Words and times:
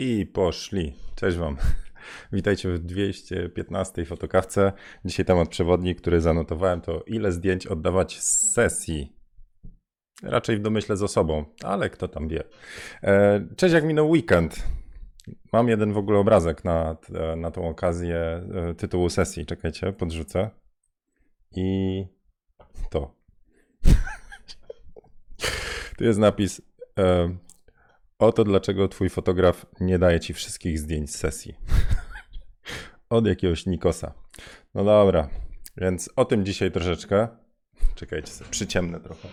I 0.00 0.26
poszli. 0.26 0.94
Cześć 1.14 1.36
Wam. 1.36 1.56
Witajcie 2.32 2.72
w 2.72 2.78
215 2.78 4.04
fotokawce. 4.04 4.72
Dzisiaj 5.04 5.26
temat 5.26 5.48
przewodni, 5.48 5.94
który 5.94 6.20
zanotowałem, 6.20 6.80
to 6.80 7.02
ile 7.06 7.32
zdjęć 7.32 7.66
oddawać 7.66 8.20
z 8.20 8.52
sesji. 8.52 9.16
Raczej 10.22 10.56
w 10.56 10.60
domyśle 10.60 10.96
z 10.96 11.02
osobą, 11.02 11.44
ale 11.64 11.90
kto 11.90 12.08
tam 12.08 12.28
wie. 12.28 12.44
E, 13.02 13.46
Cześć, 13.56 13.74
jak 13.74 13.84
minął 13.84 14.10
weekend. 14.10 14.66
Mam 15.52 15.68
jeden 15.68 15.92
w 15.92 15.98
ogóle 15.98 16.18
obrazek 16.18 16.64
na, 16.64 16.96
na 17.36 17.50
tą 17.50 17.68
okazję 17.68 18.16
e, 18.16 18.74
tytułu 18.74 19.10
sesji. 19.10 19.46
Czekajcie, 19.46 19.92
podrzucę. 19.92 20.50
I 21.56 22.04
to. 22.90 23.14
Tu 25.98 26.04
jest 26.04 26.18
napis. 26.18 26.62
Oto 28.18 28.44
dlaczego 28.44 28.88
twój 28.88 29.08
fotograf 29.08 29.66
nie 29.80 29.98
daje 29.98 30.20
ci 30.20 30.34
wszystkich 30.34 30.78
zdjęć 30.78 31.10
z 31.10 31.18
sesji. 31.18 31.54
Od 33.10 33.26
jakiegoś 33.26 33.66
Nikosa. 33.66 34.14
No 34.74 34.84
dobra, 34.84 35.28
więc 35.76 36.10
o 36.16 36.24
tym 36.24 36.44
dzisiaj 36.44 36.72
troszeczkę. 36.72 37.28
Czekajcie 37.94 38.32
sobie, 38.32 38.50
przyciemnę 38.50 39.00
trochę. 39.00 39.28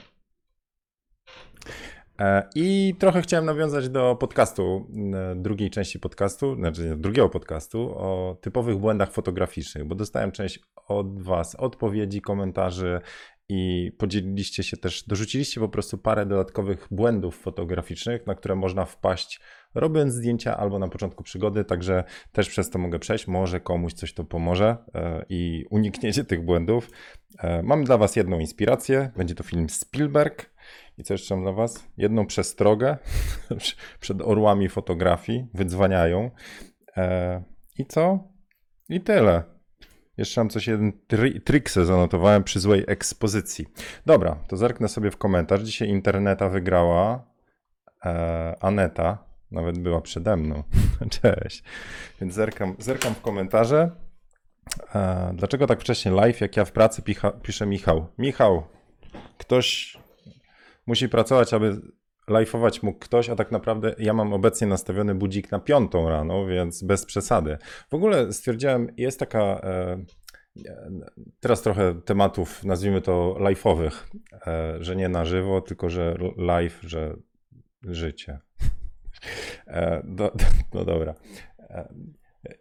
E, 2.19 2.49
I 2.55 2.95
trochę 2.99 3.21
chciałem 3.21 3.45
nawiązać 3.45 3.89
do 3.89 4.15
podcastu, 4.15 4.87
e, 5.13 5.35
drugiej 5.35 5.69
części 5.69 5.99
podcastu, 5.99 6.55
znaczy 6.55 6.95
drugiego 6.97 7.29
podcastu 7.29 7.79
o 7.97 8.37
typowych 8.41 8.77
błędach 8.77 9.11
fotograficznych, 9.11 9.85
bo 9.85 9.95
dostałem 9.95 10.31
część 10.31 10.59
od 10.87 11.23
Was 11.23 11.55
odpowiedzi, 11.55 12.21
komentarzy 12.21 13.01
i 13.49 13.91
podzieliliście 13.97 14.63
się 14.63 14.77
też, 14.77 15.03
dorzuciliście 15.03 15.61
po 15.61 15.69
prostu 15.69 15.97
parę 15.97 16.25
dodatkowych 16.25 16.87
błędów 16.91 17.37
fotograficznych, 17.37 18.27
na 18.27 18.35
które 18.35 18.55
można 18.55 18.85
wpaść 18.85 19.39
robiąc 19.75 20.13
zdjęcia 20.13 20.57
albo 20.57 20.79
na 20.79 20.87
początku 20.87 21.23
przygody, 21.23 21.65
także 21.65 22.03
też 22.31 22.49
przez 22.49 22.69
to 22.69 22.79
mogę 22.79 22.99
przejść, 22.99 23.27
może 23.27 23.59
komuś 23.59 23.93
coś 23.93 24.13
to 24.13 24.23
pomoże 24.23 24.77
e, 24.95 25.25
i 25.29 25.65
unikniecie 25.69 26.23
tych 26.23 26.45
błędów. 26.45 26.89
E, 27.39 27.63
Mam 27.63 27.83
dla 27.83 27.97
Was 27.97 28.15
jedną 28.15 28.39
inspirację, 28.39 29.11
będzie 29.17 29.35
to 29.35 29.43
film 29.43 29.69
Spielberg 29.69 30.55
i 30.97 31.03
co 31.03 31.13
jeszcze 31.13 31.35
mam 31.35 31.43
dla 31.43 31.53
Was? 31.53 31.87
Jedną 31.97 32.25
przestrogę 32.25 32.97
przed 33.99 34.21
orłami 34.21 34.69
fotografii, 34.69 35.47
wydzwaniają 35.53 36.31
E, 36.97 37.43
i 37.77 37.85
co? 37.85 38.19
I 38.89 39.01
tyle. 39.01 39.43
Jeszcze 40.17 40.41
mam 40.41 40.49
coś, 40.49 40.67
jeden 40.67 40.93
tri 41.07 41.41
triksę 41.41 41.85
zanotowałem 41.85 42.43
przy 42.43 42.59
złej 42.59 42.83
ekspozycji. 42.87 43.65
Dobra, 44.05 44.35
to 44.47 44.57
zerknę 44.57 44.87
sobie 44.87 45.11
w 45.11 45.17
komentarz. 45.17 45.61
Dzisiaj 45.61 45.89
interneta 45.89 46.49
wygrała 46.49 47.23
e, 48.05 48.55
Aneta, 48.59 49.17
nawet 49.51 49.79
była 49.79 50.01
przede 50.01 50.37
mną. 50.37 50.63
Cześć. 51.21 51.63
Więc 52.21 52.33
zerkam, 52.33 52.75
zerkam 52.79 53.15
w 53.15 53.21
komentarze. 53.21 53.91
E, 54.95 55.31
dlaczego 55.35 55.67
tak 55.67 55.81
wcześnie 55.81 56.11
live, 56.11 56.41
jak 56.41 56.57
ja 56.57 56.65
w 56.65 56.71
pracy 56.71 57.01
picha, 57.01 57.31
pisze 57.31 57.65
Michał? 57.65 58.07
Michał, 58.17 58.63
ktoś 59.37 59.97
musi 60.87 61.09
pracować, 61.09 61.53
aby 61.53 61.81
live'ować 62.29 62.83
mógł 62.83 62.99
ktoś, 62.99 63.29
a 63.29 63.35
tak 63.35 63.51
naprawdę 63.51 63.95
ja 63.99 64.13
mam 64.13 64.33
obecnie 64.33 64.67
nastawiony 64.67 65.15
budzik 65.15 65.51
na 65.51 65.59
piątą 65.59 66.09
rano, 66.09 66.45
więc 66.45 66.83
bez 66.83 67.05
przesady. 67.05 67.57
W 67.89 67.93
ogóle 67.93 68.33
stwierdziłem, 68.33 68.87
jest 68.97 69.19
taka... 69.19 69.41
E, 69.41 70.05
Teraz 71.39 71.61
trochę 71.61 72.01
tematów, 72.01 72.63
nazwijmy 72.63 73.01
to 73.01 73.35
live'owych, 73.39 73.91
e, 74.47 74.77
że 74.83 74.95
nie 74.95 75.09
na 75.09 75.25
żywo, 75.25 75.61
tylko 75.61 75.89
że 75.89 76.17
live, 76.37 76.79
że 76.83 77.15
życie. 77.83 78.39
E, 79.67 80.03
no 80.73 80.85
dobra. 80.85 81.15
E, 81.59 81.93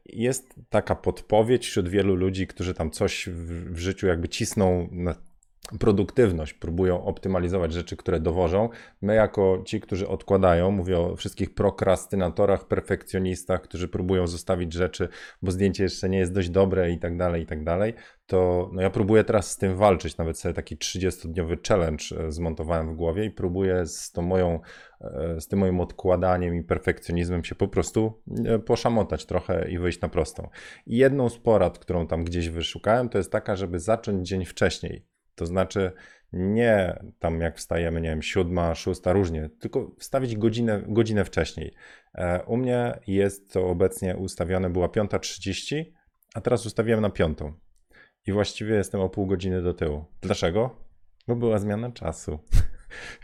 Jest 0.04 0.54
taka 0.68 0.94
podpowiedź 0.94 1.66
wśród 1.66 1.88
wielu 1.88 2.14
ludzi, 2.14 2.46
którzy 2.46 2.74
tam 2.74 2.90
coś 2.90 3.28
w, 3.28 3.72
w 3.74 3.78
życiu 3.78 4.06
jakby 4.06 4.28
cisną 4.28 4.88
na 4.92 5.14
produktywność, 5.80 6.54
próbują 6.54 7.04
optymalizować 7.04 7.72
rzeczy, 7.72 7.96
które 7.96 8.20
dowożą. 8.20 8.68
My, 9.02 9.14
jako 9.14 9.62
ci, 9.66 9.80
którzy 9.80 10.08
odkładają, 10.08 10.70
mówię 10.70 10.98
o 10.98 11.16
wszystkich 11.16 11.54
prokrastynatorach, 11.54 12.68
perfekcjonistach, 12.68 13.62
którzy 13.62 13.88
próbują 13.88 14.26
zostawić 14.26 14.72
rzeczy, 14.72 15.08
bo 15.42 15.50
zdjęcie 15.50 15.82
jeszcze 15.82 16.08
nie 16.08 16.18
jest 16.18 16.32
dość 16.32 16.50
dobre 16.50 16.90
i 16.90 16.98
tak 16.98 17.16
dalej, 17.16 17.42
i 17.42 17.46
tak 17.46 17.64
dalej, 17.64 17.94
to 18.26 18.70
no 18.72 18.82
ja 18.82 18.90
próbuję 18.90 19.24
teraz 19.24 19.50
z 19.50 19.56
tym 19.56 19.76
walczyć. 19.76 20.16
Nawet 20.16 20.38
sobie 20.38 20.54
taki 20.54 20.76
30-dniowy 20.76 21.68
challenge 21.68 22.04
e, 22.18 22.32
zmontowałem 22.32 22.92
w 22.92 22.96
głowie 22.96 23.24
i 23.24 23.30
próbuję 23.30 23.86
z 23.86 24.12
tą 24.12 24.22
moją, 24.22 24.60
e, 25.00 25.40
z 25.40 25.48
tym 25.48 25.58
moim 25.58 25.80
odkładaniem 25.80 26.54
i 26.54 26.62
perfekcjonizmem 26.62 27.44
się 27.44 27.54
po 27.54 27.68
prostu 27.68 28.22
e, 28.46 28.58
poszamotać 28.58 29.26
trochę 29.26 29.70
i 29.70 29.78
wyjść 29.78 30.00
na 30.00 30.08
prostą. 30.08 30.48
I 30.86 30.96
jedną 30.96 31.28
z 31.28 31.38
porad, 31.38 31.78
którą 31.78 32.06
tam 32.06 32.24
gdzieś 32.24 32.48
wyszukałem, 32.48 33.08
to 33.08 33.18
jest 33.18 33.32
taka, 33.32 33.56
żeby 33.56 33.80
zacząć 33.80 34.28
dzień 34.28 34.44
wcześniej. 34.44 35.13
To 35.34 35.46
znaczy 35.46 35.92
nie 36.32 37.02
tam 37.18 37.40
jak 37.40 37.56
wstajemy, 37.56 38.00
nie 38.00 38.08
wiem, 38.08 38.22
siódma, 38.22 38.74
szósta, 38.74 39.12
różnie, 39.12 39.50
tylko 39.60 39.94
wstawić 39.98 40.36
godzinę, 40.36 40.82
godzinę 40.88 41.24
wcześniej. 41.24 41.74
E, 42.14 42.42
U 42.42 42.56
mnie 42.56 42.98
jest 43.06 43.52
to 43.52 43.68
obecnie 43.68 44.16
ustawione, 44.16 44.70
była 44.70 44.86
5.30, 44.88 45.84
a 46.34 46.40
teraz 46.40 46.66
ustawiłem 46.66 47.00
na 47.00 47.10
piątą. 47.10 47.52
I 48.26 48.32
właściwie 48.32 48.74
jestem 48.74 49.00
o 49.00 49.08
pół 49.08 49.26
godziny 49.26 49.62
do 49.62 49.74
tyłu. 49.74 50.04
Dlaczego? 50.20 50.76
Bo 51.28 51.36
była 51.36 51.58
zmiana 51.58 51.92
czasu. 51.92 52.38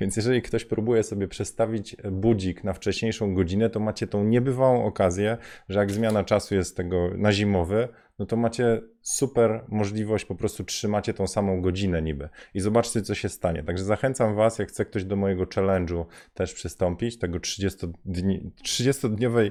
Więc 0.00 0.16
jeżeli 0.16 0.42
ktoś 0.42 0.64
próbuje 0.64 1.02
sobie 1.02 1.28
przestawić 1.28 1.96
budzik 2.12 2.64
na 2.64 2.72
wcześniejszą 2.72 3.34
godzinę, 3.34 3.70
to 3.70 3.80
macie 3.80 4.06
tą 4.06 4.24
niebywałą 4.24 4.84
okazję, 4.84 5.36
że 5.68 5.78
jak 5.78 5.90
zmiana 5.90 6.24
czasu 6.24 6.54
jest 6.54 6.76
tego 6.76 7.10
na 7.16 7.32
zimowy, 7.32 7.88
no 8.20 8.26
to 8.26 8.36
macie 8.36 8.80
super 9.02 9.64
możliwość, 9.68 10.24
po 10.24 10.34
prostu 10.34 10.64
trzymacie 10.64 11.14
tą 11.14 11.26
samą 11.26 11.60
godzinę 11.60 12.02
niby 12.02 12.28
i 12.54 12.60
zobaczcie, 12.60 13.02
co 13.02 13.14
się 13.14 13.28
stanie. 13.28 13.62
Także 13.62 13.84
zachęcam 13.84 14.34
Was, 14.34 14.58
jak 14.58 14.68
chce 14.68 14.84
ktoś 14.84 15.04
do 15.04 15.16
mojego 15.16 15.44
challenge'u 15.44 16.04
też 16.34 16.54
przystąpić, 16.54 17.18
tego 17.18 17.38
30-dni 17.38 18.50
30-dniowej 18.64 19.50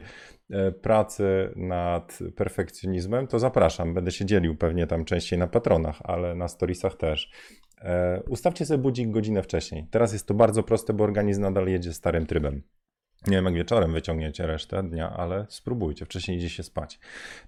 e, 0.50 0.72
pracy 0.72 1.54
nad 1.56 2.20
perfekcjonizmem, 2.36 3.28
to 3.28 3.40
zapraszam. 3.40 3.94
Będę 3.94 4.12
się 4.12 4.26
dzielił 4.26 4.56
pewnie 4.56 4.88
tam 4.88 5.06
częściej 5.06 5.40
na 5.40 5.48
patronach, 5.48 6.00
ale 6.04 6.36
na 6.36 6.48
storiesach 6.48 6.96
też. 6.96 7.32
E, 7.82 8.24
Ustawcie 8.30 8.66
sobie 8.66 8.78
budzik 8.78 9.12
godzinę 9.12 9.44
wcześniej. 9.44 9.88
Teraz 9.92 10.14
jest 10.14 10.28
to 10.28 10.34
bardzo 10.34 10.64
proste, 10.64 10.94
bo 10.94 11.04
organizm 11.04 11.42
nadal 11.42 11.68
jedzie 11.68 11.94
starym 11.94 12.26
trybem. 12.26 12.64
Nie 13.28 13.36
wiem, 13.36 13.46
jak 13.46 13.54
wieczorem 13.54 13.94
wyciągniecie 13.94 14.48
resztę 14.48 14.84
dnia, 14.84 15.10
ale 15.10 15.46
spróbujcie. 15.50 16.06
Wcześniej 16.06 16.38
idzie 16.38 16.50
się 16.50 16.64
spać. 16.64 17.00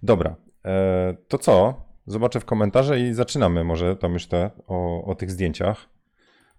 Dobra, 0.03 0.35
e, 0.65 1.17
to 1.27 1.37
co? 1.37 1.85
Zobaczę 2.05 2.39
w 2.39 2.45
komentarze 2.45 2.99
i 2.99 3.13
zaczynamy 3.13 3.63
może 3.63 3.95
tam 3.95 4.13
już 4.13 4.27
te 4.27 4.51
o, 4.67 5.03
o 5.05 5.15
tych 5.15 5.31
zdjęciach. 5.31 5.89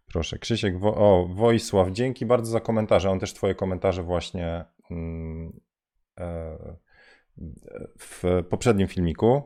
Proszę, 0.06 0.38
Krzysiek, 0.38 0.78
Wo 0.78 0.94
o, 0.94 1.28
Wojsław, 1.34 1.90
dzięki 1.90 2.26
bardzo 2.26 2.52
za 2.52 2.60
komentarze. 2.60 3.10
On 3.10 3.20
też 3.20 3.34
twoje 3.34 3.54
komentarze 3.54 4.02
właśnie 4.02 4.64
mm, 4.90 5.60
e, 6.20 6.56
w 7.98 8.42
poprzednim 8.50 8.88
filmiku. 8.88 9.42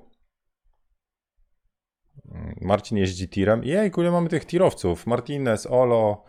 Marcin 2.60 2.99
jeździ 2.99 3.28
tirem. 3.28 3.65
Jejku, 3.65 4.03
ile 4.03 4.10
mamy 4.10 4.28
tych 4.28 4.44
tirowców? 4.44 5.06
Martinez, 5.06 5.66
Olo. 5.66 6.25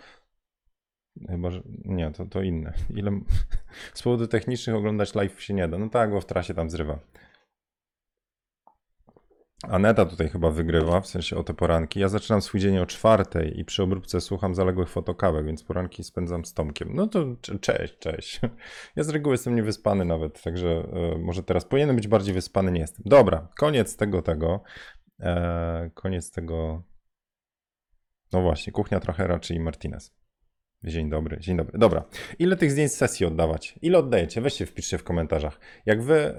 Chyba, 1.30 1.52
że. 1.52 1.62
Nie, 1.86 2.12
to, 2.12 2.26
to 2.26 2.42
inne. 2.42 2.74
Ile. 2.90 3.12
Z 3.94 4.04
powodu 4.04 4.28
technicznych 4.28 4.76
oglądać 4.76 5.16
live 5.16 5.42
się 5.42 5.54
nie 5.54 5.68
da. 5.68 5.78
No 5.78 5.90
tak, 5.90 6.12
bo 6.12 6.22
w 6.22 6.26
trasie 6.26 6.54
tam 6.54 6.70
zrywa. 6.70 7.00
Aneta 9.64 10.06
tutaj 10.06 10.30
chyba 10.30 10.52
wygrywa, 10.52 11.02
w 11.02 11.08
sensie 11.08 11.38
o 11.38 11.44
te 11.44 11.54
poranki. 11.54 12.00
Ja 12.00 12.08
zaczynam 12.10 12.42
swój 12.42 12.60
dzień 12.60 12.78
o 12.78 12.86
czwartej 12.86 13.60
i 13.60 13.66
przy 13.66 13.84
obróbce 13.84 14.22
słucham 14.22 14.56
zaległych 14.56 14.90
fotokawek, 14.90 15.46
więc 15.46 15.64
poranki 15.64 16.04
spędzam 16.04 16.46
z 16.46 16.54
Tomkiem. 16.54 16.90
No 16.94 17.08
to 17.08 17.26
cze- 17.42 17.60
cześć, 17.60 17.98
cześć. 18.00 18.42
Ja 18.96 19.04
z 19.04 19.10
reguły 19.10 19.34
jestem 19.34 19.56
niewyspany 19.56 20.06
nawet, 20.06 20.42
także 20.44 20.70
e, 20.70 21.18
może 21.18 21.44
teraz 21.44 21.66
powinienem 21.66 21.96
być 21.96 22.08
bardziej 22.08 22.34
wyspany, 22.34 22.72
nie 22.72 22.80
jestem. 22.80 23.04
Dobra, 23.06 23.48
koniec 23.58 23.98
tego, 23.98 24.22
tego. 24.22 24.64
E, 25.20 25.90
koniec 25.94 26.32
tego. 26.32 26.84
No 28.34 28.42
właśnie, 28.42 28.74
kuchnia 28.74 29.00
trochę 29.00 29.28
raczej 29.28 29.60
Martinez. 29.60 30.18
Dzień 30.84 31.10
dobry, 31.10 31.40
dzień 31.40 31.58
dobry. 31.58 31.80
Dobra, 31.80 32.04
ile 32.40 32.56
tych 32.56 32.72
zdjęć 32.72 32.92
sesji 32.92 33.26
oddawać? 33.26 33.80
Ile 33.82 33.98
oddajecie? 33.98 34.42
Weźcie, 34.42 34.66
wpiszcie 34.66 34.98
w 34.98 35.04
komentarzach. 35.04 35.60
Jak 35.86 36.04
wy 36.04 36.16
e, 36.16 36.36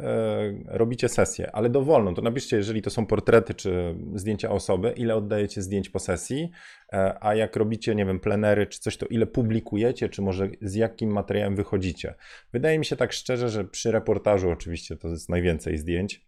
robicie 0.67 1.09
sesję, 1.09 1.51
ale 1.53 1.71
dowolną, 1.71 2.15
to 2.15 2.23
napiszcie, 2.23 2.57
jeżeli 2.57 2.83
to 2.83 2.91
są 2.91 3.07
portrety 3.07 3.55
czy 3.55 3.95
zdjęcia 4.15 4.51
osoby, 4.51 4.93
ile 4.97 5.17
oddajecie 5.17 5.63
zdjęć 5.63 5.91
po 5.91 5.99
sesji, 5.99 6.51
e, 6.93 7.19
a 7.21 7.35
jak 7.35 7.57
robicie, 7.57 7.95
nie 7.95 8.07
wiem, 8.07 8.21
plenery 8.21 8.67
czy 8.67 8.81
coś, 8.81 8.97
to 8.97 9.07
ile 9.07 9.27
publikujecie, 9.27 10.09
czy 10.09 10.23
może 10.23 10.49
z 10.61 10.75
jakim 10.75 11.11
materiałem 11.11 11.57
wychodzicie. 11.57 12.15
Wydaje 12.53 12.79
mi 12.79 12.85
się 12.85 12.97
tak 12.97 13.13
szczerze, 13.13 13.49
że 13.49 13.65
przy 13.65 13.93
reportażu 13.93 14.51
oczywiście 14.51 14.97
to 14.97 15.09
jest 15.09 15.29
najwięcej 15.29 15.79
zdjęć. 15.79 16.27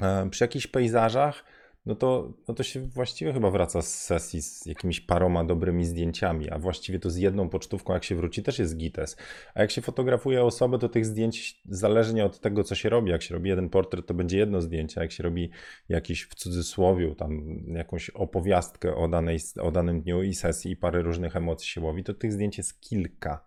E, 0.00 0.30
przy 0.30 0.44
jakichś 0.44 0.66
pejzażach 0.66 1.44
no 1.86 1.94
to, 1.94 2.32
no 2.48 2.54
to 2.54 2.62
się 2.62 2.80
właściwie 2.80 3.32
chyba 3.32 3.50
wraca 3.50 3.82
z 3.82 4.02
sesji 4.02 4.42
z 4.42 4.66
jakimiś 4.66 5.00
paroma 5.00 5.44
dobrymi 5.44 5.84
zdjęciami, 5.84 6.50
a 6.50 6.58
właściwie 6.58 6.98
to 6.98 7.10
z 7.10 7.16
jedną 7.16 7.48
pocztówką, 7.48 7.92
jak 7.92 8.04
się 8.04 8.16
wróci, 8.16 8.42
też 8.42 8.58
jest 8.58 8.76
gites. 8.76 9.16
A 9.54 9.60
jak 9.60 9.70
się 9.70 9.82
fotografuje 9.82 10.44
osobę, 10.44 10.78
to 10.78 10.88
tych 10.88 11.06
zdjęć 11.06 11.62
zależnie 11.68 12.24
od 12.24 12.40
tego, 12.40 12.64
co 12.64 12.74
się 12.74 12.88
robi. 12.88 13.10
Jak 13.10 13.22
się 13.22 13.34
robi 13.34 13.48
jeden 13.48 13.68
portret, 13.68 14.06
to 14.06 14.14
będzie 14.14 14.38
jedno 14.38 14.60
zdjęcie, 14.60 15.00
a 15.00 15.02
jak 15.02 15.12
się 15.12 15.22
robi 15.22 15.50
jakiś 15.88 16.22
w 16.22 16.34
cudzysłowie, 16.34 17.14
tam 17.14 17.60
jakąś 17.66 18.10
opowiastkę 18.10 18.96
o, 18.96 19.08
danej, 19.08 19.38
o 19.60 19.70
danym 19.70 20.00
dniu 20.00 20.22
i 20.22 20.34
sesji 20.34 20.72
i 20.72 20.76
parę 20.76 21.02
różnych 21.02 21.36
emocji 21.36 21.68
się 21.68 21.80
łowi, 21.80 22.04
to 22.04 22.14
tych 22.14 22.32
zdjęć 22.32 22.58
jest 22.58 22.80
kilka. 22.80 23.44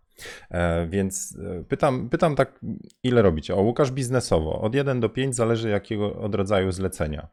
E, 0.52 0.88
więc 0.88 1.38
e, 1.60 1.64
pytam, 1.64 2.10
pytam 2.10 2.36
tak, 2.36 2.60
ile 3.04 3.22
robicie? 3.22 3.56
O, 3.56 3.62
Łukasz 3.62 3.92
biznesowo. 3.92 4.62
Od 4.62 4.76
1 4.76 5.00
do 5.00 5.10
5 5.10 5.36
zależy 5.36 5.70
jakiego 5.70 6.16
od 6.16 6.36
rodzaju 6.36 6.72
zlecenia. 6.72 7.28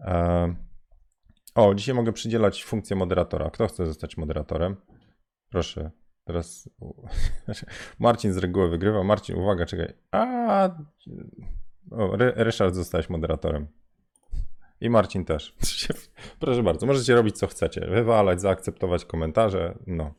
E, 0.00 0.54
o, 1.54 1.74
dzisiaj 1.74 1.94
mogę 1.94 2.12
przydzielać 2.12 2.64
funkcję 2.64 2.96
moderatora. 2.96 3.50
Kto 3.50 3.66
chce 3.66 3.86
zostać 3.86 4.16
moderatorem? 4.16 4.76
Proszę. 5.50 5.90
Teraz 6.24 6.70
Marcin 7.98 8.32
z 8.32 8.36
reguły 8.36 8.68
wygrywa. 8.68 9.04
Marcin, 9.04 9.36
uwaga, 9.36 9.66
czekaj. 9.66 9.94
A, 10.10 10.64
o, 11.90 12.16
Ry- 12.16 12.32
Ryszard 12.36 12.74
zostałeś 12.74 13.10
moderatorem. 13.10 13.66
I 14.80 14.90
Marcin 14.90 15.24
też. 15.24 15.56
Proszę 16.40 16.62
bardzo, 16.62 16.86
możecie 16.86 17.14
robić 17.14 17.38
co 17.38 17.46
chcecie. 17.46 17.80
Wywalać, 17.80 18.40
zaakceptować 18.40 19.04
komentarze. 19.04 19.78
No. 19.86 20.14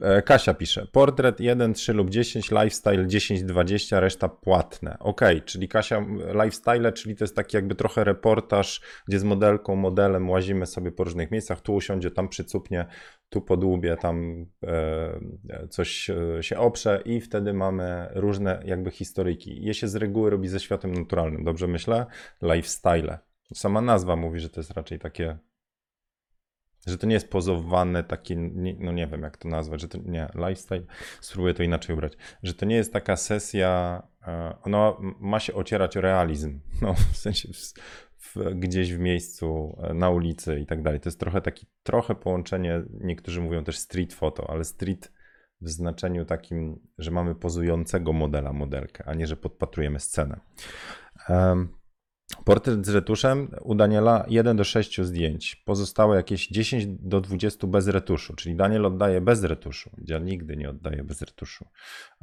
E, 0.00 0.22
Kasia 0.22 0.54
pisze, 0.54 0.86
portret 0.92 1.40
1, 1.40 1.74
3 1.74 1.92
lub 1.92 2.10
10, 2.10 2.50
lifestyle 2.50 3.06
10, 3.06 3.42
20, 3.42 4.00
reszta 4.00 4.28
płatne. 4.28 4.96
Ok, 5.00 5.20
czyli 5.44 5.68
Kasia, 5.68 6.06
lifestyle, 6.44 6.92
czyli 6.92 7.16
to 7.16 7.24
jest 7.24 7.36
taki 7.36 7.56
jakby 7.56 7.74
trochę 7.74 8.04
reportaż, 8.04 8.80
gdzie 9.08 9.18
z 9.18 9.24
modelką, 9.24 9.76
modelem 9.76 10.30
łazimy 10.30 10.66
sobie 10.66 10.92
po 10.92 11.04
różnych 11.04 11.30
miejscach, 11.30 11.60
tu 11.60 11.74
usiądzie, 11.74 12.10
tam 12.10 12.28
przycupnie, 12.28 12.86
tu 13.28 13.40
podłubie, 13.40 13.96
tam 13.96 14.46
e, 14.66 15.68
coś 15.70 16.10
e, 16.10 16.42
się 16.42 16.58
oprze 16.58 17.02
i 17.04 17.20
wtedy 17.20 17.52
mamy 17.52 18.08
różne 18.14 18.62
jakby 18.64 18.90
historyjki. 18.90 19.64
Je 19.64 19.74
się 19.74 19.88
z 19.88 19.96
reguły 19.96 20.30
robi 20.30 20.48
ze 20.48 20.60
światem 20.60 20.92
naturalnym, 20.92 21.44
dobrze 21.44 21.66
myślę? 21.66 22.06
Lifestyle. 22.42 23.18
Sama 23.54 23.80
nazwa 23.80 24.16
mówi, 24.16 24.40
że 24.40 24.48
to 24.48 24.60
jest 24.60 24.70
raczej 24.70 24.98
takie 24.98 25.38
że 26.86 26.98
to 26.98 27.06
nie 27.06 27.14
jest 27.14 27.30
pozowane 27.30 28.04
takie, 28.04 28.36
nie, 28.36 28.76
no 28.78 28.92
nie 28.92 29.06
wiem 29.06 29.22
jak 29.22 29.36
to 29.36 29.48
nazwać, 29.48 29.80
że 29.80 29.88
to 29.88 29.98
nie, 30.04 30.28
lifestyle, 30.34 30.82
spróbuję 31.20 31.54
to 31.54 31.62
inaczej 31.62 31.94
ubrać, 31.94 32.12
że 32.42 32.54
to 32.54 32.66
nie 32.66 32.76
jest 32.76 32.92
taka 32.92 33.16
sesja, 33.16 34.02
e, 34.26 34.56
ona 34.62 34.92
ma 35.20 35.40
się 35.40 35.54
ocierać 35.54 35.96
o 35.96 36.00
realizm, 36.00 36.60
no 36.82 36.94
w 36.94 37.16
sensie 37.16 37.48
w, 37.52 37.72
w, 38.18 38.54
gdzieś 38.54 38.94
w 38.94 38.98
miejscu, 38.98 39.76
e, 39.82 39.94
na 39.94 40.10
ulicy 40.10 40.60
i 40.60 40.66
tak 40.66 40.82
dalej. 40.82 41.00
To 41.00 41.08
jest 41.08 41.20
trochę 41.20 41.40
taki, 41.40 41.66
trochę 41.82 42.14
połączenie, 42.14 42.82
niektórzy 43.00 43.40
mówią 43.40 43.64
też 43.64 43.78
street 43.78 44.14
photo, 44.14 44.50
ale 44.50 44.64
street 44.64 45.12
w 45.60 45.68
znaczeniu 45.68 46.24
takim, 46.24 46.80
że 46.98 47.10
mamy 47.10 47.34
pozującego 47.34 48.12
modela, 48.12 48.52
modelkę, 48.52 49.04
a 49.06 49.14
nie, 49.14 49.26
że 49.26 49.36
podpatrujemy 49.36 50.00
scenę. 50.00 50.40
Em, 51.28 51.68
Portret 52.44 52.86
z 52.86 52.88
retuszem 52.88 53.48
u 53.62 53.74
Daniela 53.74 54.24
1 54.28 54.56
do 54.56 54.64
6 54.64 55.00
zdjęć. 55.02 55.56
Pozostałe 55.56 56.16
jakieś 56.16 56.48
10 56.48 56.86
do 56.86 57.20
20 57.20 57.66
bez 57.66 57.88
retuszu, 57.88 58.34
czyli 58.36 58.56
Daniel 58.56 58.86
oddaje 58.86 59.20
bez 59.20 59.44
retuszu. 59.44 59.90
Ja 60.06 60.18
nigdy 60.18 60.56
nie 60.56 60.70
oddaję 60.70 61.04
bez 61.04 61.22
retuszu. 61.22 61.66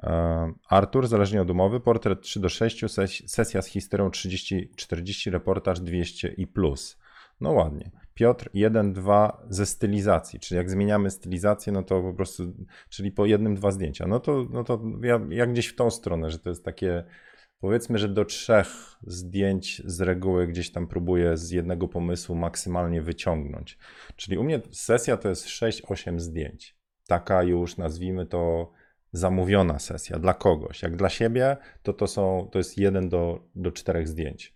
E, 0.03 0.53
Artur, 0.69 1.07
zależnie 1.07 1.41
od 1.41 1.49
umowy, 1.49 1.79
portret 1.79 2.21
3 2.21 2.39
do 2.39 2.49
6, 2.49 2.83
ses- 2.83 3.27
sesja 3.27 3.61
z 3.61 3.67
histerią 3.67 4.09
30-40, 4.09 5.31
reportaż 5.31 5.79
200 5.79 6.27
i 6.27 6.47
plus. 6.47 6.97
No 7.41 7.51
ładnie. 7.51 7.91
Piotr 8.13 8.49
1, 8.53 8.93
2 8.93 9.43
ze 9.49 9.65
stylizacji, 9.65 10.39
czyli 10.39 10.57
jak 10.57 10.69
zmieniamy 10.69 11.09
stylizację, 11.11 11.73
no 11.73 11.83
to 11.83 12.01
po 12.01 12.13
prostu, 12.13 12.43
czyli 12.89 13.11
po 13.11 13.25
jednym, 13.25 13.55
dwa 13.55 13.71
zdjęcia. 13.71 14.07
No 14.07 14.19
to, 14.19 14.45
no 14.49 14.63
to 14.63 14.81
ja, 15.01 15.19
ja 15.29 15.45
gdzieś 15.45 15.67
w 15.67 15.75
tą 15.75 15.91
stronę, 15.91 16.31
że 16.31 16.39
to 16.39 16.49
jest 16.49 16.65
takie 16.65 17.03
Powiedzmy, 17.63 17.97
że 17.97 18.09
do 18.09 18.25
trzech 18.25 18.67
zdjęć 19.07 19.81
z 19.85 20.01
reguły 20.01 20.47
gdzieś 20.47 20.71
tam 20.71 20.87
próbuję 20.87 21.37
z 21.37 21.51
jednego 21.51 21.87
pomysłu 21.87 22.35
maksymalnie 22.35 23.01
wyciągnąć. 23.01 23.77
Czyli 24.15 24.37
u 24.37 24.43
mnie 24.43 24.61
sesja 24.71 25.17
to 25.17 25.29
jest 25.29 25.47
6-8 25.47 26.19
zdjęć. 26.19 26.77
Taka 27.07 27.43
już 27.43 27.77
nazwijmy 27.77 28.25
to 28.25 28.71
zamówiona 29.11 29.79
sesja 29.79 30.19
dla 30.19 30.33
kogoś. 30.33 30.81
Jak 30.81 30.95
dla 30.95 31.09
siebie, 31.09 31.57
to 31.83 31.93
to, 31.93 32.07
są, 32.07 32.49
to 32.51 32.57
jest 32.57 32.77
1 32.77 33.09
do, 33.09 33.47
do 33.55 33.71
4 33.71 34.07
zdjęć. 34.07 34.52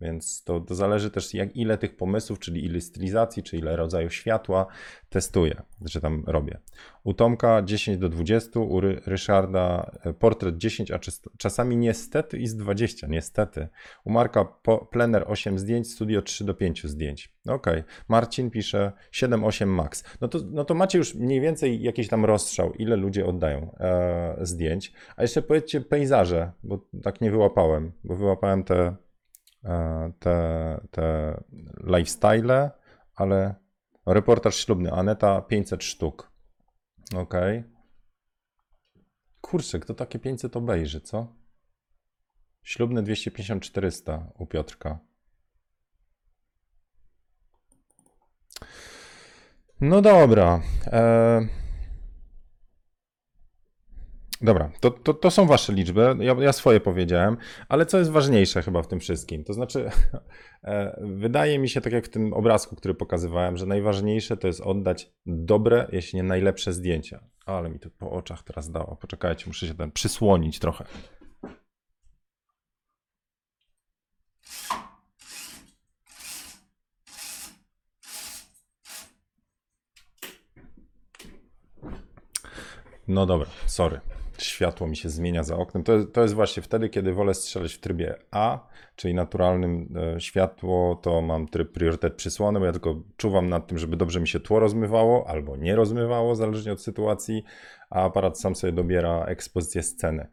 Więc 0.00 0.44
to, 0.44 0.60
to 0.60 0.74
zależy 0.74 1.10
też, 1.10 1.34
jak 1.34 1.56
ile 1.56 1.78
tych 1.78 1.96
pomysłów, 1.96 2.38
czyli 2.38 2.64
ile 2.64 2.80
stylizacji, 2.80 3.42
czy 3.42 3.56
ile 3.56 3.76
rodzaju 3.76 4.10
światła 4.10 4.66
testuję, 5.08 5.62
że 5.84 6.00
tam 6.00 6.24
robię. 6.26 6.58
U 7.04 7.14
Tomka 7.14 7.62
10 7.62 7.98
do 7.98 8.08
20, 8.08 8.60
u 8.60 8.80
Ry- 8.80 9.00
Ryszarda 9.06 9.90
e, 10.04 10.12
portret 10.12 10.56
10, 10.56 10.90
a 10.90 10.98
czas- 10.98 11.22
czasami 11.38 11.76
niestety 11.76 12.38
i 12.38 12.46
z 12.46 12.56
20, 12.56 13.06
niestety. 13.06 13.68
U 14.04 14.10
Marka 14.10 14.44
po, 14.44 14.78
plener 14.78 15.24
8 15.26 15.58
zdjęć, 15.58 15.92
studio 15.92 16.22
3 16.22 16.44
do 16.44 16.54
5 16.54 16.86
zdjęć. 16.86 17.34
Okej. 17.48 17.82
Marcin 18.08 18.50
pisze 18.50 18.92
7-8 19.12 19.66
max. 19.66 20.04
No 20.20 20.28
to, 20.28 20.38
no 20.52 20.64
to 20.64 20.74
macie 20.74 20.98
już 20.98 21.14
mniej 21.14 21.40
więcej 21.40 21.82
jakiś 21.82 22.08
tam 22.08 22.24
rozstrzał, 22.24 22.72
ile 22.72 22.96
ludzie 22.96 23.26
oddają 23.26 23.74
e, 23.80 24.36
zdjęć. 24.40 24.92
A 25.16 25.22
jeszcze 25.22 25.42
powiedzcie 25.42 25.80
pejzaże, 25.80 26.52
bo 26.62 26.86
tak 27.02 27.20
nie 27.20 27.30
wyłapałem, 27.30 27.92
bo 28.04 28.16
wyłapałem 28.16 28.64
te 28.64 28.96
te, 30.18 30.80
te 30.90 31.36
lifestyle, 31.84 32.70
ale 33.14 33.54
reportaż 34.06 34.56
ślubny, 34.56 34.92
Aneta 34.92 35.42
500 35.42 35.84
sztuk. 35.84 36.30
Okej. 37.16 37.64
Kurczę, 39.40 39.80
kto 39.80 39.94
takie 39.94 40.18
500 40.18 40.56
obejrzy, 40.56 41.00
co? 41.00 41.36
Ślubny 42.62 43.02
250-400 43.02 44.22
u 44.38 44.46
Piotrka. 44.46 44.98
No 49.80 50.02
dobra. 50.02 50.60
E... 50.86 51.59
Dobra, 54.42 54.70
to, 54.80 54.90
to, 54.90 55.14
to 55.14 55.30
są 55.30 55.46
wasze 55.46 55.72
liczby. 55.72 56.16
Ja, 56.20 56.36
ja 56.40 56.52
swoje 56.52 56.80
powiedziałem, 56.80 57.36
ale 57.68 57.86
co 57.86 57.98
jest 57.98 58.10
ważniejsze 58.10 58.62
chyba 58.62 58.82
w 58.82 58.88
tym 58.88 59.00
wszystkim? 59.00 59.44
To 59.44 59.52
znaczy, 59.52 59.90
e, 60.64 61.00
wydaje 61.00 61.58
mi 61.58 61.68
się, 61.68 61.80
tak 61.80 61.92
jak 61.92 62.06
w 62.06 62.08
tym 62.08 62.32
obrazku, 62.32 62.76
który 62.76 62.94
pokazywałem, 62.94 63.56
że 63.56 63.66
najważniejsze 63.66 64.36
to 64.36 64.46
jest 64.46 64.60
oddać 64.60 65.12
dobre, 65.26 65.88
jeśli 65.92 66.16
nie 66.16 66.22
najlepsze 66.22 66.72
zdjęcia. 66.72 67.20
Ale 67.46 67.70
mi 67.70 67.78
to 67.78 67.90
po 67.90 68.10
oczach 68.10 68.42
teraz 68.42 68.70
dało. 68.70 68.96
Poczekajcie, 68.96 69.44
muszę 69.46 69.66
się 69.66 69.74
ten 69.74 69.90
przysłonić 69.90 70.58
trochę. 70.58 70.84
No 83.08 83.26
dobra, 83.26 83.48
sorry. 83.66 84.00
Światło 84.42 84.86
mi 84.86 84.96
się 84.96 85.08
zmienia 85.08 85.44
za 85.44 85.56
oknem. 85.56 85.84
To, 85.84 86.04
to 86.04 86.22
jest 86.22 86.34
właśnie 86.34 86.62
wtedy, 86.62 86.88
kiedy 86.88 87.12
wolę 87.12 87.34
strzelać 87.34 87.74
w 87.74 87.80
trybie 87.80 88.14
A, 88.30 88.68
czyli 88.96 89.14
naturalnym 89.14 89.94
e, 90.16 90.20
światło, 90.20 91.00
to 91.02 91.22
mam 91.22 91.48
tryb 91.48 91.72
priorytet 91.72 92.14
przysłony, 92.14 92.60
bo 92.60 92.66
ja 92.66 92.72
tylko 92.72 93.02
czuwam 93.16 93.48
nad 93.48 93.66
tym, 93.66 93.78
żeby 93.78 93.96
dobrze 93.96 94.20
mi 94.20 94.28
się 94.28 94.40
tło 94.40 94.60
rozmywało 94.60 95.28
albo 95.28 95.56
nie 95.56 95.76
rozmywało, 95.76 96.34
zależnie 96.34 96.72
od 96.72 96.82
sytuacji, 96.82 97.44
a 97.90 98.04
aparat 98.04 98.40
sam 98.40 98.56
sobie 98.56 98.72
dobiera 98.72 99.24
ekspozycję 99.24 99.82
sceny. 99.82 100.26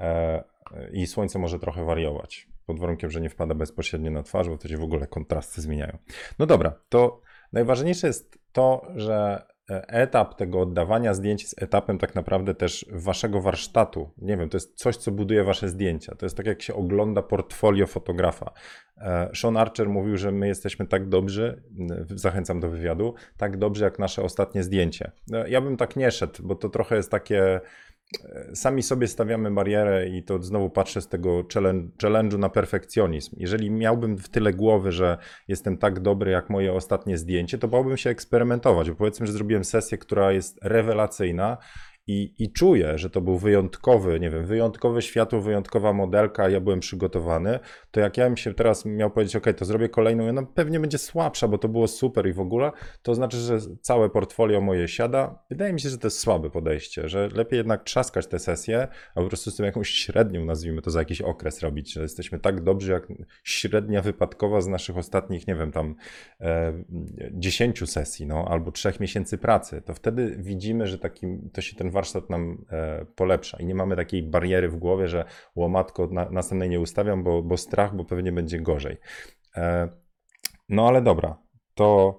E, 0.00 0.44
I 0.92 1.06
słońce 1.06 1.38
może 1.38 1.58
trochę 1.58 1.84
wariować, 1.84 2.48
pod 2.66 2.80
warunkiem, 2.80 3.10
że 3.10 3.20
nie 3.20 3.30
wpada 3.30 3.54
bezpośrednio 3.54 4.10
na 4.10 4.22
twarz, 4.22 4.48
bo 4.48 4.56
wtedy 4.56 4.76
w 4.76 4.82
ogóle 4.82 5.06
kontrasty 5.06 5.60
zmieniają. 5.60 5.98
No 6.38 6.46
dobra, 6.46 6.72
to 6.88 7.20
najważniejsze 7.52 8.06
jest 8.06 8.38
to, 8.52 8.86
że 8.94 9.46
etap 9.88 10.34
tego 10.34 10.60
oddawania 10.60 11.14
zdjęć 11.14 11.42
jest 11.42 11.62
etapem 11.62 11.98
tak 11.98 12.14
naprawdę 12.14 12.54
też 12.54 12.86
waszego 12.92 13.40
warsztatu. 13.40 14.10
Nie 14.18 14.36
wiem, 14.36 14.48
to 14.48 14.56
jest 14.56 14.74
coś, 14.74 14.96
co 14.96 15.10
buduje 15.10 15.44
wasze 15.44 15.68
zdjęcia. 15.68 16.14
To 16.14 16.26
jest 16.26 16.36
tak, 16.36 16.46
jak 16.46 16.62
się 16.62 16.74
ogląda 16.74 17.22
portfolio 17.22 17.86
fotografa. 17.86 18.52
E, 18.98 19.30
Sean 19.34 19.56
Archer 19.56 19.88
mówił, 19.88 20.16
że 20.16 20.32
my 20.32 20.48
jesteśmy 20.48 20.86
tak 20.86 21.08
dobrzy, 21.08 21.62
zachęcam 22.10 22.60
do 22.60 22.70
wywiadu, 22.70 23.14
tak 23.36 23.56
dobrzy 23.56 23.84
jak 23.84 23.98
nasze 23.98 24.22
ostatnie 24.22 24.62
zdjęcie. 24.62 25.12
E, 25.32 25.50
Ja 25.50 25.60
bym 25.60 25.76
tak 25.76 25.96
nie 25.96 26.10
szedł, 26.10 26.42
bo 26.42 26.54
to 26.54 26.68
trochę 26.68 26.96
jest 26.96 27.10
takie 27.10 27.60
sami 28.54 28.82
sobie 28.82 29.08
stawiamy 29.08 29.50
barierę 29.50 30.08
i 30.08 30.22
to 30.22 30.42
znowu 30.42 30.70
patrzę 30.70 31.00
z 31.00 31.08
tego 31.08 31.42
challenge- 31.42 31.88
challenge'u 32.02 32.38
na 32.38 32.48
perfekcjonizm. 32.48 33.36
Jeżeli 33.38 33.70
miałbym 33.70 34.18
w 34.18 34.28
tyle 34.28 34.52
głowy, 34.52 34.92
że 34.92 35.18
jestem 35.48 35.78
tak 35.78 36.00
dobry 36.00 36.30
jak 36.30 36.50
moje 36.50 36.72
ostatnie 36.72 37.18
zdjęcie, 37.18 37.58
to 37.58 37.68
bałbym 37.68 37.96
się 37.96 38.10
eksperymentować, 38.10 38.90
bo 38.90 38.96
powiedzmy, 38.96 39.26
że 39.26 39.32
zrobiłem 39.32 39.64
sesję, 39.64 39.98
która 39.98 40.32
jest 40.32 40.58
rewelacyjna 40.62 41.58
i, 42.06 42.34
i 42.38 42.52
czuję, 42.52 42.98
że 42.98 43.10
to 43.10 43.20
był 43.20 43.38
wyjątkowy, 43.38 44.20
nie 44.20 44.30
wiem, 44.30 44.46
wyjątkowe 44.46 45.02
światło, 45.02 45.40
wyjątkowa 45.40 45.92
modelka, 45.92 46.48
ja 46.48 46.60
byłem 46.60 46.80
przygotowany, 46.80 47.58
to 47.90 48.00
jak 48.00 48.16
ja 48.16 48.24
bym 48.24 48.36
się 48.36 48.54
teraz 48.54 48.84
miał 48.84 49.10
powiedzieć, 49.10 49.36
ok, 49.36 49.46
to 49.56 49.64
zrobię 49.64 49.88
kolejną, 49.88 50.28
ona 50.28 50.42
pewnie 50.42 50.80
będzie 50.80 50.98
słabsza, 50.98 51.48
bo 51.48 51.58
to 51.58 51.68
było 51.68 51.88
super 51.88 52.28
i 52.28 52.32
w 52.32 52.40
ogóle, 52.40 52.72
to 53.02 53.14
znaczy, 53.14 53.36
że 53.36 53.58
całe 53.80 54.10
portfolio 54.10 54.60
moje 54.60 54.88
siada. 54.88 55.44
Wydaje 55.50 55.72
mi 55.72 55.80
się, 55.80 55.88
że 55.88 55.98
to 55.98 56.06
jest 56.06 56.18
słabe 56.18 56.50
podejście, 56.50 57.08
że 57.08 57.28
lepiej 57.34 57.56
jednak 57.56 57.84
trzaskać 57.84 58.26
te 58.26 58.38
sesje, 58.38 58.88
a 59.14 59.20
po 59.20 59.26
prostu 59.26 59.50
z 59.50 59.56
tym 59.56 59.66
jakąś 59.66 59.90
średnią, 59.90 60.44
nazwijmy 60.44 60.82
to, 60.82 60.90
za 60.90 60.98
jakiś 60.98 61.20
okres 61.20 61.60
robić, 61.60 61.92
że 61.92 62.02
jesteśmy 62.02 62.40
tak 62.40 62.62
dobrzy, 62.62 62.92
jak 62.92 63.08
średnia 63.44 64.02
wypadkowa 64.02 64.60
z 64.60 64.66
naszych 64.66 64.96
ostatnich, 64.96 65.46
nie 65.46 65.54
wiem, 65.54 65.72
tam 65.72 65.94
e, 66.40 66.72
10 67.32 67.90
sesji, 67.90 68.26
no, 68.26 68.44
albo 68.48 68.72
3 68.72 68.92
miesięcy 69.00 69.38
pracy, 69.38 69.82
to 69.82 69.94
wtedy 69.94 70.36
widzimy, 70.38 70.86
że 70.86 70.98
takim, 70.98 71.50
to 71.52 71.60
się 71.60 71.76
ten 71.76 71.91
warsztat 71.92 72.30
nam 72.30 72.64
e, 72.70 73.06
polepsza 73.16 73.58
i 73.58 73.66
nie 73.66 73.74
mamy 73.74 73.96
takiej 73.96 74.22
bariery 74.22 74.68
w 74.68 74.76
głowie, 74.76 75.08
że 75.08 75.24
łomatko 75.56 76.06
na, 76.06 76.30
następnej 76.30 76.68
nie 76.68 76.80
ustawiam, 76.80 77.22
bo, 77.22 77.42
bo 77.42 77.56
strach, 77.56 77.96
bo 77.96 78.04
pewnie 78.04 78.32
będzie 78.32 78.60
gorzej. 78.60 78.96
E, 79.56 79.88
no 80.68 80.88
ale 80.88 81.02
dobra, 81.02 81.38
to 81.74 82.18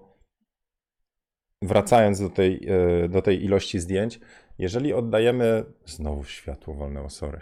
wracając 1.61 2.19
do 2.19 2.29
tej, 2.29 2.67
e, 2.67 3.09
do 3.09 3.21
tej 3.21 3.43
ilości 3.43 3.79
zdjęć, 3.79 4.19
jeżeli 4.57 4.93
oddajemy, 4.93 5.65
znowu 5.85 6.23
światło 6.23 6.73
wolne, 6.73 7.09
sorry, 7.09 7.39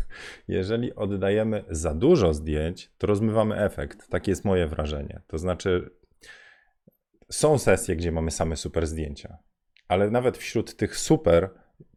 jeżeli 0.48 0.94
oddajemy 0.94 1.64
za 1.70 1.94
dużo 1.94 2.34
zdjęć, 2.34 2.92
to 2.98 3.06
rozmywamy 3.06 3.56
efekt. 3.56 4.08
Takie 4.08 4.32
jest 4.32 4.44
moje 4.44 4.66
wrażenie. 4.66 5.20
To 5.26 5.38
znaczy, 5.38 5.90
są 7.30 7.58
sesje, 7.58 7.96
gdzie 7.96 8.12
mamy 8.12 8.30
same 8.30 8.56
super 8.56 8.86
zdjęcia, 8.86 9.38
ale 9.88 10.10
nawet 10.10 10.38
wśród 10.38 10.76
tych 10.76 10.96
super 10.96 11.50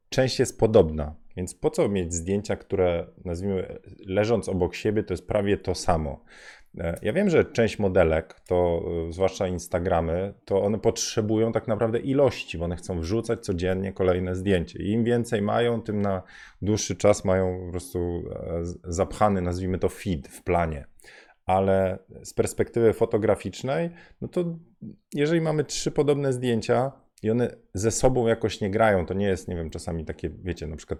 część 0.09 0.39
jest 0.39 0.59
podobna. 0.59 1.15
Więc 1.37 1.55
po 1.55 1.69
co 1.69 1.89
mieć 1.89 2.13
zdjęcia, 2.13 2.55
które 2.55 3.07
nazwijmy 3.25 3.79
leżąc 4.05 4.49
obok 4.49 4.75
siebie, 4.75 5.03
to 5.03 5.13
jest 5.13 5.27
prawie 5.27 5.57
to 5.57 5.75
samo. 5.75 6.23
E, 6.77 6.99
ja 7.01 7.13
wiem, 7.13 7.29
że 7.29 7.45
część 7.45 7.79
modelek, 7.79 8.39
to 8.47 8.81
e, 9.07 9.11
zwłaszcza 9.13 9.47
Instagramy, 9.47 10.33
to 10.45 10.61
one 10.61 10.79
potrzebują 10.79 11.51
tak 11.51 11.67
naprawdę 11.67 11.99
ilości, 11.99 12.57
bo 12.57 12.65
one 12.65 12.75
chcą 12.75 12.99
wrzucać 12.99 13.45
codziennie 13.45 13.93
kolejne 13.93 14.35
zdjęcie. 14.35 14.83
I 14.83 14.91
im 14.91 15.03
więcej 15.03 15.41
mają, 15.41 15.81
tym 15.81 16.01
na 16.01 16.23
dłuższy 16.61 16.95
czas 16.95 17.25
mają 17.25 17.65
po 17.65 17.71
prostu 17.71 17.99
e, 17.99 18.61
zapchany, 18.83 19.41
nazwijmy 19.41 19.79
to 19.79 19.89
feed 19.89 20.27
w 20.27 20.43
planie. 20.43 20.85
Ale 21.45 21.99
z 22.23 22.33
perspektywy 22.33 22.93
fotograficznej, 22.93 23.89
no 24.21 24.27
to 24.27 24.43
jeżeli 25.13 25.41
mamy 25.41 25.63
trzy 25.63 25.91
podobne 25.91 26.33
zdjęcia 26.33 26.91
i 27.23 27.29
one 27.29 27.55
ze 27.73 27.91
sobą 27.91 28.27
jakoś 28.27 28.61
nie 28.61 28.69
grają, 28.69 29.05
to 29.05 29.13
nie 29.13 29.27
jest, 29.27 29.47
nie 29.47 29.55
wiem, 29.55 29.69
czasami 29.69 30.05
takie, 30.05 30.29
wiecie, 30.29 30.67
na 30.67 30.75
przykład 30.75 30.99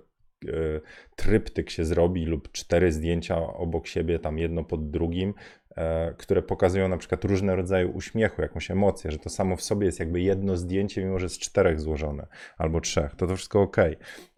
tryptyk 1.15 1.69
się 1.69 1.86
zrobi 1.86 2.25
lub 2.25 2.51
cztery 2.51 2.91
zdjęcia 2.91 3.53
obok 3.53 3.88
siebie, 3.88 4.19
tam 4.19 4.38
jedno 4.38 4.63
pod 4.63 4.89
drugim, 4.89 5.34
E, 5.77 6.13
które 6.17 6.41
pokazują 6.41 6.88
na 6.88 6.98
przykład 6.98 7.24
różne 7.24 7.55
rodzaje 7.55 7.88
uśmiechu, 7.88 8.41
jakąś 8.41 8.72
emocję, 8.72 9.12
że 9.12 9.19
to 9.19 9.29
samo 9.29 9.55
w 9.55 9.62
sobie 9.62 9.86
jest 9.86 10.00
jakby 10.00 10.22
jedno 10.22 10.57
zdjęcie, 10.57 11.05
mimo 11.05 11.19
że 11.19 11.29
z 11.29 11.38
czterech 11.39 11.81
złożone 11.81 12.27
albo 12.57 12.81
trzech, 12.81 13.15
to 13.15 13.27
to 13.27 13.36
wszystko 13.36 13.62
ok, 13.62 13.77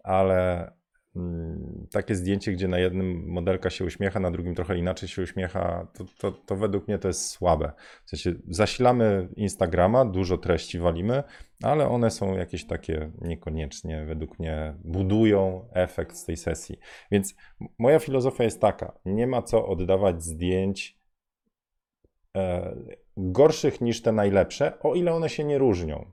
ale 0.02 0.70
takie 1.90 2.14
zdjęcie, 2.14 2.52
gdzie 2.52 2.68
na 2.68 2.78
jednym 2.78 3.24
modelka 3.26 3.70
się 3.70 3.84
uśmiecha, 3.84 4.20
na 4.20 4.30
drugim 4.30 4.54
trochę 4.54 4.78
inaczej 4.78 5.08
się 5.08 5.22
uśmiecha, 5.22 5.86
to, 5.94 6.04
to, 6.18 6.32
to 6.32 6.56
według 6.56 6.88
mnie 6.88 6.98
to 6.98 7.08
jest 7.08 7.28
słabe. 7.28 7.72
W 8.04 8.10
sensie 8.10 8.34
zasilamy 8.48 9.28
Instagrama, 9.36 10.04
dużo 10.04 10.38
treści 10.38 10.78
walimy, 10.78 11.22
ale 11.62 11.88
one 11.88 12.10
są 12.10 12.36
jakieś 12.36 12.66
takie 12.66 13.10
niekoniecznie, 13.20 14.04
według 14.04 14.38
mnie, 14.38 14.74
budują 14.84 15.68
efekt 15.72 16.16
z 16.16 16.24
tej 16.24 16.36
sesji. 16.36 16.78
Więc 17.10 17.34
moja 17.78 17.98
filozofia 17.98 18.44
jest 18.44 18.60
taka: 18.60 18.98
nie 19.04 19.26
ma 19.26 19.42
co 19.42 19.66
oddawać 19.66 20.22
zdjęć 20.22 20.97
gorszych 23.16 23.80
niż 23.80 24.02
te 24.02 24.12
najlepsze, 24.12 24.72
o 24.80 24.94
ile 24.94 25.12
one 25.12 25.28
się 25.28 25.44
nie 25.44 25.58
różnią. 25.58 26.10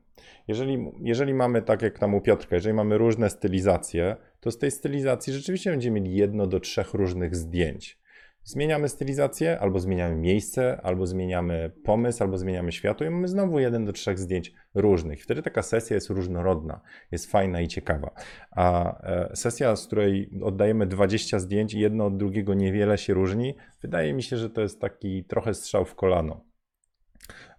Jeżeli, 0.47 0.91
jeżeli 1.01 1.33
mamy, 1.33 1.61
tak 1.61 1.81
jak 1.81 1.99
tam 1.99 2.13
u 2.13 2.21
Piotrka, 2.21 2.55
jeżeli 2.55 2.75
mamy 2.75 2.97
różne 2.97 3.29
stylizacje, 3.29 4.15
to 4.39 4.51
z 4.51 4.57
tej 4.57 4.71
stylizacji 4.71 5.33
rzeczywiście 5.33 5.71
będziemy 5.71 6.01
mieli 6.01 6.15
jedno 6.15 6.47
do 6.47 6.59
trzech 6.59 6.93
różnych 6.93 7.35
zdjęć. 7.35 7.99
Zmieniamy 8.45 8.89
stylizację, 8.89 9.59
albo 9.59 9.79
zmieniamy 9.79 10.15
miejsce, 10.15 10.81
albo 10.83 11.07
zmieniamy 11.07 11.71
pomysł, 11.83 12.23
albo 12.23 12.37
zmieniamy 12.37 12.71
światło 12.71 13.07
i 13.07 13.09
mamy 13.09 13.27
znowu 13.27 13.59
jeden 13.59 13.85
do 13.85 13.93
trzech 13.93 14.19
zdjęć 14.19 14.53
różnych. 14.73 15.23
Wtedy 15.23 15.41
taka 15.41 15.61
sesja 15.61 15.95
jest 15.95 16.09
różnorodna, 16.09 16.81
jest 17.11 17.31
fajna 17.31 17.61
i 17.61 17.67
ciekawa. 17.67 18.11
A 18.51 18.97
e, 19.03 19.35
sesja, 19.35 19.75
z 19.75 19.87
której 19.87 20.29
oddajemy 20.43 20.85
20 20.85 21.39
zdjęć 21.39 21.73
i 21.73 21.79
jedno 21.79 22.05
od 22.05 22.17
drugiego 22.17 22.53
niewiele 22.53 22.97
się 22.97 23.13
różni, 23.13 23.55
wydaje 23.81 24.13
mi 24.13 24.23
się, 24.23 24.37
że 24.37 24.49
to 24.49 24.61
jest 24.61 24.81
taki 24.81 25.23
trochę 25.23 25.53
strzał 25.53 25.85
w 25.85 25.95
kolano. 25.95 26.45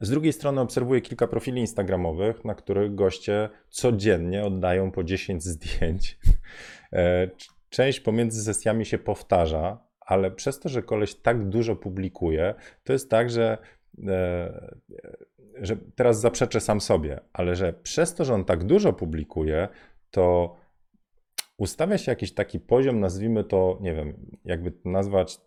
Z 0.00 0.10
drugiej 0.10 0.32
strony 0.32 0.60
obserwuję 0.60 1.00
kilka 1.00 1.26
profili 1.26 1.60
instagramowych, 1.60 2.44
na 2.44 2.54
których 2.54 2.94
goście 2.94 3.48
codziennie 3.68 4.44
oddają 4.44 4.90
po 4.90 5.04
10 5.04 5.42
zdjęć. 5.42 6.18
E, 6.92 7.30
część 7.70 8.00
pomiędzy 8.00 8.44
sesjami 8.44 8.84
się 8.84 8.98
powtarza, 8.98 9.85
ale 10.06 10.30
przez 10.30 10.60
to, 10.60 10.68
że 10.68 10.82
koleś 10.82 11.14
tak 11.14 11.48
dużo 11.48 11.76
publikuje, 11.76 12.54
to 12.84 12.92
jest 12.92 13.10
tak, 13.10 13.30
że, 13.30 13.58
e, 14.08 14.76
że 15.60 15.76
teraz 15.94 16.20
zaprzeczę 16.20 16.60
sam 16.60 16.80
sobie, 16.80 17.20
ale 17.32 17.56
że 17.56 17.72
przez 17.72 18.14
to, 18.14 18.24
że 18.24 18.34
on 18.34 18.44
tak 18.44 18.64
dużo 18.64 18.92
publikuje, 18.92 19.68
to 20.10 20.56
ustawia 21.58 21.98
się 21.98 22.12
jakiś 22.12 22.34
taki 22.34 22.60
poziom, 22.60 23.00
nazwijmy 23.00 23.44
to, 23.44 23.78
nie 23.80 23.94
wiem, 23.94 24.30
jakby 24.44 24.70
to 24.70 24.90
nazwać 24.90 25.40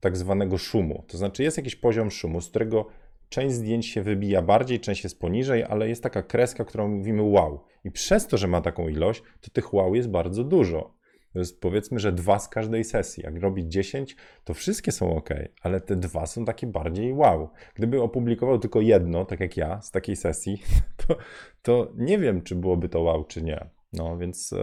tak 0.00 0.16
zwanego 0.16 0.58
szumu. 0.58 1.04
To 1.08 1.18
znaczy 1.18 1.42
jest 1.42 1.56
jakiś 1.56 1.76
poziom 1.76 2.10
szumu, 2.10 2.40
z 2.40 2.48
którego 2.48 2.86
część 3.28 3.54
zdjęć 3.54 3.86
się 3.86 4.02
wybija 4.02 4.42
bardziej, 4.42 4.80
część 4.80 5.04
jest 5.04 5.20
poniżej, 5.20 5.64
ale 5.64 5.88
jest 5.88 6.02
taka 6.02 6.22
kreska, 6.22 6.64
którą 6.64 6.88
mówimy 6.88 7.22
wow. 7.22 7.64
I 7.84 7.90
przez 7.90 8.26
to, 8.26 8.36
że 8.36 8.48
ma 8.48 8.60
taką 8.60 8.88
ilość, 8.88 9.22
to 9.40 9.50
tych 9.50 9.74
wow 9.74 9.94
jest 9.94 10.10
bardzo 10.10 10.44
dużo. 10.44 10.94
To 11.32 11.38
jest 11.38 11.60
powiedzmy, 11.60 11.98
że 11.98 12.12
dwa 12.12 12.38
z 12.38 12.48
każdej 12.48 12.84
sesji. 12.84 13.22
Jak 13.22 13.42
robić 13.42 13.72
10, 13.72 14.16
to 14.44 14.54
wszystkie 14.54 14.92
są 14.92 15.16
ok, 15.16 15.28
ale 15.62 15.80
te 15.80 15.96
dwa 15.96 16.26
są 16.26 16.44
takie 16.44 16.66
bardziej 16.66 17.12
wow. 17.12 17.50
Gdyby 17.74 18.02
opublikował 18.02 18.58
tylko 18.58 18.80
jedno, 18.80 19.24
tak 19.24 19.40
jak 19.40 19.56
ja, 19.56 19.80
z 19.80 19.90
takiej 19.90 20.16
sesji, 20.16 20.62
to, 21.06 21.16
to 21.62 21.92
nie 21.96 22.18
wiem, 22.18 22.42
czy 22.42 22.54
byłoby 22.54 22.88
to 22.88 23.00
wow, 23.00 23.24
czy 23.24 23.42
nie. 23.42 23.66
No 23.92 24.18
więc 24.18 24.54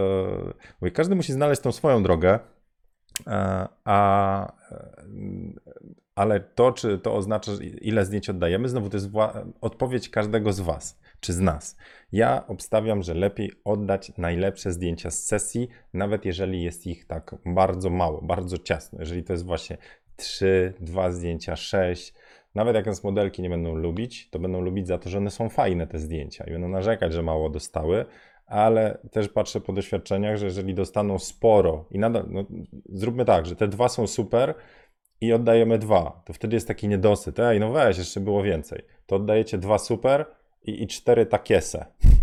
e, 0.82 0.92
każdy 0.92 1.16
musi 1.16 1.34
znaleźć 1.34 1.62
tą 1.62 1.72
swoją 1.72 2.04
drogę. 2.04 2.40
E, 3.28 3.68
a, 3.86 4.52
e, 4.72 5.04
ale 6.16 6.40
to, 6.40 6.72
czy 6.72 7.00
to 7.00 7.16
oznacza, 7.16 7.52
ile 7.82 8.06
zdjęć 8.06 8.30
oddajemy, 8.30 8.70
znowu 8.70 8.90
to 8.90 8.98
jest 8.98 9.10
odpowiedź 9.62 10.10
każdego 10.10 10.54
z 10.54 10.60
Was 10.60 11.00
czy 11.20 11.34
z 11.34 11.40
nas. 11.40 11.78
Ja 12.12 12.48
obstawiam, 12.48 13.04
że 13.04 13.14
lepiej 13.14 13.52
oddać 13.64 14.12
najlepsze 14.18 14.72
zdjęcia 14.72 15.12
z 15.12 15.24
sesji, 15.24 15.70
nawet 15.94 16.26
jeżeli 16.26 16.64
jest 16.64 16.88
ich 16.88 17.08
tak 17.08 17.36
bardzo 17.46 17.90
mało, 17.90 18.22
bardzo 18.22 18.58
ciasno. 18.58 19.00
Jeżeli 19.00 19.24
to 19.24 19.34
jest 19.34 19.46
właśnie 19.46 19.78
3, 20.16 20.74
2 20.80 21.12
zdjęcia, 21.12 21.56
6, 21.56 22.14
nawet 22.56 22.76
jak 22.76 22.86
nas 22.86 23.04
modelki 23.04 23.42
nie 23.42 23.50
będą 23.50 23.76
lubić, 23.76 24.30
to 24.30 24.40
będą 24.40 24.62
lubić 24.62 24.88
za 24.88 24.98
to, 24.98 25.10
że 25.10 25.18
one 25.18 25.32
są 25.32 25.50
fajne 25.50 25.88
te 25.88 26.00
zdjęcia 26.00 26.44
i 26.44 26.52
będą 26.52 26.68
narzekać, 26.68 27.14
że 27.14 27.24
mało 27.24 27.50
dostały, 27.50 28.06
ale 28.46 28.98
też 29.12 29.30
patrzę 29.30 29.62
po 29.62 29.74
doświadczeniach, 29.74 30.38
że 30.38 30.46
jeżeli 30.46 30.74
dostaną 30.74 31.20
sporo 31.20 31.86
i 31.92 32.00
nadal, 32.00 32.26
no, 32.30 32.46
zróbmy 32.90 33.26
tak, 33.26 33.46
że 33.46 33.56
te 33.56 33.68
dwa 33.68 33.90
są 33.90 34.08
super 34.08 34.54
i 35.22 35.34
oddajemy 35.34 35.78
dwa, 35.78 36.22
to 36.26 36.34
wtedy 36.34 36.56
jest 36.56 36.68
taki 36.68 36.88
niedosyt. 36.88 37.40
Ej, 37.40 37.60
no 37.60 37.72
weź, 37.72 37.98
jeszcze 37.98 38.20
było 38.20 38.44
więcej. 38.44 38.82
To 39.06 39.16
oddajecie 39.16 39.58
dwa 39.58 39.78
super, 39.78 40.26
i, 40.62 40.84
i 40.84 40.88
cztery 40.88 41.25
takiese. 41.25 41.86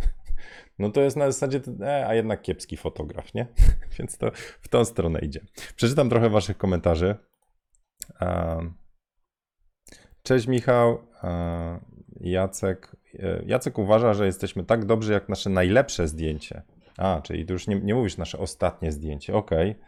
No 0.78 0.90
to 0.90 1.00
jest 1.00 1.16
na 1.16 1.30
zasadzie, 1.30 1.60
e, 1.80 2.06
a 2.06 2.14
jednak 2.14 2.42
kiepski 2.42 2.76
fotograf, 2.76 3.34
nie? 3.34 3.46
Więc 3.98 4.18
to 4.18 4.30
w 4.60 4.68
tą 4.68 4.84
stronę 4.84 5.20
idzie. 5.20 5.40
Przeczytam 5.76 6.10
trochę 6.10 6.30
waszych 6.30 6.58
komentarzy. 6.58 7.16
Cześć 10.22 10.46
Michał. 10.46 10.98
Jacek. 12.20 12.96
E, 13.18 13.42
Jacek 13.46 13.78
uważa, 13.78 14.14
że 14.14 14.26
jesteśmy 14.26 14.64
tak 14.64 14.84
dobrzy 14.84 15.12
jak 15.12 15.28
nasze 15.28 15.50
najlepsze 15.50 16.08
zdjęcie. 16.08 16.62
A, 16.96 17.20
czyli 17.20 17.46
tu 17.46 17.52
już 17.52 17.66
nie, 17.66 17.80
nie 17.80 17.94
mówisz 17.94 18.16
nasze 18.16 18.38
ostatnie 18.38 18.92
zdjęcie. 18.92 19.34
Okej. 19.34 19.70
Okay. 19.70 19.82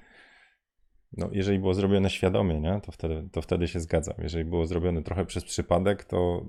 No, 1.12 1.28
jeżeli 1.32 1.58
było 1.58 1.74
zrobione 1.74 2.10
świadomie, 2.10 2.60
nie? 2.60 2.80
To, 2.80 2.92
wtedy, 2.92 3.28
to 3.32 3.42
wtedy 3.42 3.68
się 3.68 3.80
zgadzam. 3.80 4.14
Jeżeli 4.18 4.44
było 4.44 4.66
zrobione 4.66 5.02
trochę 5.02 5.24
przez 5.26 5.44
przypadek, 5.44 6.04
to, 6.04 6.46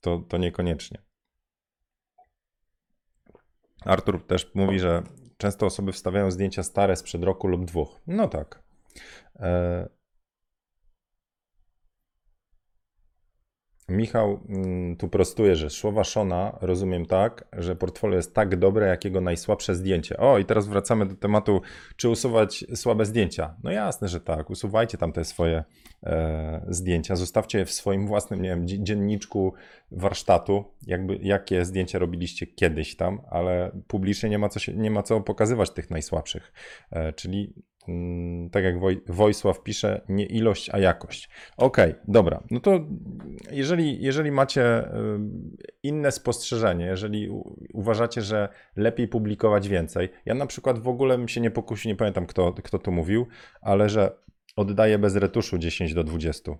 to, 0.00 0.18
to 0.18 0.38
niekoniecznie. 0.38 0.98
Artur 3.86 4.26
też 4.26 4.50
mówi, 4.54 4.78
że 4.78 5.02
często 5.36 5.66
osoby 5.66 5.92
wstawiają 5.92 6.30
zdjęcia 6.30 6.62
stare 6.62 6.96
sprzed 6.96 7.24
roku 7.24 7.46
lub 7.46 7.64
dwóch. 7.64 8.00
No 8.06 8.28
tak. 8.28 8.62
E... 9.40 9.88
Michał 13.88 14.40
mm, 14.48 14.96
tu 14.96 15.08
prostuje, 15.08 15.56
że 15.56 15.70
słowa 15.70 16.04
Szona 16.04 16.58
rozumiem 16.60 17.06
tak, 17.06 17.44
że 17.52 17.76
portfolio 17.76 18.16
jest 18.16 18.34
tak 18.34 18.56
dobre, 18.56 18.86
jak 18.86 19.04
jego 19.04 19.20
najsłabsze 19.20 19.74
zdjęcie. 19.74 20.16
O, 20.16 20.38
i 20.38 20.44
teraz 20.44 20.68
wracamy 20.68 21.06
do 21.06 21.14
tematu, 21.14 21.60
czy 21.96 22.08
usuwać 22.08 22.64
słabe 22.74 23.04
zdjęcia. 23.06 23.54
No 23.62 23.70
jasne, 23.70 24.08
że 24.08 24.20
tak. 24.20 24.50
Usuwajcie 24.50 24.98
tam 24.98 25.12
te 25.12 25.24
swoje 25.24 25.64
e, 26.02 26.64
zdjęcia, 26.68 27.16
zostawcie 27.16 27.58
je 27.58 27.64
w 27.64 27.72
swoim 27.72 28.06
własnym, 28.06 28.42
nie 28.42 28.48
wiem, 28.48 28.66
dzie- 28.68 28.82
dzienniczku 28.82 29.54
warsztatu, 29.90 30.64
jakby, 30.86 31.18
jakie 31.22 31.64
zdjęcia 31.64 31.98
robiliście 31.98 32.46
kiedyś 32.46 32.96
tam, 32.96 33.20
ale 33.30 33.70
publicznie 33.86 34.30
nie 34.30 34.38
ma 34.38 34.48
co, 34.48 34.58
się, 34.58 34.74
nie 34.74 34.90
ma 34.90 35.02
co 35.02 35.20
pokazywać 35.20 35.70
tych 35.70 35.90
najsłabszych. 35.90 36.52
E, 36.90 37.12
czyli 37.12 37.54
tak 38.52 38.64
jak 38.64 38.80
Woj, 38.80 39.00
Wojsław 39.06 39.62
pisze, 39.62 40.00
nie 40.08 40.26
ilość, 40.26 40.70
a 40.72 40.78
jakość. 40.78 41.28
Okej, 41.56 41.94
dobra. 42.08 42.42
No 42.50 42.60
to 42.60 42.80
jeżeli, 43.50 44.02
jeżeli 44.02 44.30
macie 44.30 44.84
y, 44.84 45.18
inne 45.82 46.12
spostrzeżenie, 46.12 46.86
jeżeli 46.86 47.28
uważacie, 47.74 48.22
że 48.22 48.48
lepiej 48.76 49.08
publikować 49.08 49.68
więcej, 49.68 50.08
ja 50.26 50.34
na 50.34 50.46
przykład 50.46 50.78
w 50.78 50.88
ogóle 50.88 51.28
się 51.28 51.40
nie 51.40 51.50
pokusił, 51.50 51.88
nie 51.88 51.96
pamiętam 51.96 52.26
kto, 52.26 52.52
kto 52.52 52.78
to 52.78 52.90
mówił, 52.90 53.26
ale 53.60 53.88
że 53.88 54.18
oddaję 54.56 54.98
bez 54.98 55.16
retuszu 55.16 55.58
10 55.58 55.94
do 55.94 56.04
20. 56.04 56.52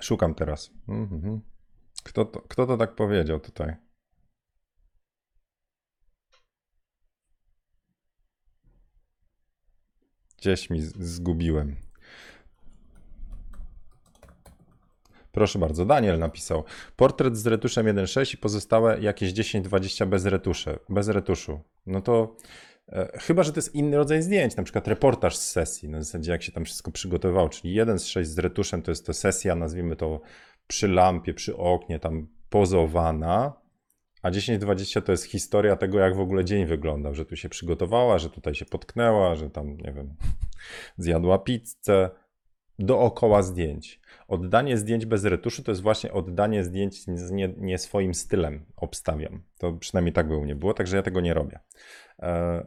Szukam 0.00 0.34
teraz. 0.34 0.70
Mhm. 0.88 1.40
Kto 2.02 2.24
to, 2.24 2.40
kto 2.40 2.66
to 2.66 2.76
tak 2.76 2.94
powiedział 2.94 3.40
tutaj? 3.40 3.85
Gdzieś 10.38 10.70
mi 10.70 10.80
zgubiłem. 10.82 11.76
Proszę 15.36 15.58
bardzo, 15.58 15.84
Daniel 15.84 16.18
napisał. 16.18 16.64
Portret 16.96 17.36
z 17.36 17.46
retuszem 17.46 17.86
1.6 17.86 18.34
i 18.34 18.36
pozostałe 18.36 19.00
jakieś 19.00 19.32
10-20 19.32 20.06
bez 20.06 20.24
retuszy, 20.24 20.78
bez 20.88 21.08
retuszu. 21.08 21.60
No 21.86 22.00
to 22.00 22.36
e, 22.88 23.18
chyba, 23.18 23.42
że 23.42 23.52
to 23.52 23.58
jest 23.58 23.74
inny 23.74 23.96
rodzaj 23.96 24.22
zdjęć, 24.22 24.56
na 24.56 24.62
przykład 24.62 24.88
reportaż 24.88 25.36
z 25.36 25.50
sesji, 25.50 25.88
na 25.88 26.02
zasadzie 26.02 26.32
jak 26.32 26.42
się 26.42 26.52
tam 26.52 26.64
wszystko 26.64 26.90
przygotowywało, 26.90 27.48
czyli 27.48 27.74
1 27.74 27.98
z 27.98 28.06
6 28.06 28.30
z 28.30 28.38
retuszem 28.38 28.82
to 28.82 28.90
jest 28.90 29.06
to 29.06 29.14
sesja, 29.14 29.54
nazwijmy 29.54 29.96
to 29.96 30.20
przy 30.66 30.88
lampie, 30.88 31.34
przy 31.34 31.56
oknie, 31.56 31.98
tam 31.98 32.28
pozowana, 32.50 33.52
a 34.22 34.30
10-20 34.30 35.02
to 35.02 35.12
jest 35.12 35.24
historia 35.24 35.76
tego, 35.76 35.98
jak 35.98 36.16
w 36.16 36.20
ogóle 36.20 36.44
dzień 36.44 36.66
wyglądał, 36.66 37.14
że 37.14 37.26
tu 37.26 37.36
się 37.36 37.48
przygotowała, 37.48 38.18
że 38.18 38.30
tutaj 38.30 38.54
się 38.54 38.64
potknęła, 38.64 39.34
że 39.34 39.50
tam, 39.50 39.76
nie 39.76 39.92
wiem, 39.92 40.14
zjadła 40.98 41.38
pizzę, 41.38 42.10
dookoła 42.78 43.42
zdjęć. 43.42 44.00
Oddanie 44.28 44.76
zdjęć 44.76 45.06
bez 45.06 45.24
retuszu 45.24 45.62
to 45.62 45.72
jest 45.72 45.82
właśnie 45.82 46.12
oddanie 46.12 46.64
zdjęć 46.64 47.04
z 47.04 47.30
nie, 47.30 47.54
nie 47.56 47.78
swoim 47.78 48.14
stylem, 48.14 48.64
obstawiam. 48.76 49.42
To 49.58 49.72
przynajmniej 49.72 50.12
tak 50.12 50.28
by 50.28 50.36
u 50.36 50.42
mnie 50.42 50.54
było, 50.54 50.74
także 50.74 50.96
ja 50.96 51.02
tego 51.02 51.20
nie 51.20 51.34
robię. 51.34 51.58
E, 52.18 52.66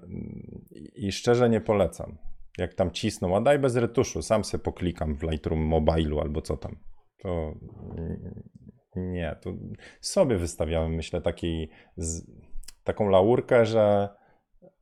I 0.95 1.11
szczerze 1.11 1.49
nie 1.49 1.61
polecam. 1.61 2.17
Jak 2.57 2.73
tam 2.73 2.91
cisną, 2.91 3.37
a 3.37 3.41
daj 3.41 3.59
bez 3.59 3.75
retuszu, 3.75 4.21
sam 4.21 4.43
sobie 4.43 4.63
poklikam 4.63 5.15
w 5.15 5.23
Lightroom 5.23 5.69
Mobile'u 5.69 6.21
albo 6.21 6.41
co 6.41 6.57
tam. 6.57 6.75
To 7.17 7.55
nie, 8.95 9.35
to 9.41 9.53
sobie 10.01 10.37
wystawiałem, 10.37 10.95
myślę, 10.95 11.21
taki, 11.21 11.69
z, 11.97 12.23
taką 12.83 13.09
laurkę, 13.09 13.65
że 13.65 14.09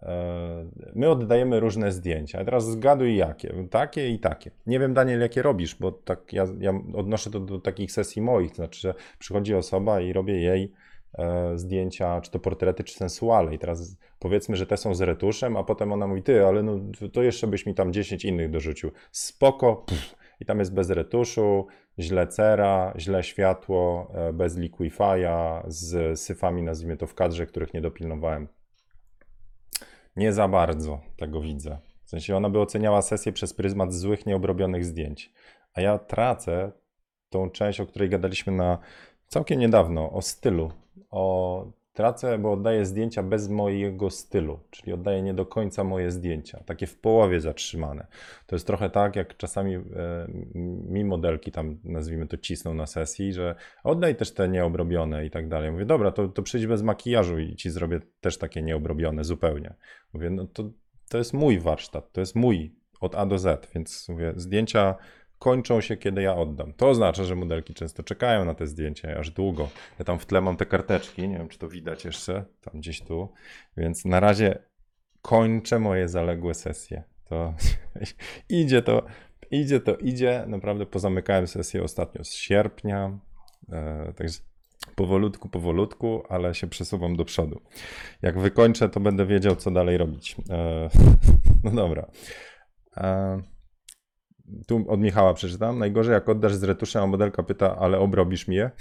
e, 0.01 0.65
my 0.95 1.09
oddajemy 1.09 1.59
różne 1.59 1.91
zdjęcia. 1.91 2.39
A 2.39 2.45
teraz 2.45 2.65
zgaduj 2.65 3.15
jakie. 3.15 3.53
Takie 3.69 4.09
i 4.09 4.19
takie. 4.19 4.51
Nie 4.65 4.79
wiem, 4.79 4.93
Daniel, 4.93 5.19
jakie 5.19 5.41
robisz, 5.41 5.75
bo 5.75 5.91
tak 5.91 6.33
ja, 6.33 6.45
ja 6.59 6.73
odnoszę 6.95 7.31
to 7.31 7.39
do 7.39 7.59
takich 7.59 7.91
sesji 7.91 8.21
moich. 8.21 8.49
To 8.49 8.55
znaczy, 8.55 8.79
że 8.79 8.93
przychodzi 9.19 9.55
osoba 9.55 10.01
i 10.01 10.13
robię 10.13 10.41
jej 10.41 10.71
e, 11.17 11.51
zdjęcia, 11.57 12.21
czy 12.21 12.31
to 12.31 12.39
portrety, 12.39 12.83
czy 12.83 12.93
sensuale. 12.93 13.55
I 13.55 13.59
teraz 13.59 13.97
powiedzmy, 14.19 14.55
że 14.55 14.65
te 14.65 14.77
są 14.77 14.95
z 14.95 15.01
retuszem, 15.01 15.57
a 15.57 15.63
potem 15.63 15.91
ona 15.91 16.07
mówi, 16.07 16.23
ty, 16.23 16.45
ale 16.45 16.63
no, 16.63 16.79
to 17.13 17.23
jeszcze 17.23 17.47
byś 17.47 17.65
mi 17.65 17.75
tam 17.75 17.93
10 17.93 18.25
innych 18.25 18.49
dorzucił. 18.49 18.91
Spoko. 19.11 19.75
Pff. 19.75 20.16
I 20.39 20.45
tam 20.45 20.59
jest 20.59 20.73
bez 20.73 20.89
retuszu, 20.89 21.67
źle 21.99 22.27
cera, 22.27 22.93
źle 22.97 23.23
światło, 23.23 24.11
e, 24.13 24.33
bez 24.33 24.57
liquifya, 24.57 25.63
z 25.67 26.19
syfami, 26.19 26.63
nazwijmy 26.63 26.97
to 26.97 27.07
w 27.07 27.13
kadrze, 27.13 27.45
których 27.45 27.73
nie 27.73 27.81
dopilnowałem. 27.81 28.47
Nie 30.15 30.33
za 30.33 30.47
bardzo 30.47 31.01
tego 31.17 31.41
widzę. 31.41 31.77
W 32.03 32.09
sensie 32.09 32.35
ona 32.35 32.49
by 32.49 32.59
oceniała 32.59 33.01
sesję 33.01 33.31
przez 33.31 33.53
pryzmat 33.53 33.93
złych, 33.93 34.25
nieobrobionych 34.25 34.85
zdjęć. 34.85 35.33
A 35.73 35.81
ja 35.81 35.97
tracę 35.97 36.71
tą 37.29 37.49
część, 37.49 37.79
o 37.79 37.85
której 37.85 38.09
gadaliśmy 38.09 38.53
na 38.53 38.77
całkiem 39.27 39.59
niedawno, 39.59 40.11
o 40.11 40.21
stylu. 40.21 40.71
O 41.09 41.65
tracę, 41.97 42.37
bo 42.37 42.51
oddaję 42.51 42.85
zdjęcia 42.85 43.23
bez 43.23 43.49
mojego 43.49 44.09
stylu, 44.09 44.59
czyli 44.69 44.93
oddaję 44.93 45.21
nie 45.21 45.33
do 45.33 45.45
końca 45.45 45.83
moje 45.83 46.11
zdjęcia, 46.11 46.63
takie 46.65 46.87
w 46.87 46.99
połowie 46.99 47.41
zatrzymane. 47.41 48.07
To 48.47 48.55
jest 48.55 48.67
trochę 48.67 48.89
tak, 48.89 49.15
jak 49.15 49.37
czasami 49.37 49.75
e, 49.75 49.81
mi 50.89 51.03
modelki 51.03 51.51
tam, 51.51 51.77
nazwijmy 51.83 52.27
to, 52.27 52.37
cisną 52.37 52.73
na 52.73 52.87
sesji, 52.87 53.33
że 53.33 53.55
oddaj 53.83 54.15
też 54.15 54.33
te 54.33 54.49
nieobrobione 54.49 55.25
i 55.25 55.31
tak 55.31 55.47
dalej. 55.47 55.71
Mówię, 55.71 55.85
dobra, 55.85 56.11
to, 56.11 56.27
to 56.27 56.43
przyjdź 56.43 56.67
bez 56.67 56.81
makijażu 56.81 57.39
i 57.39 57.55
ci 57.55 57.69
zrobię 57.69 57.99
też 58.21 58.37
takie 58.37 58.61
nieobrobione 58.61 59.23
zupełnie. 59.23 59.73
Mówię, 60.13 60.29
no 60.29 60.47
to, 60.47 60.69
to 61.09 61.17
jest 61.17 61.33
mój 61.33 61.59
warsztat, 61.59 62.11
to 62.11 62.19
jest 62.19 62.35
mój 62.35 62.75
od 63.01 63.15
A 63.15 63.25
do 63.25 63.37
Z, 63.37 63.71
więc 63.73 64.09
mówię, 64.09 64.33
zdjęcia 64.35 64.95
kończą 65.39 65.81
się, 65.81 65.97
kiedy 65.97 66.21
ja 66.21 66.35
oddam. 66.35 66.73
To 66.73 66.89
oznacza, 66.89 67.23
że 67.23 67.35
modelki 67.35 67.73
często 67.73 68.03
czekają 68.03 68.45
na 68.45 68.53
te 68.53 68.67
zdjęcia 68.67 69.19
aż 69.19 69.31
długo. 69.31 69.69
Ja 69.99 70.05
tam 70.05 70.19
w 70.19 70.25
tle 70.25 70.41
mam 70.41 70.57
te 70.57 70.65
karteczki, 70.65 71.27
nie 71.27 71.37
wiem, 71.37 71.47
czy 71.47 71.59
to 71.59 71.69
widać 71.69 72.05
jeszcze, 72.05 72.45
tam 72.61 72.79
gdzieś 72.79 73.01
tu, 73.01 73.33
więc 73.77 74.05
na 74.05 74.19
razie 74.19 74.59
kończę 75.21 75.79
moje 75.79 76.09
zaległe 76.09 76.53
sesje. 76.53 77.03
To 77.29 77.53
idzie 78.49 78.81
to, 78.81 79.05
idzie 79.51 79.79
to, 79.79 79.95
idzie. 79.95 80.43
Naprawdę 80.47 80.85
pozamykałem 80.85 81.47
sesję 81.47 81.83
ostatnio 81.83 82.23
z 82.23 82.33
sierpnia, 82.33 83.19
e, 83.71 84.13
także 84.15 84.39
powolutku, 84.95 85.49
powolutku, 85.49 86.23
ale 86.29 86.55
się 86.55 86.67
przesuwam 86.67 87.15
do 87.15 87.25
przodu. 87.25 87.61
Jak 88.21 88.39
wykończę, 88.39 88.89
to 88.89 88.99
będę 88.99 89.25
wiedział, 89.25 89.55
co 89.55 89.71
dalej 89.71 89.97
robić. 89.97 90.35
E, 90.49 90.89
no 91.63 91.71
dobra. 91.71 92.11
E, 92.97 93.41
tu 94.67 94.85
od 94.87 94.99
Michała 94.99 95.33
przeczytam. 95.33 95.79
Najgorzej, 95.79 96.13
jak 96.13 96.29
oddasz 96.29 96.55
z 96.55 96.63
retuszem, 96.63 97.03
a 97.03 97.07
modelka 97.07 97.43
pyta, 97.43 97.77
ale 97.77 97.99
obrobisz 97.99 98.47
mi 98.47 98.55
je? 98.55 98.71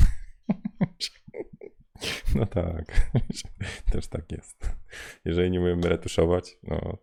No 2.34 2.46
tak, 2.46 3.10
też 3.92 4.08
tak 4.08 4.32
jest. 4.32 4.70
Jeżeli 5.24 5.50
nie 5.50 5.60
umiemy 5.60 5.88
retuszować, 5.88 6.58
no. 6.62 6.98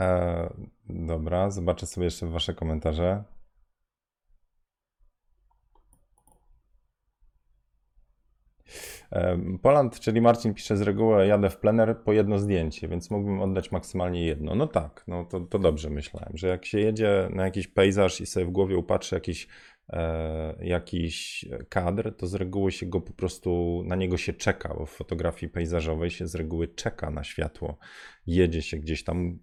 E, 0.00 0.54
dobra, 0.88 1.50
zobaczę 1.50 1.86
sobie 1.86 2.04
jeszcze 2.04 2.26
wasze 2.26 2.54
komentarze. 2.54 3.24
E, 8.64 8.95
Poland, 9.62 10.00
czyli 10.00 10.20
Marcin 10.20 10.54
pisze 10.54 10.76
z 10.76 10.82
reguły, 10.82 11.26
jadę 11.26 11.50
w 11.50 11.56
plener 11.56 11.98
po 12.04 12.12
jedno 12.12 12.38
zdjęcie, 12.38 12.88
więc 12.88 13.10
mógłbym 13.10 13.40
oddać 13.40 13.72
maksymalnie 13.72 14.26
jedno. 14.26 14.54
No 14.54 14.66
tak, 14.66 15.04
no 15.08 15.24
to, 15.24 15.40
to 15.40 15.58
dobrze 15.58 15.90
myślałem, 15.90 16.32
że 16.34 16.48
jak 16.48 16.64
się 16.64 16.80
jedzie 16.80 17.28
na 17.30 17.44
jakiś 17.44 17.68
pejzaż 17.68 18.20
i 18.20 18.26
sobie 18.26 18.46
w 18.46 18.50
głowie 18.50 18.76
upatrzy 18.76 19.14
jakiś, 19.14 19.48
e, 19.88 20.56
jakiś 20.60 21.44
kadr, 21.68 22.16
to 22.16 22.26
z 22.26 22.34
reguły 22.34 22.72
się 22.72 22.86
go 22.86 23.00
po 23.00 23.12
prostu, 23.12 23.82
na 23.86 23.96
niego 23.96 24.16
się 24.16 24.32
czeka, 24.32 24.74
bo 24.78 24.86
w 24.86 24.90
fotografii 24.90 25.52
pejzażowej 25.52 26.10
się 26.10 26.26
z 26.26 26.34
reguły 26.34 26.68
czeka 26.68 27.10
na 27.10 27.24
światło. 27.24 27.78
Jedzie 28.26 28.62
się 28.62 28.76
gdzieś 28.76 29.04
tam, 29.04 29.38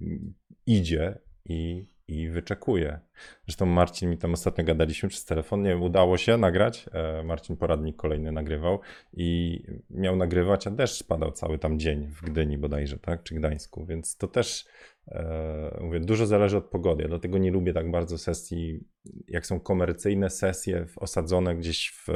idzie 0.65 1.19
i, 1.45 1.87
i 2.07 2.29
wyczekuje. 2.29 2.99
Zresztą 3.47 3.65
Marcin 3.65 4.09
mi 4.09 4.17
tam 4.17 4.33
ostatnio 4.33 4.63
gadaliśmy 4.63 5.09
przez 5.09 5.25
telefon, 5.25 5.61
nie 5.61 5.77
udało 5.77 6.17
się 6.17 6.37
nagrać. 6.37 6.85
E, 6.93 7.23
Marcin 7.23 7.57
poradnik 7.57 7.95
kolejny 7.95 8.31
nagrywał 8.31 8.79
i 9.13 9.59
miał 9.89 10.15
nagrywać, 10.15 10.67
a 10.67 10.71
deszcz 10.71 11.03
padał 11.03 11.31
cały 11.31 11.59
tam 11.59 11.79
dzień 11.79 12.07
w 12.07 12.21
Gdyni 12.21 12.57
bodajże, 12.57 12.97
tak, 12.99 13.23
czy 13.23 13.35
Gdańsku, 13.35 13.85
więc 13.85 14.17
to 14.17 14.27
też 14.27 14.65
e, 15.07 15.77
mówię, 15.81 15.99
dużo 15.99 16.25
zależy 16.25 16.57
od 16.57 16.65
pogody. 16.65 17.03
Ja 17.03 17.09
dlatego 17.09 17.37
nie 17.37 17.51
lubię 17.51 17.73
tak 17.73 17.91
bardzo 17.91 18.17
sesji, 18.17 18.83
jak 19.27 19.45
są 19.45 19.59
komercyjne 19.59 20.29
sesje 20.29 20.85
osadzone 20.95 21.55
gdzieś 21.55 21.89
w, 21.89 22.07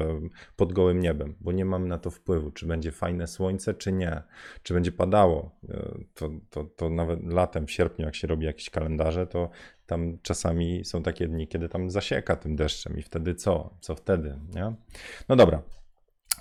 pod 0.55 0.73
gołym 0.73 0.99
niebem, 0.99 1.35
bo 1.39 1.51
nie 1.51 1.65
mam 1.65 1.87
na 1.87 1.97
to 1.97 2.11
wpływu, 2.11 2.51
czy 2.51 2.65
będzie 2.65 2.91
fajne 2.91 3.27
słońce, 3.27 3.73
czy 3.73 3.91
nie, 3.91 4.21
czy 4.63 4.73
będzie 4.73 4.91
padało. 4.91 5.55
E, 5.69 5.97
To, 6.13 6.29
to, 6.49 6.63
to 6.63 6.89
nawet 6.89 7.23
latem, 7.23 7.67
w 7.67 7.71
sierpniu, 7.71 8.05
jak 8.05 8.15
się 8.15 8.27
robi 8.27 8.45
jakieś 8.45 8.69
kalendarze, 8.69 9.27
to 9.27 9.49
tam 9.85 10.17
czasami 10.21 10.85
są 10.89 11.03
takie 11.03 11.27
dni, 11.27 11.47
kiedy 11.47 11.69
tam 11.69 11.91
zasieka 11.91 12.35
tym 12.35 12.55
deszczem 12.55 12.97
i 12.97 13.01
wtedy 13.01 13.35
co? 13.35 13.77
Co 13.81 13.95
wtedy, 13.95 14.39
nie? 14.55 14.73
No 15.29 15.35
dobra. 15.35 15.61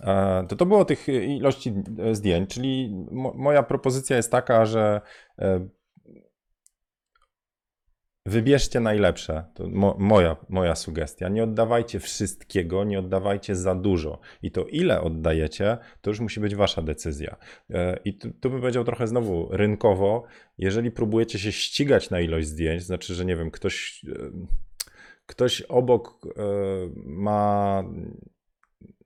E, 0.01 0.47
To 0.49 0.57
to 0.57 0.67
było 0.67 0.85
tych 0.85 1.09
ilości 1.09 1.75
e, 1.99 2.15
zdjęć, 2.15 2.51
czyli 2.51 2.95
mo- 3.11 3.35
moja 3.37 3.63
propozycja 3.63 4.17
jest 4.17 4.31
taka, 4.31 4.67
że 4.67 5.01
e, 5.39 5.69
Wybierzcie 8.27 8.81
najlepsze. 8.81 9.45
To 9.55 9.69
mo, 9.69 9.97
moja, 9.99 10.37
moja 10.49 10.75
sugestia. 10.75 11.29
Nie 11.29 11.45
oddawajcie 11.45 12.01
wszystkiego, 12.01 12.85
nie 12.85 12.99
oddawajcie 12.99 13.57
za 13.57 13.75
dużo. 13.75 14.21
I 14.43 14.51
to 14.51 14.65
ile 14.65 15.01
oddajecie, 15.01 15.79
to 16.01 16.11
już 16.11 16.21
musi 16.21 16.41
być 16.41 16.55
wasza 16.55 16.83
decyzja. 16.83 17.37
E, 17.71 18.01
I 18.05 18.15
tu, 18.15 18.31
tu 18.41 18.51
bym 18.51 18.61
powiedział 18.61 18.85
trochę 18.85 19.07
znowu 19.07 19.49
rynkowo, 19.51 20.25
jeżeli 20.59 20.91
próbujecie 20.91 21.39
się 21.39 21.53
ścigać 21.53 22.11
na 22.11 22.21
ilość 22.21 22.49
zdjęć, 22.49 22.83
znaczy, 22.83 23.15
że 23.15 23.25
nie 23.25 23.37
wiem, 23.37 23.51
ktoś, 23.51 24.05
e, 24.09 24.31
ktoś 25.27 25.63
obok 25.63 26.27
e, 26.27 26.43
ma 27.05 27.85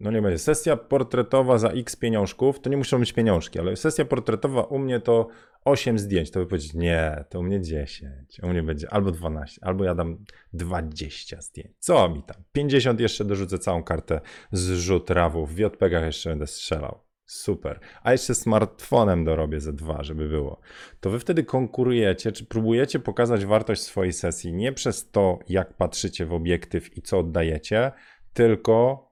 no 0.01 0.11
nie 0.11 0.23
będzie, 0.23 0.39
sesja 0.39 0.77
portretowa 0.77 1.59
za 1.59 1.69
x 1.69 1.97
pieniążków, 1.97 2.61
to 2.61 2.71
nie 2.71 2.77
muszą 2.77 2.99
być 2.99 3.13
pieniążki, 3.13 3.59
ale 3.59 3.77
sesja 3.77 4.05
portretowa 4.05 4.63
u 4.63 4.79
mnie 4.79 5.01
to 5.01 5.29
8 5.65 5.99
zdjęć, 5.99 6.31
to 6.31 6.41
by 6.41 6.47
powiedzieć, 6.47 6.75
nie, 6.75 7.25
to 7.29 7.41
u 7.41 7.43
mnie 7.43 7.61
10, 7.61 8.41
u 8.43 8.49
mnie 8.49 8.63
będzie 8.63 8.93
albo 8.93 9.11
12, 9.11 9.61
albo 9.65 9.85
ja 9.85 9.95
dam 9.95 10.25
20 10.53 11.41
zdjęć. 11.41 11.75
Co 11.79 12.09
mi 12.09 12.23
tam? 12.23 12.37
50 12.53 13.01
jeszcze 13.01 13.25
dorzucę 13.25 13.59
całą 13.59 13.83
kartę 13.83 14.21
zrzut 14.53 15.11
rawów, 15.11 15.55
w 15.55 15.59
JPEGach 15.59 16.05
jeszcze 16.05 16.31
będę 16.31 16.47
strzelał. 16.47 17.01
Super. 17.25 17.81
A 18.03 18.13
jeszcze 18.13 18.35
smartfonem 18.35 19.25
dorobię 19.25 19.61
ze 19.61 19.73
dwa, 19.73 20.03
żeby 20.03 20.29
było. 20.29 20.61
To 21.01 21.11
wy 21.11 21.19
wtedy 21.19 21.45
konkurujecie, 21.45 22.33
czy 22.33 22.47
próbujecie 22.47 23.01
pokazać 23.01 23.45
wartość 23.45 23.83
swojej 23.83 24.13
sesji 24.13 24.53
nie 24.53 24.73
przez 24.73 25.11
to, 25.11 25.39
jak 25.49 25.77
patrzycie 25.77 26.27
w 26.27 26.33
obiektyw 26.33 26.97
i 26.97 27.03
co 27.03 27.19
oddajecie, 27.19 27.93
tylko 28.33 29.10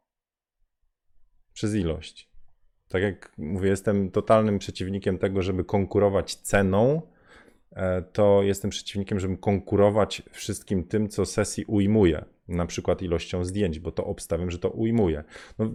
przez 1.59 1.75
ilość. 1.75 2.29
Tak 2.89 3.03
jak 3.03 3.33
mówię, 3.39 3.69
jestem 3.69 4.11
totalnym 4.11 4.59
przeciwnikiem 4.59 5.19
tego, 5.19 5.43
żeby 5.43 5.65
konkurować 5.65 6.35
ceną, 6.35 7.03
e, 7.73 8.03
to 8.03 8.43
jestem 8.43 8.71
przeciwnikiem, 8.71 9.21
żeby 9.21 9.37
konkurować 9.37 10.23
wszystkim 10.31 10.85
tym, 10.85 11.09
co 11.09 11.27
sesji 11.27 11.65
ujmuje, 11.65 12.25
na 12.49 12.67
przykład 12.67 13.03
ilością 13.03 13.45
zdjęć, 13.45 13.79
bo 13.79 13.93
to 13.93 14.05
obstawiam, 14.05 14.51
że 14.51 14.59
to 14.59 14.71
ujmuje. 14.71 15.25
No, 15.59 15.71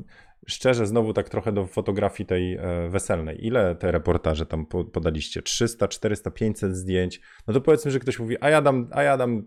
szczerze, 0.47 0.87
znowu 0.87 1.13
tak 1.13 1.29
trochę 1.29 1.51
do 1.51 1.67
fotografii 1.67 2.27
tej 2.27 2.55
e, 2.55 2.89
weselnej. 2.89 3.45
Ile 3.45 3.75
te 3.75 3.91
reportaże 3.91 4.45
tam 4.45 4.65
podaliście? 4.65 5.41
300, 5.41 5.87
400, 5.87 6.31
500 6.31 6.75
zdjęć? 6.75 7.21
No 7.47 7.53
to 7.53 7.61
powiedzmy, 7.61 7.91
że 7.91 7.99
ktoś 7.99 8.19
mówi, 8.19 8.37
a 8.41 8.49
ja 8.49 8.61
dam, 8.61 8.89
a 8.91 9.03
ja 9.03 9.17
dam 9.17 9.45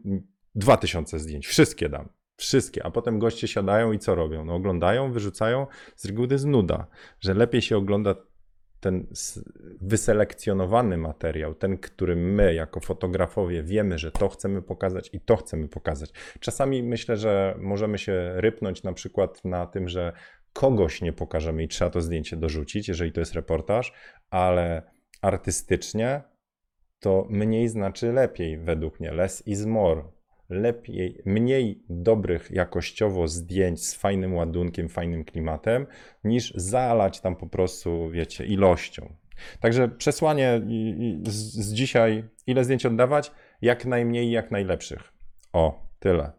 2000 0.55 1.19
zdjęć, 1.19 1.47
wszystkie 1.47 1.89
dam. 1.89 2.09
Wszystkie, 2.37 2.87
a 2.87 2.91
potem 2.91 3.19
goście 3.19 3.49
siadają 3.49 3.93
i 3.93 3.99
co 3.99 4.15
robią? 4.15 4.45
No 4.45 4.55
oglądają, 4.55 5.13
wyrzucają. 5.13 5.67
Z 5.97 6.05
reguły 6.05 6.29
to 6.29 6.35
jest 6.35 6.47
nuda, 6.47 6.87
że 7.21 7.35
lepiej 7.35 7.63
się 7.63 7.77
ogląda 7.77 8.15
ten 8.81 9.07
wyselekcjonowany 9.81 10.97
materiał, 10.97 11.55
ten, 11.55 11.79
który 11.79 12.17
my 12.17 12.55
jako 12.55 12.81
fotografowie 12.81 13.63
wiemy, 13.63 13.99
że 13.99 14.11
to 14.11 14.29
chcemy 14.29 14.63
pokazać 14.63 15.11
i 15.13 15.21
to 15.21 15.37
chcemy 15.37 15.69
pokazać. 15.69 16.11
Czasami 16.41 16.83
myślę, 16.83 17.17
że 17.17 17.57
możemy 17.59 17.99
się 17.99 18.33
rypnąć 18.35 18.83
na 18.83 18.93
przykład 18.93 19.45
na 19.45 19.67
tym, 19.67 19.89
że 19.89 20.13
kogoś 20.53 21.03
nie 21.03 21.13
pokażemy 21.13 21.63
i 21.63 21.69
trzeba 21.69 21.91
to 21.91 22.01
zdjęcie 22.01 22.37
dorzucić, 22.37 22.89
jeżeli 22.89 23.13
to 23.13 23.21
jest 23.21 23.35
reportaż, 23.35 23.93
ale 24.31 24.83
artystycznie 25.23 26.23
to 27.01 27.27
mniej 27.31 27.69
znaczy 27.69 28.13
lepiej 28.13 28.59
według 28.59 29.01
mnie. 29.01 29.13
Less 29.13 29.47
is 29.47 29.67
more 29.67 30.03
lepiej, 30.49 31.23
mniej 31.25 31.83
dobrych 31.89 32.51
jakościowo 32.51 33.29
zdjęć 33.29 33.85
z 33.85 33.95
fajnym 33.95 34.35
ładunkiem, 34.35 34.89
fajnym 34.89 35.25
klimatem, 35.25 35.87
niż 36.25 36.53
zalać 36.55 37.21
tam 37.21 37.37
po 37.37 37.47
prostu, 37.47 38.11
wiecie, 38.11 38.47
ilością. 38.47 39.15
Także 39.61 39.89
przesłanie 39.89 40.61
z, 41.23 41.35
z 41.35 41.73
dzisiaj, 41.73 42.25
ile 42.47 42.65
zdjęć 42.65 42.87
oddawać? 42.87 43.33
Jak 43.63 43.87
najmniej, 43.87 44.31
jak 44.31 44.51
najlepszych. 44.51 45.13
O, 45.53 45.89
tyle. 45.99 46.33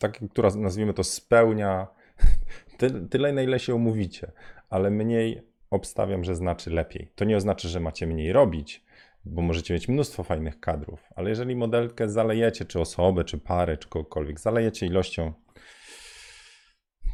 Tak, 0.00 0.20
która 0.30 0.50
nazwijmy 0.56 0.94
to 0.94 1.04
spełnia 1.04 1.86
tyle, 2.78 3.08
tyle, 3.08 3.32
na 3.32 3.42
ile 3.42 3.58
się 3.58 3.74
umówicie, 3.74 4.32
ale 4.70 4.90
mniej 4.90 5.42
obstawiam, 5.70 6.24
że 6.24 6.34
znaczy 6.34 6.70
lepiej. 6.70 7.12
To 7.14 7.24
nie 7.24 7.36
oznacza, 7.36 7.68
że 7.68 7.80
macie 7.80 8.06
mniej 8.06 8.32
robić, 8.32 8.84
bo 9.24 9.42
możecie 9.42 9.74
mieć 9.74 9.88
mnóstwo 9.88 10.22
fajnych 10.22 10.60
kadrów, 10.60 11.04
ale 11.16 11.30
jeżeli 11.30 11.56
modelkę 11.56 12.08
zalejecie, 12.08 12.64
czy 12.64 12.80
osobę, 12.80 13.24
czy 13.24 13.38
parę, 13.38 13.76
czy 13.76 13.88
kogokolwiek, 13.88 14.40
zalejecie 14.40 14.86
ilością, 14.86 15.32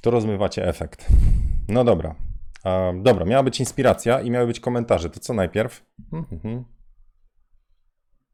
to 0.02 0.10
rozmywacie 0.10 0.68
efekt. 0.68 1.08
No 1.68 1.84
dobra. 1.84 2.14
dobra, 2.94 3.24
miała 3.24 3.42
być 3.42 3.60
inspiracja 3.60 4.20
i 4.20 4.30
miały 4.30 4.46
być 4.46 4.60
komentarze. 4.60 5.10
To 5.10 5.20
co 5.20 5.34
najpierw? 5.34 5.84
Mhm. 6.12 6.64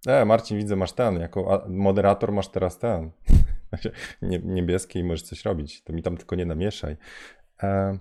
E, 0.07 0.25
Marcin, 0.25 0.59
widzę, 0.59 0.77
masz 0.77 0.93
ten. 0.93 1.21
Jako 1.21 1.65
moderator 1.69 2.33
masz 2.33 2.49
teraz 2.49 2.79
ten. 2.79 3.11
Niebieski 4.43 4.99
i 4.99 5.05
możesz 5.05 5.23
coś 5.23 5.45
robić. 5.45 5.85
To 5.85 5.93
mi 5.93 6.03
tam 6.03 6.17
tylko 6.17 6.37
nie 6.37 6.47
namieszaj. 6.47 6.97
E, 7.63 7.99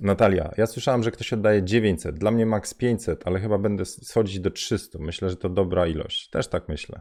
Natalia, 0.00 0.50
ja 0.56 0.66
słyszałem, 0.66 1.02
że 1.02 1.10
ktoś 1.10 1.32
oddaje 1.32 1.62
900. 1.62 2.18
Dla 2.18 2.30
mnie 2.30 2.46
max 2.46 2.74
500, 2.74 3.26
ale 3.26 3.40
chyba 3.40 3.58
będę 3.58 3.84
schodzić 3.84 4.40
do 4.40 4.50
300. 4.50 4.98
Myślę, 4.98 5.30
że 5.30 5.36
to 5.36 5.48
dobra 5.48 5.86
ilość. 5.86 6.30
Też 6.30 6.48
tak 6.48 6.68
myślę. 6.68 7.00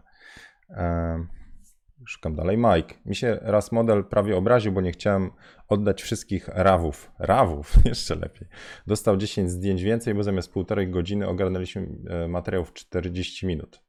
szukam 2.07 2.35
dalej. 2.35 2.57
Mike. 2.57 2.95
Mi 3.05 3.15
się 3.15 3.39
raz 3.41 3.71
model 3.71 4.03
prawie 4.03 4.37
obraził, 4.37 4.71
bo 4.71 4.81
nie 4.81 4.91
chciałem 4.91 5.31
oddać 5.67 6.01
wszystkich 6.01 6.47
rawów. 6.47 7.11
Rawów, 7.19 7.73
jeszcze 7.85 8.15
lepiej. 8.15 8.47
Dostał 8.87 9.17
10 9.17 9.51
zdjęć 9.51 9.83
więcej, 9.83 10.13
bo 10.13 10.23
zamiast 10.23 10.53
półtorej 10.53 10.89
godziny 10.89 11.27
ogarnęliśmy 11.27 11.87
e, 12.09 12.27
materiał 12.27 12.65
w 12.65 12.73
40 12.73 13.47
minut. 13.47 13.81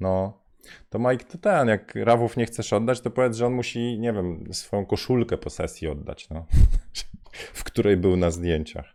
No, 0.00 0.42
to 0.90 0.98
Mike, 0.98 1.24
to 1.24 1.38
ten, 1.38 1.68
jak 1.68 1.94
rawów 1.94 2.36
nie 2.36 2.46
chcesz 2.46 2.72
oddać, 2.72 3.00
to 3.00 3.10
powiedz, 3.10 3.36
że 3.36 3.46
on 3.46 3.52
musi, 3.52 3.98
nie 3.98 4.12
wiem, 4.12 4.44
swoją 4.52 4.86
koszulkę 4.86 5.38
po 5.38 5.50
sesji 5.50 5.88
oddać, 5.88 6.30
no. 6.30 6.46
w 7.54 7.64
której 7.64 7.96
był 7.96 8.16
na 8.16 8.30
zdjęciach. 8.30 8.94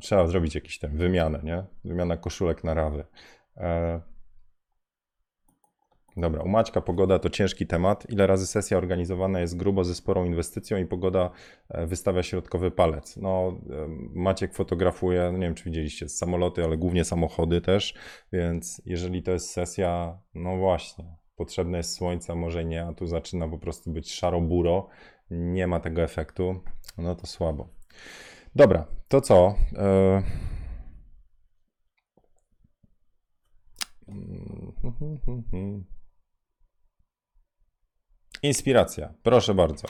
Trzeba 0.00 0.26
zrobić 0.26 0.54
jakiś 0.54 0.78
ten 0.78 0.96
wymianę, 0.96 1.40
nie? 1.42 1.64
Wymiana 1.84 2.16
koszulek 2.16 2.64
na 2.64 2.74
rawy. 2.74 3.04
E... 3.56 4.00
Dobra, 6.16 6.42
u 6.42 6.48
Maćka 6.48 6.80
pogoda 6.80 7.18
to 7.18 7.30
ciężki 7.30 7.66
temat. 7.66 8.10
Ile 8.10 8.26
razy 8.26 8.46
sesja 8.46 8.78
organizowana 8.78 9.40
jest 9.40 9.56
grubo 9.56 9.84
ze 9.84 9.94
sporą 9.94 10.24
inwestycją 10.24 10.78
i 10.78 10.86
pogoda 10.86 11.30
e, 11.68 11.86
wystawia 11.86 12.22
środkowy 12.22 12.70
palec? 12.70 13.16
No, 13.16 13.58
e, 13.70 13.88
Maciek 14.14 14.54
fotografuje, 14.54 15.30
no 15.32 15.38
nie 15.38 15.46
wiem 15.46 15.54
czy 15.54 15.64
widzieliście, 15.64 16.08
samoloty, 16.08 16.64
ale 16.64 16.76
głównie 16.76 17.04
samochody 17.04 17.60
też, 17.60 17.94
więc 18.32 18.82
jeżeli 18.86 19.22
to 19.22 19.30
jest 19.30 19.50
sesja, 19.50 20.18
no 20.34 20.56
właśnie, 20.56 21.16
potrzebne 21.36 21.78
jest 21.78 21.94
słońce, 21.94 22.34
może 22.34 22.64
nie, 22.64 22.84
a 22.84 22.92
tu 22.92 23.06
zaczyna 23.06 23.48
po 23.48 23.58
prostu 23.58 23.90
być 23.90 24.12
szaro-buro, 24.12 24.88
nie 25.30 25.66
ma 25.66 25.80
tego 25.80 26.02
efektu, 26.02 26.60
no 26.98 27.14
to 27.14 27.26
słabo. 27.26 27.68
Dobra, 28.54 28.86
to 29.08 29.20
co? 29.20 29.54
E, 29.76 30.22
inspiracja, 38.42 39.14
proszę 39.22 39.54
bardzo. 39.54 39.88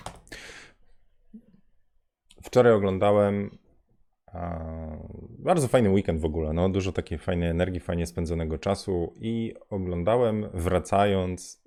Wczoraj 2.42 2.72
oglądałem 2.72 3.58
bardzo 5.38 5.68
fajny 5.68 5.90
weekend 5.90 6.20
w 6.20 6.24
ogóle, 6.24 6.52
no, 6.52 6.68
dużo 6.68 6.92
takiej 6.92 7.18
fajnej 7.18 7.48
energii, 7.48 7.80
fajnie 7.80 8.06
spędzonego 8.06 8.58
czasu 8.58 9.14
i 9.20 9.54
oglądałem 9.70 10.48
wracając 10.54 11.62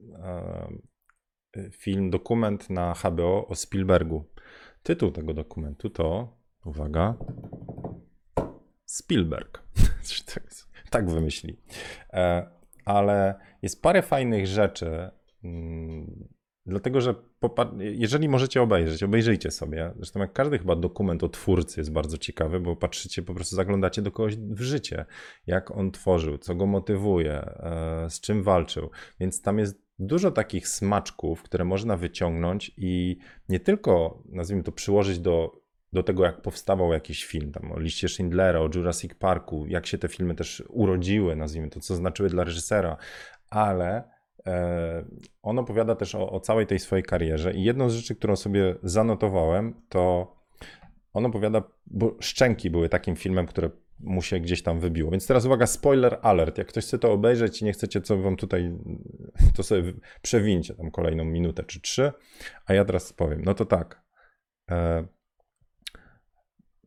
film, 1.71 2.09
dokument 2.09 2.69
na 2.69 2.93
HBO 2.93 3.47
o 3.47 3.55
Spielbergu. 3.55 4.25
Tytuł 4.83 5.11
tego 5.11 5.33
dokumentu 5.33 5.89
to, 5.89 6.37
uwaga, 6.65 7.15
Spielberg. 8.85 9.63
tak 10.89 11.09
wymyśli. 11.09 11.57
E, 12.13 12.49
ale 12.85 13.35
jest 13.61 13.81
parę 13.81 14.01
fajnych 14.01 14.47
rzeczy, 14.47 15.09
mm, 15.43 16.27
dlatego 16.65 17.01
że 17.01 17.15
jeżeli 17.79 18.29
możecie 18.29 18.61
obejrzeć, 18.61 19.03
obejrzyjcie 19.03 19.51
sobie. 19.51 19.91
Zresztą 19.95 20.19
jak 20.19 20.33
każdy 20.33 20.59
chyba 20.59 20.75
dokument 20.75 21.23
o 21.23 21.29
twórcy 21.29 21.79
jest 21.79 21.91
bardzo 21.91 22.17
ciekawy, 22.17 22.59
bo 22.59 22.75
patrzycie, 22.75 23.21
po 23.21 23.33
prostu 23.33 23.55
zaglądacie 23.55 24.01
do 24.01 24.11
kogoś 24.11 24.35
w 24.35 24.61
życie, 24.61 25.05
jak 25.47 25.71
on 25.71 25.91
tworzył, 25.91 26.37
co 26.37 26.55
go 26.55 26.65
motywuje, 26.65 27.33
e, 27.33 28.09
z 28.09 28.21
czym 28.21 28.43
walczył. 28.43 28.89
Więc 29.19 29.41
tam 29.41 29.59
jest 29.59 29.85
dużo 29.99 30.31
takich 30.31 30.67
smaczków, 30.67 31.43
które 31.43 31.65
można 31.65 31.97
wyciągnąć 31.97 32.71
i 32.77 33.17
nie 33.49 33.59
tylko, 33.59 34.23
nazwijmy 34.29 34.63
to, 34.63 34.71
przyłożyć 34.71 35.19
do, 35.19 35.61
do 35.93 36.03
tego, 36.03 36.25
jak 36.25 36.41
powstawał 36.41 36.93
jakiś 36.93 37.25
film, 37.25 37.51
tam 37.51 37.71
o 37.71 37.79
liście 37.79 38.09
Schindlera, 38.09 38.59
o 38.59 38.69
Jurassic 38.75 39.13
Parku, 39.13 39.65
jak 39.67 39.87
się 39.87 39.97
te 39.97 40.07
filmy 40.07 40.35
też 40.35 40.63
urodziły, 40.69 41.35
nazwijmy 41.35 41.69
to, 41.69 41.79
co 41.79 41.95
znaczyły 41.95 42.29
dla 42.29 42.43
reżysera, 42.43 42.97
ale 43.49 44.14
on 45.41 45.59
opowiada 45.59 45.95
też 45.95 46.15
o, 46.15 46.31
o 46.31 46.39
całej 46.39 46.67
tej 46.67 46.79
swojej 46.79 47.03
karierze 47.03 47.53
i 47.53 47.63
jedną 47.63 47.89
z 47.89 47.93
rzeczy, 47.93 48.15
którą 48.15 48.35
sobie 48.35 48.75
zanotowałem, 48.83 49.81
to 49.89 50.35
on 51.13 51.25
opowiada, 51.25 51.63
bo 51.85 52.15
Szczęki 52.19 52.69
były 52.69 52.89
takim 52.89 53.15
filmem, 53.15 53.45
które 53.45 53.69
mu 53.99 54.21
się 54.21 54.39
gdzieś 54.39 54.63
tam 54.63 54.79
wybiło. 54.79 55.11
Więc 55.11 55.27
teraz 55.27 55.45
uwaga, 55.45 55.67
spoiler 55.67 56.19
alert. 56.21 56.57
Jak 56.57 56.67
ktoś 56.67 56.85
chce 56.85 56.99
to 56.99 57.11
obejrzeć 57.11 57.61
i 57.61 57.65
nie 57.65 57.73
chcecie, 57.73 58.01
co 58.01 58.17
wam 58.17 58.35
tutaj 58.35 58.77
to 59.55 59.63
sobie 59.63 59.93
przewincie 60.21 60.73
tam 60.73 60.91
kolejną 60.91 61.25
minutę 61.25 61.63
czy 61.63 61.81
trzy, 61.81 62.11
a 62.65 62.73
ja 62.73 62.85
teraz 62.85 63.13
powiem. 63.13 63.41
No 63.45 63.53
to 63.53 63.65
tak. 63.65 64.01
E, 64.71 65.05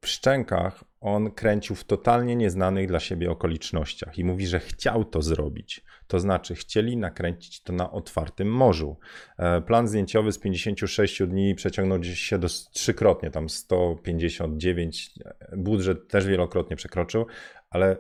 Szczękach 0.07 0.85
on 1.01 1.31
kręcił 1.31 1.77
w 1.77 1.85
totalnie 1.85 2.37
nieznanych 2.37 2.89
dla 2.89 3.01
siebie 3.01 3.31
okolicznościach 3.31 4.19
i 4.19 4.25
mówi, 4.25 4.47
że 4.47 4.61
chciał 4.61 5.05
to 5.05 5.23
zrobić. 5.23 5.85
To 6.07 6.21
znaczy, 6.21 6.55
chcieli 6.55 6.97
nakręcić 6.97 7.63
to 7.63 7.73
na 7.73 7.91
otwartym 7.93 8.49
morzu. 8.49 8.97
E, 9.39 9.61
Plan 9.61 9.89
zdjęciowy 9.89 10.33
z 10.33 10.39
56 10.39 11.23
dni 11.23 11.55
przeciągnął 11.55 12.05
się 12.05 12.39
do 12.39 12.49
trzykrotnie, 12.73 13.31
tam 13.31 13.49
159. 13.49 15.11
e, 15.25 15.57
Budżet 15.57 16.09
też 16.09 16.27
wielokrotnie 16.27 16.77
przekroczył, 16.77 17.27
ale 17.71 17.97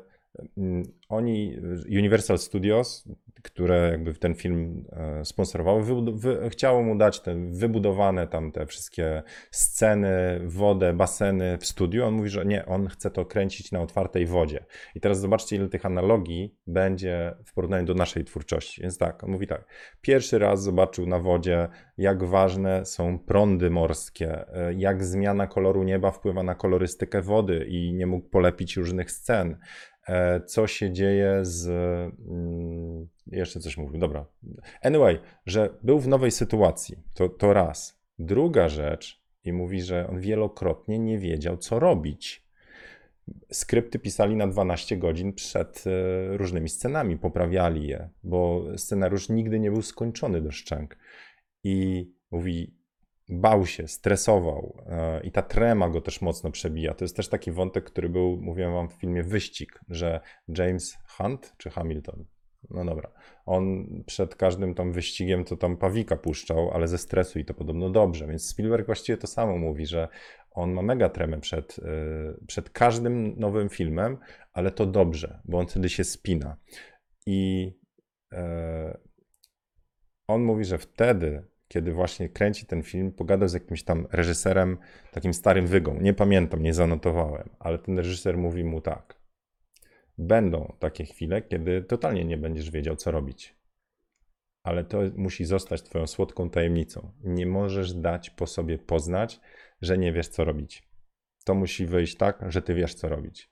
oni, 1.08 1.56
Universal 1.90 2.38
Studios, 2.38 3.08
które 3.42 3.88
jakby 3.90 4.14
ten 4.14 4.34
film 4.34 4.84
e, 4.92 5.22
wy, 6.12 6.50
chciało 6.50 6.82
mu 6.82 6.96
dać 6.96 7.20
te 7.20 7.34
wybudowane 7.50 8.26
tam 8.26 8.52
te 8.52 8.66
wszystkie 8.66 9.22
sceny, 9.50 10.40
wodę, 10.44 10.92
baseny 10.92 11.58
w 11.58 11.66
studiu. 11.66 12.04
On 12.04 12.14
mówi, 12.14 12.28
że 12.28 12.44
nie, 12.44 12.66
on 12.66 12.88
chce 12.88 13.10
to 13.10 13.24
kręcić 13.24 13.72
na 13.72 13.80
otwartej 13.80 14.26
wodzie. 14.26 14.64
I 14.94 15.00
teraz 15.00 15.20
zobaczcie, 15.20 15.56
ile 15.56 15.68
tych 15.68 15.86
analogii 15.86 16.54
będzie 16.66 17.34
w 17.44 17.54
porównaniu 17.54 17.86
do 17.86 17.94
naszej 17.94 18.24
twórczości. 18.24 18.82
Więc 18.82 18.98
tak, 18.98 19.24
on 19.24 19.30
mówi 19.30 19.46
tak. 19.46 19.64
Pierwszy 20.00 20.38
raz 20.38 20.62
zobaczył 20.62 21.06
na 21.06 21.18
wodzie, 21.18 21.68
jak 21.98 22.24
ważne 22.24 22.86
są 22.86 23.18
prądy 23.18 23.70
morskie, 23.70 24.54
e, 24.54 24.74
jak 24.74 25.04
zmiana 25.04 25.46
koloru 25.46 25.82
nieba 25.82 26.10
wpływa 26.10 26.42
na 26.42 26.54
kolorystykę 26.54 27.22
wody 27.22 27.66
i 27.68 27.92
nie 27.92 28.06
mógł 28.06 28.28
polepić 28.28 28.76
różnych 28.76 29.10
scen. 29.10 29.58
E, 30.08 30.40
Co 30.40 30.66
się 30.66 30.92
dzieje 30.92 31.38
z. 31.42 31.66
mm, 32.28 33.08
Jeszcze 33.26 33.60
coś 33.60 33.76
mówił, 33.76 33.98
dobra. 34.00 34.26
Anyway, 34.82 35.18
że 35.46 35.74
był 35.82 35.98
w 36.00 36.08
nowej 36.08 36.30
sytuacji. 36.30 36.96
To, 37.14 37.28
to 37.28 37.52
raz. 37.52 38.00
Druga 38.18 38.68
rzecz, 38.68 39.22
i 39.44 39.52
mówi, 39.52 39.82
że 39.82 40.06
on 40.10 40.20
wielokrotnie 40.20 40.98
nie 40.98 41.18
wiedział, 41.18 41.56
co 41.56 41.78
robić 41.78 42.48
skrypty 43.52 43.98
pisali 43.98 44.36
na 44.36 44.46
12 44.46 44.96
godzin 44.96 45.32
przed 45.32 45.84
e, 45.86 46.36
różnymi 46.36 46.68
scenami, 46.68 47.18
poprawiali 47.18 47.86
je, 47.88 48.08
bo 48.22 48.64
scenariusz 48.76 49.28
nigdy 49.28 49.60
nie 49.60 49.70
był 49.70 49.82
skończony 49.82 50.40
do 50.40 50.50
szczęk. 50.52 50.98
I 51.64 52.06
mówi, 52.30 52.77
bał 53.28 53.66
się, 53.66 53.88
stresował 53.88 54.82
e, 54.86 55.20
i 55.20 55.32
ta 55.32 55.42
trema 55.42 55.88
go 55.88 56.00
też 56.00 56.20
mocno 56.20 56.50
przebija. 56.50 56.94
To 56.94 57.04
jest 57.04 57.16
też 57.16 57.28
taki 57.28 57.52
wątek, 57.52 57.84
który 57.84 58.08
był, 58.08 58.36
mówiłem 58.40 58.72
wam 58.72 58.88
w 58.88 58.92
filmie 58.92 59.22
Wyścig, 59.22 59.80
że 59.88 60.20
James 60.48 60.98
Hunt 61.16 61.54
czy 61.58 61.70
Hamilton, 61.70 62.24
no 62.70 62.84
dobra, 62.84 63.12
on 63.46 63.86
przed 64.06 64.36
każdym 64.36 64.74
tam 64.74 64.92
wyścigiem 64.92 65.44
to 65.44 65.56
tam 65.56 65.76
pawika 65.76 66.16
puszczał, 66.16 66.70
ale 66.70 66.88
ze 66.88 66.98
stresu 66.98 67.38
i 67.38 67.44
to 67.44 67.54
podobno 67.54 67.90
dobrze, 67.90 68.26
więc 68.26 68.48
Spielberg 68.48 68.86
właściwie 68.86 69.18
to 69.18 69.26
samo 69.26 69.58
mówi, 69.58 69.86
że 69.86 70.08
on 70.50 70.72
ma 70.72 70.82
mega 70.82 71.08
tremę 71.08 71.40
przed, 71.40 71.78
y, 71.78 71.82
przed 72.46 72.70
każdym 72.70 73.38
nowym 73.38 73.68
filmem, 73.68 74.18
ale 74.52 74.70
to 74.70 74.86
dobrze, 74.86 75.40
bo 75.44 75.58
on 75.58 75.66
wtedy 75.66 75.88
się 75.88 76.04
spina. 76.04 76.56
I 77.26 77.72
e, 78.32 78.98
on 80.28 80.42
mówi, 80.42 80.64
że 80.64 80.78
wtedy, 80.78 81.44
kiedy 81.68 81.92
właśnie 81.92 82.28
kręci 82.28 82.66
ten 82.66 82.82
film, 82.82 83.12
pogadał 83.12 83.48
z 83.48 83.52
jakimś 83.52 83.82
tam 83.82 84.06
reżyserem, 84.12 84.78
takim 85.12 85.34
starym 85.34 85.66
wygą. 85.66 86.00
Nie 86.00 86.14
pamiętam, 86.14 86.62
nie 86.62 86.74
zanotowałem, 86.74 87.48
ale 87.58 87.78
ten 87.78 87.98
reżyser 87.98 88.38
mówi 88.38 88.64
mu 88.64 88.80
tak. 88.80 89.18
Będą 90.18 90.76
takie 90.78 91.04
chwile, 91.04 91.42
kiedy 91.42 91.82
totalnie 91.82 92.24
nie 92.24 92.38
będziesz 92.38 92.70
wiedział, 92.70 92.96
co 92.96 93.10
robić. 93.10 93.58
Ale 94.62 94.84
to 94.84 94.98
musi 95.16 95.44
zostać 95.44 95.82
Twoją 95.82 96.06
słodką 96.06 96.50
tajemnicą. 96.50 97.12
Nie 97.24 97.46
możesz 97.46 97.94
dać 97.94 98.30
po 98.30 98.46
sobie 98.46 98.78
poznać, 98.78 99.40
że 99.80 99.98
nie 99.98 100.12
wiesz, 100.12 100.28
co 100.28 100.44
robić. 100.44 100.88
To 101.44 101.54
musi 101.54 101.86
wyjść 101.86 102.16
tak, 102.16 102.44
że 102.48 102.62
Ty 102.62 102.74
wiesz, 102.74 102.94
co 102.94 103.08
robić. 103.08 103.50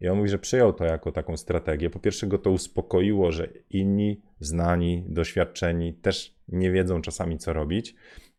I 0.00 0.08
on 0.08 0.16
mówi, 0.16 0.28
że 0.28 0.38
przyjął 0.38 0.72
to 0.72 0.84
jako 0.84 1.12
taką 1.12 1.36
strategię. 1.36 1.90
Po 1.90 1.98
pierwsze, 1.98 2.26
go 2.26 2.38
to 2.38 2.50
uspokoiło, 2.50 3.32
że 3.32 3.48
inni, 3.70 4.22
znani, 4.40 5.04
doświadczeni 5.08 5.94
też 5.94 6.33
nie 6.48 6.70
wiedzą 6.70 7.02
czasami, 7.02 7.38
co 7.38 7.52
robić, 7.52 7.94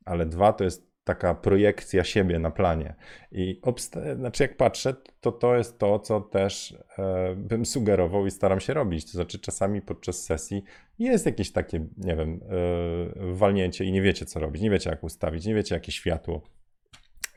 ale 0.06 0.26
dwa, 0.26 0.54
to 0.54 0.64
jest 0.64 0.96
taka 1.04 1.36
projekcja 1.36 2.04
siebie 2.04 2.40
na 2.40 2.52
planie. 2.52 2.96
I 3.32 3.60
obsta- 3.62 4.18
znaczy, 4.18 4.44
jak 4.44 4.58
patrzę, 4.58 4.96
to 5.22 5.32
to 5.32 5.56
jest 5.56 5.80
to, 5.80 6.00
co 6.00 6.22
też 6.22 6.78
e, 6.98 7.36
bym 7.36 7.66
sugerował 7.66 8.26
i 8.26 8.32
staram 8.32 8.60
się 8.60 8.74
robić. 8.74 9.06
To 9.06 9.12
znaczy, 9.12 9.40
czasami 9.40 9.82
podczas 9.82 10.24
sesji 10.24 10.64
jest 11.00 11.26
jakieś 11.26 11.52
takie, 11.52 11.86
nie 11.98 12.16
wiem, 12.16 12.40
e, 12.44 13.34
walnięcie 13.34 13.86
i 13.86 13.92
nie 13.92 14.02
wiecie, 14.02 14.26
co 14.26 14.40
robić, 14.40 14.62
nie 14.62 14.70
wiecie, 14.70 14.90
jak 14.90 15.04
ustawić, 15.04 15.46
nie 15.46 15.56
wiecie, 15.56 15.76
jakie 15.76 15.92
światło, 15.92 16.42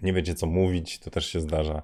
nie 0.02 0.12
wiecie, 0.12 0.34
co 0.34 0.46
mówić, 0.46 0.98
to 0.98 1.10
też 1.10 1.26
się 1.26 1.40
zdarza. 1.40 1.82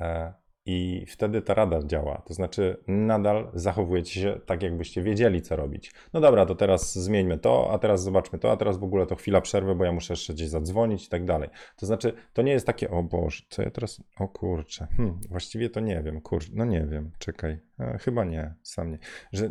E, 0.00 0.32
I 0.66 1.06
wtedy 1.08 1.42
ta 1.42 1.54
rada 1.54 1.82
działa. 1.82 2.22
To 2.26 2.34
znaczy, 2.34 2.76
nadal 2.86 3.50
zachowujecie 3.54 4.20
się 4.20 4.40
tak, 4.46 4.62
jakbyście 4.62 5.02
wiedzieli, 5.02 5.42
co 5.42 5.56
robić. 5.56 5.92
No 6.12 6.20
dobra, 6.20 6.46
to 6.46 6.54
teraz 6.54 6.94
zmieńmy 6.94 7.38
to, 7.38 7.70
a 7.72 7.78
teraz 7.78 8.02
zobaczmy 8.02 8.38
to, 8.38 8.52
a 8.52 8.56
teraz 8.56 8.78
w 8.78 8.84
ogóle 8.84 9.06
to 9.06 9.16
chwila 9.16 9.40
przerwy, 9.40 9.74
bo 9.74 9.84
ja 9.84 9.92
muszę 9.92 10.12
jeszcze 10.12 10.34
gdzieś 10.34 10.48
zadzwonić 10.48 11.06
i 11.06 11.08
tak 11.08 11.24
dalej. 11.24 11.48
To 11.76 11.86
znaczy, 11.86 12.12
to 12.32 12.42
nie 12.42 12.52
jest 12.52 12.66
takie, 12.66 12.90
o 12.90 13.02
Boże, 13.02 13.42
co 13.48 13.62
ja 13.62 13.70
teraz, 13.70 14.02
o 14.18 14.28
kurczę, 14.28 14.86
hmm, 14.96 15.20
właściwie 15.28 15.70
to 15.70 15.80
nie 15.80 16.02
wiem, 16.02 16.20
kurczę, 16.20 16.48
no 16.54 16.64
nie 16.64 16.86
wiem, 16.86 17.10
czekaj, 17.18 17.58
e, 17.80 17.98
chyba 17.98 18.24
nie, 18.24 18.54
sam 18.62 18.90
nie. 18.90 18.98
Że, 19.32 19.50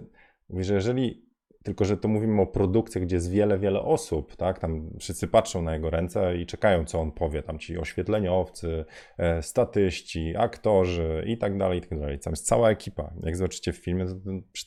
że 0.49 0.73
jeżeli 0.73 1.24
tylko, 1.65 1.85
że 1.85 1.97
to 1.97 2.07
mówimy 2.07 2.41
o 2.41 2.47
produkcjach, 2.47 3.05
gdzie 3.05 3.15
jest 3.15 3.31
wiele, 3.31 3.59
wiele 3.59 3.81
osób, 3.81 4.35
tak? 4.35 4.59
Tam 4.59 4.89
wszyscy 4.99 5.27
patrzą 5.27 5.61
na 5.61 5.73
jego 5.73 5.89
ręce 5.89 6.37
i 6.37 6.45
czekają, 6.45 6.85
co 6.85 6.99
on 6.99 7.11
powie. 7.11 7.43
Tam 7.43 7.59
ci 7.59 7.77
oświetleniowcy, 7.77 8.85
e, 9.17 9.41
statyści, 9.41 10.33
aktorzy 10.37 11.23
i 11.27 11.37
tak 11.37 11.57
dalej, 11.57 11.77
i 11.79 11.81
tak 11.81 11.99
dalej. 11.99 12.19
Tam 12.19 12.33
jest 12.33 12.47
cała 12.47 12.69
ekipa. 12.69 13.13
Jak 13.23 13.35
zobaczycie 13.37 13.73
w 13.73 13.77
filmie, 13.77 14.05
to, 14.05 14.13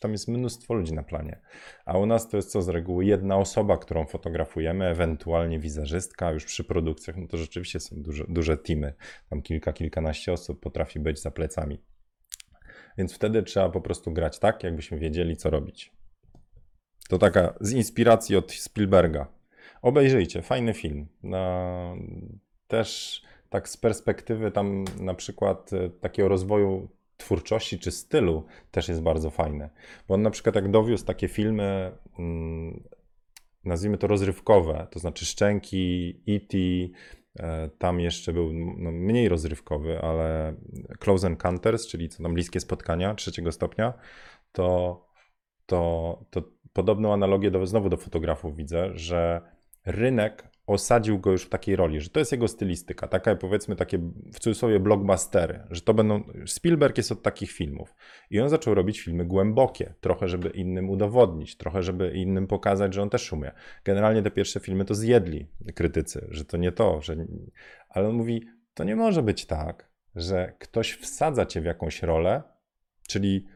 tam 0.01 0.13
jest 0.13 0.29
mnóstwo 0.29 0.75
ludzi 0.75 0.95
na 0.95 1.03
planie. 1.03 1.41
A 1.85 1.99
u 1.99 2.07
nas 2.07 2.29
to 2.29 2.37
jest 2.37 2.51
co 2.51 2.63
z 2.63 2.69
reguły 2.69 3.05
jedna 3.05 3.37
osoba, 3.37 3.77
którą 3.77 4.07
fotografujemy, 4.07 4.87
ewentualnie 4.87 5.59
wizerzystka, 5.59 6.33
już 6.33 6.45
przy 6.45 6.65
produkcjach, 6.65 7.17
no 7.17 7.27
to 7.27 7.37
rzeczywiście 7.37 7.81
są 7.81 7.97
duże, 8.03 8.25
duże 8.29 8.57
teamy. 8.57 8.95
Tam 9.31 9.43
kilka, 9.43 9.73
kilkanaście 9.73 10.33
osób 10.33 10.61
potrafi 10.61 11.01
być 11.01 11.21
za 11.23 11.31
plecami. 11.31 11.79
Więc 12.99 13.15
wtedy 13.15 13.43
trzeba 13.43 13.69
po 13.69 13.81
prostu 13.81 14.13
grać 14.13 14.39
tak, 14.39 14.65
jakbyśmy 14.65 14.99
wiedzieli, 14.99 15.37
co 15.37 15.51
robić. 15.51 15.98
To 17.09 17.19
taka 17.19 17.55
z 17.61 17.73
inspiracji 17.73 18.37
od 18.37 18.53
Spielberga. 18.53 19.27
Obejrzyjcie, 19.83 20.43
fajny 20.43 20.75
film. 20.75 21.07
No, 21.23 21.97
też 22.69 23.23
tak 23.49 23.69
z 23.69 23.77
perspektywy 23.77 24.51
tam 24.51 24.85
na 25.01 25.15
przykład 25.15 25.73
e, 25.73 25.91
takiego 25.91 26.29
rozwoju 26.29 26.89
twórczości 27.17 27.79
czy 27.79 27.91
stylu 27.91 28.45
też 28.71 28.89
jest 28.89 29.03
bardzo 29.03 29.31
fajny. 29.31 29.71
Bo 30.09 30.15
on 30.15 30.23
na 30.23 30.31
przykład 30.31 30.55
jak 30.55 30.71
dowiózł 30.71 31.05
takie 31.05 31.29
filmy, 31.29 31.93
mm, 32.19 32.89
nazwijmy 33.65 33.99
to 33.99 34.07
rozrywkowe, 34.07 34.87
to 34.91 34.99
znaczy 34.99 35.27
Szczęki, 35.27 36.21
E.T., 36.29 36.59
e, 37.41 37.71
tam 37.79 38.01
jeszcze 38.01 38.33
był 38.33 38.53
no, 38.53 38.93
mniej 38.93 39.29
rozrywkowy, 39.29 40.01
ale 40.01 40.55
Close 40.99 41.27
Encounters, 41.27 41.87
czyli 41.87 42.09
co 42.09 42.23
tam 42.23 42.35
bliskie 42.35 42.61
spotkania 42.61 43.15
trzeciego 43.15 43.53
stopnia, 43.53 43.93
to, 44.53 45.07
to, 45.67 46.25
to 46.31 46.43
podobną 46.79 47.13
analogię 47.13 47.51
do, 47.51 47.67
znowu 47.67 47.89
do 47.89 47.97
fotografów 47.97 48.57
widzę, 48.57 48.91
że 48.95 49.41
rynek 49.87 50.49
osadził 50.67 51.19
go 51.19 51.31
już 51.33 51.45
w 51.45 51.49
takiej 51.49 51.77
roli, 51.77 52.01
że 52.01 52.11
to 52.11 52.19
jest 52.19 52.33
jego 52.33 52.49
stylistyka, 52.49 53.09
taka 53.09 53.37
powiedzmy 53.37 53.77
takie 53.77 53.99
w 54.33 54.39
cudzysłowie 54.39 54.81
blockbustery, 54.81 55.61
że 55.71 55.81
to 55.81 55.95
będą, 55.95 56.23
Spielberg 56.47 56.97
jest 56.97 57.13
od 57.13 57.23
takich 57.23 57.51
filmów 57.51 57.95
i 58.31 58.41
on 58.41 58.49
zaczął 58.49 58.75
robić 58.75 59.01
filmy 59.01 59.25
głębokie, 59.25 59.95
trochę 60.01 60.29
żeby 60.29 60.49
innym 60.49 60.91
udowodnić, 60.91 61.57
trochę 61.57 61.83
żeby 61.83 62.11
innym 62.11 62.47
pokazać, 62.47 62.95
że 62.95 63.03
on 63.03 63.11
też 63.11 63.33
umie. 63.33 63.53
Generalnie 63.85 64.23
te 64.23 64.31
pierwsze 64.31 64.61
filmy 64.61 64.85
to 64.85 64.95
zjedli 64.95 65.47
krytycy, 65.75 66.27
że 66.31 66.45
to 66.45 66.57
nie 66.57 66.73
to, 66.73 67.01
że... 67.01 67.17
ale 67.89 68.09
on 68.09 68.15
mówi, 68.15 68.47
to 68.75 68.85
nie 68.85 68.97
może 68.97 69.23
być 69.23 69.47
tak, 69.47 69.91
że 70.15 70.53
ktoś 70.59 70.93
wsadza 70.93 71.47
cię 71.47 71.61
w 71.61 71.65
jakąś 71.65 72.03
rolę, 72.03 72.43
czyli 73.09 73.47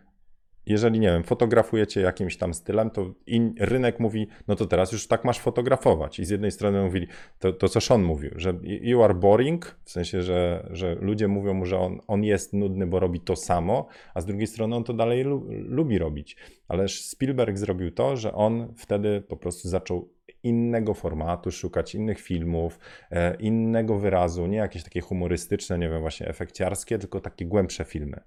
jeżeli, 0.66 1.00
nie 1.00 1.08
wiem, 1.08 1.24
fotografujecie 1.24 2.00
jakimś 2.00 2.36
tam 2.36 2.54
stylem, 2.54 2.90
to 2.90 3.14
in, 3.26 3.54
rynek 3.58 4.00
mówi, 4.00 4.26
no 4.48 4.56
to 4.56 4.66
teraz 4.66 4.92
już 4.92 5.06
tak 5.06 5.24
masz 5.24 5.38
fotografować. 5.38 6.18
I 6.18 6.24
z 6.24 6.30
jednej 6.30 6.50
strony 6.50 6.82
mówili, 6.82 7.06
to, 7.38 7.52
to 7.52 7.68
co 7.68 7.80
Sean 7.80 8.02
mówił, 8.02 8.30
że 8.36 8.54
you 8.62 9.02
are 9.02 9.14
boring, 9.14 9.76
w 9.84 9.90
sensie, 9.90 10.22
że, 10.22 10.68
że 10.70 10.94
ludzie 10.94 11.28
mówią 11.28 11.54
mu, 11.54 11.66
że 11.66 11.78
on, 11.78 12.00
on 12.06 12.24
jest 12.24 12.52
nudny, 12.52 12.86
bo 12.86 13.00
robi 13.00 13.20
to 13.20 13.36
samo, 13.36 13.88
a 14.14 14.20
z 14.20 14.26
drugiej 14.26 14.46
strony 14.46 14.76
on 14.76 14.84
to 14.84 14.92
dalej 14.92 15.24
lu, 15.24 15.46
lubi 15.48 15.98
robić. 15.98 16.36
Ale 16.68 16.88
Spielberg 16.88 17.58
zrobił 17.58 17.90
to, 17.90 18.16
że 18.16 18.32
on 18.32 18.74
wtedy 18.76 19.20
po 19.28 19.36
prostu 19.36 19.68
zaczął 19.68 20.08
innego 20.42 20.94
formatu, 20.94 21.50
szukać 21.50 21.94
innych 21.94 22.20
filmów, 22.20 22.78
e, 23.10 23.34
innego 23.34 23.98
wyrazu, 23.98 24.46
nie 24.46 24.56
jakieś 24.56 24.82
takie 24.82 25.00
humorystyczne, 25.00 25.78
nie 25.78 25.88
wiem, 25.88 26.00
właśnie 26.00 26.28
efekciarskie, 26.28 26.98
tylko 26.98 27.20
takie 27.20 27.46
głębsze 27.46 27.84
filmy. 27.84 28.20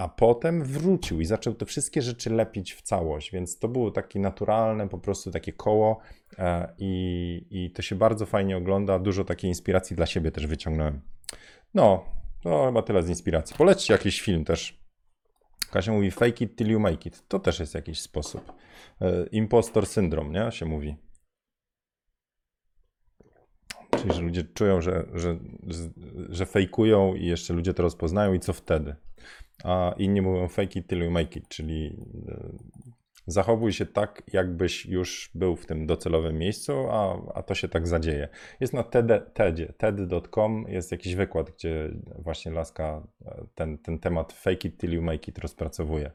A 0.00 0.08
potem 0.08 0.64
wrócił 0.64 1.20
i 1.20 1.24
zaczął 1.24 1.54
te 1.54 1.66
wszystkie 1.66 2.02
rzeczy 2.02 2.30
lepić 2.30 2.74
w 2.74 2.82
całość, 2.82 3.32
więc 3.32 3.58
to 3.58 3.68
było 3.68 3.90
takie 3.90 4.20
naturalne, 4.20 4.88
po 4.88 4.98
prostu 4.98 5.30
takie 5.30 5.52
koło 5.52 5.98
e, 6.38 6.74
i, 6.78 7.46
i 7.50 7.70
to 7.70 7.82
się 7.82 7.96
bardzo 7.96 8.26
fajnie 8.26 8.56
ogląda, 8.56 8.98
dużo 8.98 9.24
takiej 9.24 9.48
inspiracji 9.48 9.96
dla 9.96 10.06
siebie 10.06 10.30
też 10.30 10.46
wyciągnąłem. 10.46 11.00
No, 11.74 12.04
to 12.42 12.66
chyba 12.66 12.82
tyle 12.82 13.02
z 13.02 13.08
inspiracji. 13.08 13.56
Polećcie 13.56 13.92
jakiś 13.92 14.20
film 14.20 14.44
też. 14.44 14.80
Kasia 15.70 15.92
mówi 15.92 16.10
fake 16.10 16.44
it 16.44 16.56
till 16.56 16.70
you 16.70 16.80
make 16.80 17.06
it. 17.06 17.28
To 17.28 17.38
też 17.38 17.60
jest 17.60 17.74
jakiś 17.74 18.00
sposób. 18.00 18.52
E, 19.00 19.26
Impostor 19.32 19.86
syndrom, 19.86 20.32
nie? 20.32 20.52
Się 20.52 20.66
mówi. 20.66 20.96
Czyli, 23.98 24.14
że 24.14 24.22
ludzie 24.22 24.44
czują, 24.44 24.80
że, 24.80 25.06
że, 25.14 25.38
że, 26.28 26.46
fejkują 26.46 27.14
i 27.14 27.26
jeszcze 27.26 27.54
ludzie 27.54 27.74
to 27.74 27.82
rozpoznają 27.82 28.32
i 28.32 28.40
co 28.40 28.52
wtedy? 28.52 28.96
A 29.64 29.94
inni 29.98 30.22
mówią 30.22 30.48
fake 30.48 30.78
it 30.78 30.86
till 30.86 30.98
you 30.98 31.10
make 31.10 31.36
it, 31.36 31.48
czyli 31.48 31.96
e, 32.28 32.50
zachowuj 33.26 33.72
się 33.72 33.86
tak, 33.86 34.22
jakbyś 34.32 34.86
już 34.86 35.30
był 35.34 35.56
w 35.56 35.66
tym 35.66 35.86
docelowym 35.86 36.38
miejscu, 36.38 36.72
a, 36.90 37.16
a 37.34 37.42
to 37.42 37.54
się 37.54 37.68
tak 37.68 37.88
zadzieje. 37.88 38.28
Jest 38.60 38.72
na 38.72 38.82
TED, 38.82 39.34
TEDzie, 39.34 39.72
TED.com 39.72 40.64
jest 40.68 40.92
jakiś 40.92 41.14
wykład, 41.14 41.50
gdzie 41.50 41.90
właśnie 42.18 42.52
Laska 42.52 43.06
e, 43.26 43.46
ten, 43.54 43.78
ten 43.78 43.98
temat 43.98 44.32
fake 44.32 44.68
it 44.68 44.78
till 44.78 44.92
you 44.92 45.02
make 45.02 45.28
it 45.28 45.38
rozpracowuje. 45.38 46.10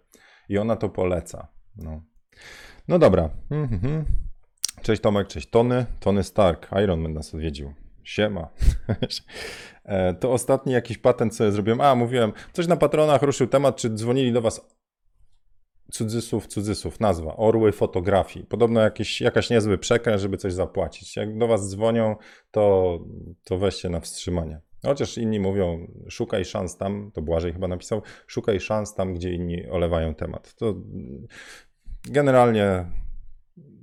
I 0.49 0.57
ona 0.57 0.75
to 0.75 0.89
poleca. 0.89 1.47
No, 1.75 2.01
no 2.87 2.99
dobra. 2.99 3.29
Mhm. 3.51 4.05
Cześć 4.81 5.01
Tomek, 5.01 5.27
cześć 5.27 5.49
Tony. 5.49 5.85
Tony 5.99 6.23
Stark, 6.23 6.69
Iron 6.83 6.99
Man 6.99 7.13
nas 7.13 7.33
odwiedził. 7.33 7.73
Siema. 8.05 8.49
E, 9.85 10.13
to 10.13 10.31
ostatni 10.31 10.73
jakiś 10.73 10.97
patent, 10.97 11.39
ja 11.39 11.51
zrobiłem. 11.51 11.81
A, 11.81 11.95
mówiłem, 11.95 12.33
coś 12.53 12.67
na 12.67 12.77
patronach 12.77 13.21
ruszył 13.21 13.47
temat, 13.47 13.75
czy 13.75 13.89
dzwonili 13.89 14.33
do 14.33 14.41
was 14.41 14.75
cudzysłów, 15.91 16.47
cudzysłów, 16.47 16.99
nazwa, 16.99 17.35
orły 17.35 17.71
fotografii. 17.71 18.45
Podobno 18.45 18.81
jakiś, 18.81 19.21
jakaś 19.21 19.49
niezły 19.49 19.77
przekręt, 19.77 20.21
żeby 20.21 20.37
coś 20.37 20.53
zapłacić. 20.53 21.15
Jak 21.15 21.37
do 21.37 21.47
was 21.47 21.69
dzwonią, 21.69 22.15
to, 22.51 22.99
to 23.43 23.57
weźcie 23.57 23.89
na 23.89 23.99
wstrzymanie. 23.99 24.61
Chociaż 24.85 25.17
inni 25.17 25.39
mówią, 25.39 25.87
szukaj 26.09 26.45
szans 26.45 26.77
tam, 26.77 27.11
to 27.13 27.21
Błażej 27.21 27.53
chyba 27.53 27.67
napisał, 27.67 28.01
szukaj 28.27 28.59
szans 28.59 28.95
tam, 28.95 29.13
gdzie 29.13 29.33
inni 29.33 29.69
olewają 29.69 30.15
temat. 30.15 30.55
To 30.55 30.75
generalnie 32.03 32.85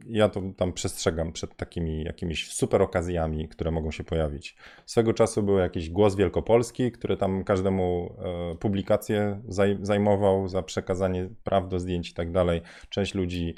ja 0.07 0.29
to 0.29 0.43
tam 0.57 0.73
przestrzegam 0.73 1.33
przed 1.33 1.57
takimi 1.57 2.05
jakimiś 2.05 2.53
super 2.53 2.83
okazjami, 2.83 3.49
które 3.49 3.71
mogą 3.71 3.91
się 3.91 4.05
pojawić. 4.05 4.57
Swego 4.87 5.12
czasu 5.12 5.43
był 5.43 5.59
jakiś 5.59 5.91
głos 5.91 6.17
wielkopolski, 6.17 6.93
który 6.93 7.17
tam 7.17 7.45
każdemu 7.45 8.17
e, 8.53 8.55
publikację 8.57 9.41
zaj, 9.49 9.79
zajmował 9.83 10.49
za 10.49 10.62
przekazanie 10.62 11.29
praw 11.45 11.69
do 11.69 11.81
zdjęć 11.81 12.11
i 12.11 12.15
tak 12.15 12.33
dalej. 12.33 12.61
Część 12.88 13.15
ludzi 13.15 13.55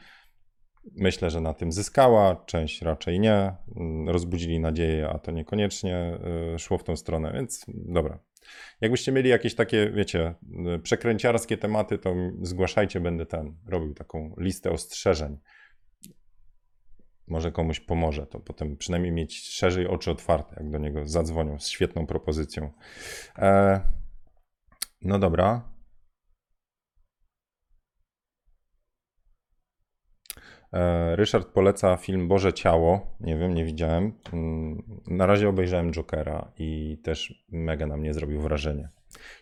myślę, 0.96 1.30
że 1.30 1.40
na 1.40 1.54
tym 1.54 1.72
zyskała, 1.72 2.44
część 2.46 2.82
raczej 2.82 3.20
nie. 3.20 3.52
Mm, 3.76 4.08
rozbudzili 4.08 4.60
nadzieję, 4.60 5.08
a 5.08 5.18
to 5.18 5.30
niekoniecznie 5.30 5.96
e, 5.96 6.58
szło 6.58 6.78
w 6.78 6.84
tą 6.84 6.96
stronę, 6.96 7.32
więc 7.34 7.66
dobra. 7.68 8.18
Jakbyście 8.80 9.12
mieli 9.12 9.30
jakieś 9.30 9.54
takie, 9.54 9.90
wiecie, 9.90 10.34
przekręciarskie 10.82 11.56
tematy, 11.56 11.98
to 11.98 12.14
zgłaszajcie, 12.42 13.00
będę 13.00 13.26
ten 13.26 13.56
robił 13.66 13.94
taką 13.94 14.34
listę 14.38 14.70
ostrzeżeń 14.70 15.38
może 17.26 17.52
komuś 17.52 17.80
pomoże, 17.80 18.26
to 18.26 18.40
potem 18.40 18.76
przynajmniej 18.76 19.12
mieć 19.12 19.48
szerzej 19.48 19.86
oczy 19.86 20.10
otwarte, 20.10 20.56
jak 20.56 20.70
do 20.70 20.78
niego 20.78 21.08
zadzwonią 21.08 21.58
z 21.58 21.68
świetną 21.68 22.06
propozycją. 22.06 22.72
E, 23.38 23.80
no 25.02 25.18
dobra. 25.18 25.74
E, 30.72 31.16
Ryszard 31.16 31.48
poleca 31.48 31.96
film 31.96 32.28
Boże 32.28 32.52
Ciało. 32.52 33.16
Nie 33.20 33.36
wiem, 33.36 33.54
nie 33.54 33.64
widziałem. 33.64 34.12
Mm, 34.32 35.00
na 35.06 35.26
razie 35.26 35.48
obejrzałem 35.48 35.92
Jokera 35.92 36.52
i 36.58 36.98
też 37.04 37.44
mega 37.48 37.86
na 37.86 37.96
mnie 37.96 38.14
zrobił 38.14 38.40
wrażenie. 38.40 38.88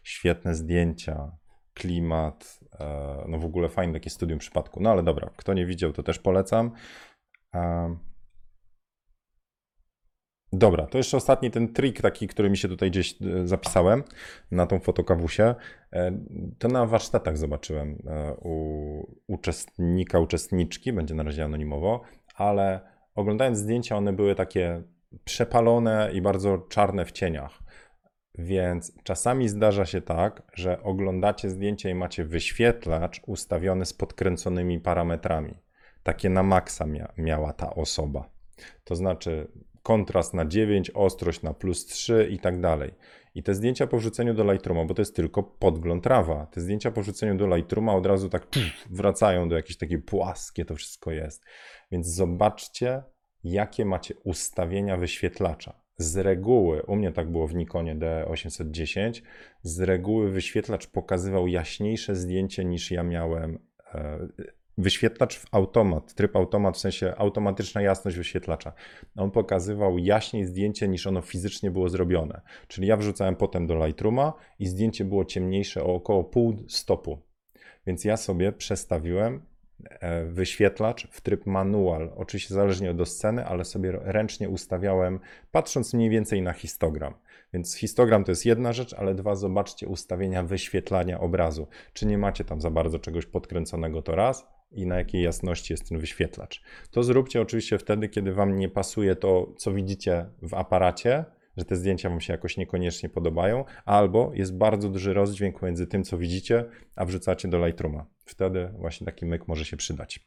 Świetne 0.03 0.55
zdjęcia, 0.55 1.33
klimat, 1.75 2.61
e, 2.81 3.25
no 3.29 3.39
w 3.39 3.45
ogóle 3.45 3.69
fajne 3.69 3.93
takie 3.93 4.11
studium 4.11 4.39
przypadku. 4.39 4.81
No 4.83 4.91
ale 4.91 5.03
dobra, 5.03 5.31
kto 5.37 5.55
nie 5.55 5.67
widział, 5.67 5.93
to 5.93 6.03
też 6.03 6.19
polecam. 6.19 6.73
Dobra, 10.53 10.87
to 10.87 10.99
jeszcze 10.99 11.17
ostatni 11.17 11.51
ten 11.51 11.73
trik 11.73 12.01
taki, 12.01 12.29
który 12.29 12.51
mi 12.51 12.57
się 12.57 12.69
tutaj 12.69 12.91
gdzieś 12.91 13.23
e, 13.23 13.47
zapisałem 13.47 14.05
na 14.51 14.67
tą 14.67 14.81
fotokawusię. 14.81 15.55
E, 15.93 16.13
to 16.59 16.69
na 16.69 16.87
warsztatach 16.87 17.37
zobaczyłem 17.37 18.03
e, 18.07 18.35
u 18.35 19.23
uczestnika, 19.27 20.19
uczestniczki, 20.19 20.93
będzie 20.93 21.15
na 21.15 21.23
razie 21.23 21.45
anonimowo, 21.45 22.03
ale 22.35 22.81
oglądając 23.15 23.59
zdjęcia, 23.59 23.97
one 23.97 24.13
były 24.13 24.35
takie 24.35 24.83
przepalone 25.25 26.11
i 26.13 26.23
bardzo 26.23 26.59
czarne 26.59 27.05
w 27.05 27.13
cieniach. 27.13 27.63
Więc 28.39 28.93
czasami 29.03 29.49
zdarza 29.49 29.87
się 29.87 30.01
tak, 30.01 30.43
że 30.55 30.83
oglądacie 30.83 31.51
zdjęcie 31.51 31.91
i 31.91 31.95
macie 31.95 32.25
wyświetlacz 32.25 33.21
ustawiony 33.27 33.85
z 33.85 33.93
podkręconymi 33.93 34.81
parametrami 34.81 35.55
takie 36.03 36.31
na 36.31 36.43
maksa 36.43 36.87
mia 36.87 37.13
miała 37.19 37.53
ta 37.53 37.75
osoba. 37.75 38.31
To 38.85 38.97
znaczy 38.97 39.49
kontrast 39.83 40.35
na 40.35 40.45
9, 40.45 40.91
ostrość 40.91 41.43
na 41.43 41.55
plus 41.55 41.87
3 41.87 42.29
i 42.31 42.39
tak 42.39 42.61
dalej. 42.61 42.95
I 43.35 43.43
te 43.43 43.55
zdjęcia 43.55 43.87
po 43.87 43.99
wrzuceniu 43.99 44.35
do 44.35 44.53
Lightrooma, 44.53 44.85
bo 44.85 44.95
to 44.95 45.03
jest 45.03 45.17
tylko 45.17 45.43
podgląd 45.43 46.07
rawa, 46.07 46.47
te 46.47 46.61
zdjęcia 46.61 46.91
po 46.91 47.03
wrzuceniu 47.03 47.37
do 47.37 47.57
Lightrooma 47.57 47.95
od 47.95 48.07
razu 48.07 48.29
tak 48.29 48.47
pff, 48.47 48.89
wracają 48.91 49.49
do 49.49 49.57
jakieś 49.57 49.77
takie 49.77 49.99
płaskie 49.99 50.65
to 50.65 50.75
wszystko 50.75 51.13
jest. 51.13 51.45
Więc 51.91 52.07
zobaczcie, 52.07 53.03
jakie 53.45 53.85
macie 53.85 54.15
ustawienia 54.25 54.97
wyświetlacza. 54.97 55.83
Z 55.97 56.17
reguły, 56.17 56.83
u 56.83 56.97
mnie 56.97 57.13
tak 57.13 57.31
było 57.31 57.47
w 57.47 57.55
Nikonie 57.55 57.97
D810, 57.97 59.23
z 59.63 59.81
reguły 59.81 60.31
wyświetlacz 60.31 60.87
pokazywał 60.87 61.49
jaśniejsze 61.49 62.17
zdjęcie 62.17 62.65
niż 62.65 62.91
ja 62.91 63.03
miałem 63.03 63.59
e, 63.95 64.29
wyświetlacz 64.79 65.39
w 65.39 65.47
automat, 65.51 66.15
tryb 66.15 66.37
automat, 66.37 66.77
w 66.77 66.81
sensie 66.81 67.15
automatyczna 67.17 67.83
jasność 67.83 68.17
wyświetlacza. 68.17 68.73
On 69.17 69.31
pokazywał 69.31 69.99
jaśniej 69.99 70.47
zdjęcie 70.47 70.89
niż 70.89 71.07
ono 71.07 71.21
fizycznie 71.21 71.71
było 71.71 71.89
zrobione. 71.89 72.41
Czyli 72.69 72.87
ja 72.87 72.97
wrzucałem 72.97 73.37
potem 73.37 73.67
do 73.67 73.87
Lightrooma 73.87 74.33
i 74.59 74.67
zdjęcie 74.67 75.05
było 75.05 75.25
ciemniejsze 75.25 75.85
o 75.85 75.95
około 75.95 76.25
pół 76.25 76.57
stopu. 76.69 77.19
Więc 77.87 78.05
ja 78.05 78.17
sobie 78.17 78.53
przestawiłem 78.53 79.43
e, 79.91 80.25
wyświetlacz 80.25 81.09
w 81.11 81.21
tryb 81.21 81.47
manual. 81.47 82.13
Oczywiście 82.17 82.55
zależnie 82.55 82.91
od 82.91 83.09
sceny, 83.09 83.45
ale 83.47 83.65
sobie 83.65 83.93
ręcznie 83.93 84.49
ustawiałem, 84.49 85.21
patrząc 85.51 85.95
mniej 85.95 86.11
więcej 86.11 86.43
na 86.43 86.53
histogram. 86.53 87.15
Więc 87.53 87.75
histogram 87.77 88.25
to 88.25 88.33
jest 88.33 88.47
jedna 88.47 88.73
rzecz, 88.73 88.95
ale 88.95 89.15
dwa, 89.15 89.35
zobaczcie 89.35 89.89
ustawienia 89.89 90.43
wyświetlania 90.43 91.21
obrazu. 91.21 91.67
Czy 91.93 92.07
nie 92.07 92.19
macie 92.19 92.45
tam 92.45 92.61
za 92.61 92.71
bardzo 92.71 92.99
czegoś 92.99 93.27
podkręconego, 93.27 94.03
to 94.03 94.15
raz, 94.15 94.52
i 94.75 94.87
na 94.87 94.99
jakiej 94.99 95.23
jasności 95.23 95.73
jest 95.73 95.89
ten 95.89 95.99
wyświetlacz. 95.99 96.63
To 96.91 97.03
zróbcie 97.03 97.41
oczywiście 97.43 97.79
wtedy, 97.79 98.09
kiedy 98.09 98.33
Wam 98.33 98.59
nie 98.59 98.69
pasuje 98.69 99.17
to, 99.17 99.53
co 99.57 99.73
widzicie 99.73 100.27
w 100.43 100.55
aparacie, 100.55 101.25
że 101.57 101.65
te 101.65 101.77
zdjęcia 101.77 102.11
Wam 102.11 102.21
się 102.21 102.33
jakoś 102.33 102.57
niekoniecznie 102.57 103.09
podobają, 103.09 103.65
albo 103.85 104.31
jest 104.35 104.57
bardzo 104.57 104.89
duży 104.89 105.15
rozdźwięk 105.15 105.63
między 105.63 105.87
tym, 105.87 106.05
co 106.05 106.19
widzicie, 106.19 106.65
a 106.97 107.05
wrzucacie 107.05 107.49
do 107.49 107.67
Lightrooma. 107.67 108.07
Wtedy 108.25 108.71
właśnie 108.79 109.05
taki 109.05 109.27
myk 109.27 109.49
może 109.49 109.65
się 109.65 109.77
przydać. 109.77 110.21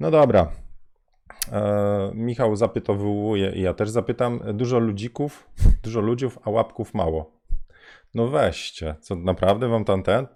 No 0.00 0.10
dobra. 0.10 0.52
E, 1.52 2.12
Michał 2.14 2.56
zapytowuje 2.56 3.52
i 3.52 3.60
ja 3.60 3.74
też 3.74 3.90
zapytam. 3.90 4.40
Dużo 4.54 4.78
ludzików, 4.78 5.48
dużo 5.84 6.00
ludziów, 6.00 6.38
a 6.44 6.50
łapków 6.50 6.94
mało. 6.94 7.42
No 8.14 8.28
weźcie, 8.28 8.94
co 9.00 9.16
naprawdę 9.16 9.68
wam 9.68 9.84
tam 9.84 10.02
ten? 10.02 10.26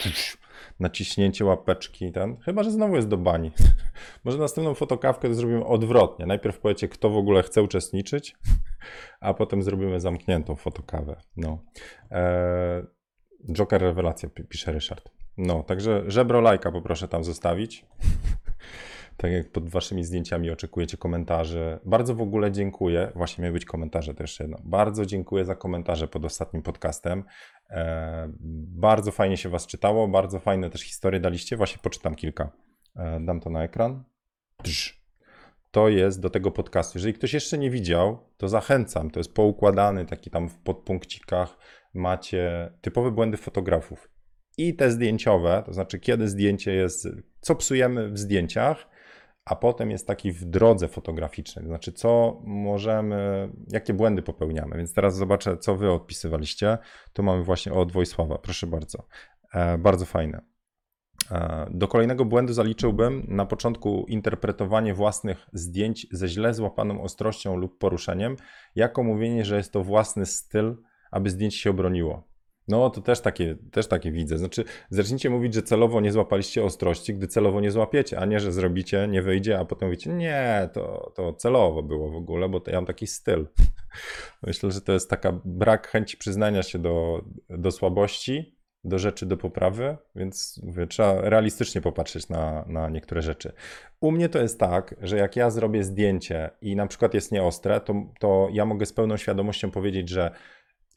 Naciśnięcie 0.81 1.45
łapeczki, 1.45 2.13
ten, 2.13 2.37
chyba 2.37 2.63
że 2.63 2.71
znowu 2.71 2.97
jest 2.97 3.09
do 3.09 3.17
bani. 3.17 3.51
Może 4.25 4.39
następną 4.39 4.75
fotokawkę 4.75 5.35
zrobimy 5.35 5.65
odwrotnie. 5.65 6.27
Najpierw 6.27 6.59
powiecie, 6.59 6.89
kto 6.89 7.11
w 7.11 7.17
ogóle 7.17 7.43
chce 7.43 7.63
uczestniczyć, 7.63 8.37
a 9.21 9.35
potem 9.35 9.63
zrobimy 9.63 10.01
zamkniętą 10.01 10.57
fotokawę. 10.57 11.21
No. 11.37 11.59
Eee, 12.11 12.83
Joker 13.53 13.81
rewelacja, 13.81 14.29
pisze 14.49 14.73
Ryszard. 14.73 15.11
No, 15.37 15.63
także 15.63 16.03
żebro 16.07 16.41
lajka 16.41 16.73
poproszę 16.73 17.09
tam 17.09 17.25
zostawić. 17.25 17.87
Tak 19.17 19.33
jak 19.33 19.53
pod 19.53 19.69
waszymi 19.69 20.05
zdjęciami 20.05 20.51
oczekujecie 20.51 20.97
komentarzy. 20.97 21.79
Bardzo 21.85 22.15
w 22.15 22.21
ogóle 22.21 22.53
dziękuję. 22.53 23.13
Właśnie 23.15 23.43
miały 23.43 23.53
być 23.53 23.65
komentarze 23.65 24.15
też 24.15 24.41
jedno. 24.41 24.59
Bardzo 24.65 25.07
dziękuję 25.07 25.45
za 25.45 25.55
komentarze 25.55 26.09
pod 26.09 26.25
ostatnim 26.25 26.63
podcastem. 26.63 27.25
E, 27.71 28.33
bardzo 28.77 29.13
fajnie 29.13 29.37
się 29.37 29.49
was 29.49 29.67
czytało, 29.67 30.09
bardzo 30.09 30.41
fajne 30.41 30.71
też 30.71 30.83
historie 30.83 31.21
daliście. 31.21 31.57
Właśnie 31.57 31.79
poczytam 31.83 32.15
kilka. 32.15 32.53
E, 32.97 33.21
dam 33.21 33.41
to 33.41 33.51
na 33.51 33.65
ekran. 33.65 34.05
Drz. 34.65 35.07
To 35.71 35.89
jest 35.89 36.21
do 36.21 36.31
tego 36.31 36.51
podcastu. 36.51 36.99
Jeżeli 36.99 37.15
ktoś 37.15 37.35
jeszcze 37.35 37.59
nie 37.59 37.71
widział, 37.71 38.19
to 38.37 38.49
zachęcam. 38.49 39.11
To 39.11 39.21
jest 39.21 39.35
poukładany 39.35 40.07
taki 40.07 40.31
tam 40.31 40.49
w 40.49 40.59
podpunkcikach. 40.59 41.59
Macie 41.95 42.73
typowe 42.81 43.11
błędy 43.11 43.37
fotografów 43.37 44.17
i 44.59 44.75
te 44.75 44.91
zdjęciowe, 44.91 45.63
to 45.67 45.73
znaczy 45.73 45.99
kiedy 45.99 46.29
zdjęcie 46.29 46.75
jest, 46.75 47.09
co 47.41 47.55
psujemy 47.55 48.11
w 48.11 48.19
zdjęciach, 48.19 48.89
a 49.47 49.57
potem 49.57 49.91
jest 49.91 50.07
taki 50.07 50.33
w 50.33 50.45
drodze 50.45 50.89
fotograficznej, 50.89 51.65
to 51.65 51.69
znaczy 51.69 51.93
co 51.93 52.41
możemy, 52.45 53.49
jakie 53.69 53.95
błędy 53.95 54.23
popełniamy. 54.23 54.77
Więc 54.77 54.95
teraz 54.95 55.17
zobaczę, 55.17 55.57
co 55.57 55.77
wy 55.77 55.93
odpisywaliście. 55.93 56.79
Tu 57.13 57.23
mamy 57.23 57.45
właśnie 57.45 57.73
od 57.73 57.93
Wojsława, 57.93 58.39
proszę 58.39 58.67
bardzo. 58.67 59.07
E, 59.55 59.79
bardzo 59.79 60.07
fajne. 60.07 60.43
E, 61.31 61.67
do 61.71 61.89
kolejnego 61.89 62.25
błędu 62.25 62.53
zaliczyłbym 62.53 63.27
na 63.29 63.47
początku 63.47 64.05
interpretowanie 64.09 64.95
własnych 64.95 65.47
zdjęć 65.53 66.07
ze 66.11 66.29
źle 66.29 66.55
złapaną 66.55 67.03
ostrością 67.03 67.57
lub 67.57 67.79
poruszeniem, 67.79 68.37
jako 68.75 69.03
mówienie, 69.03 69.45
że 69.45 69.57
jest 69.57 69.73
to 69.73 69.85
własny 69.85 70.27
styl, 70.27 70.77
aby 71.11 71.31
zdjęcie 71.31 71.59
się 71.59 71.71
obroniło. 71.71 72.36
No, 72.69 72.91
to 72.91 73.01
też 73.01 73.21
takie, 73.21 73.57
też 73.71 73.87
takie 73.87 74.13
widzę. 74.13 74.39
Znaczy, 74.39 74.65
zacznijcie 74.91 75.31
mówić, 75.31 75.55
że 75.55 75.63
celowo 75.63 76.01
nie 76.01 76.13
złapaliście 76.13 76.65
ostrości, 76.65 77.15
gdy 77.15 77.29
celowo 77.29 77.61
nie 77.61 77.71
złapiecie, 77.71 78.19
a 78.19 78.25
nie, 78.25 78.41
że 78.41 78.53
zrobicie, 78.53 79.09
nie 79.09 79.23
wyjdzie, 79.23 79.59
a 79.59 79.65
potem 79.65 79.89
mówicie, 79.89 80.11
nie, 80.11 80.69
to, 80.73 81.13
to 81.15 81.33
celowo 81.33 81.83
było 81.83 82.11
w 82.11 82.17
ogóle, 82.17 82.49
bo 82.49 82.61
to 82.61 82.71
ja 82.71 82.77
mam 82.77 82.87
taki 82.87 83.07
styl. 83.07 83.47
Myślę, 84.47 84.71
że 84.71 84.81
to 84.81 84.93
jest 84.93 85.11
taka 85.11 85.41
brak 85.45 85.89
chęci 85.89 86.17
przyznania 86.17 86.63
się 86.63 86.79
do, 86.79 87.25
do 87.51 87.71
słabości, 87.71 88.57
do 88.87 88.99
rzeczy 88.99 89.27
do 89.27 89.37
poprawy, 89.37 89.97
więc 90.15 90.61
mówię, 90.63 90.87
trzeba 90.87 91.21
realistycznie 91.21 91.81
popatrzeć 91.81 92.29
na, 92.29 92.65
na 92.69 92.89
niektóre 92.89 93.23
rzeczy. 93.23 93.53
U 94.01 94.13
mnie 94.13 94.29
to 94.29 94.39
jest 94.39 94.61
tak, 94.61 94.95
że 95.01 95.17
jak 95.17 95.37
ja 95.37 95.51
zrobię 95.51 95.85
zdjęcie 95.85 96.51
i 96.61 96.77
na 96.77 96.87
przykład 96.87 97.15
jest 97.15 97.33
nieostre, 97.33 97.81
to, 97.81 97.95
to 98.21 98.49
ja 98.53 98.65
mogę 98.65 98.87
z 98.87 98.93
pełną 98.93 99.17
świadomością 99.17 99.71
powiedzieć, 99.71 100.09
że 100.09 100.31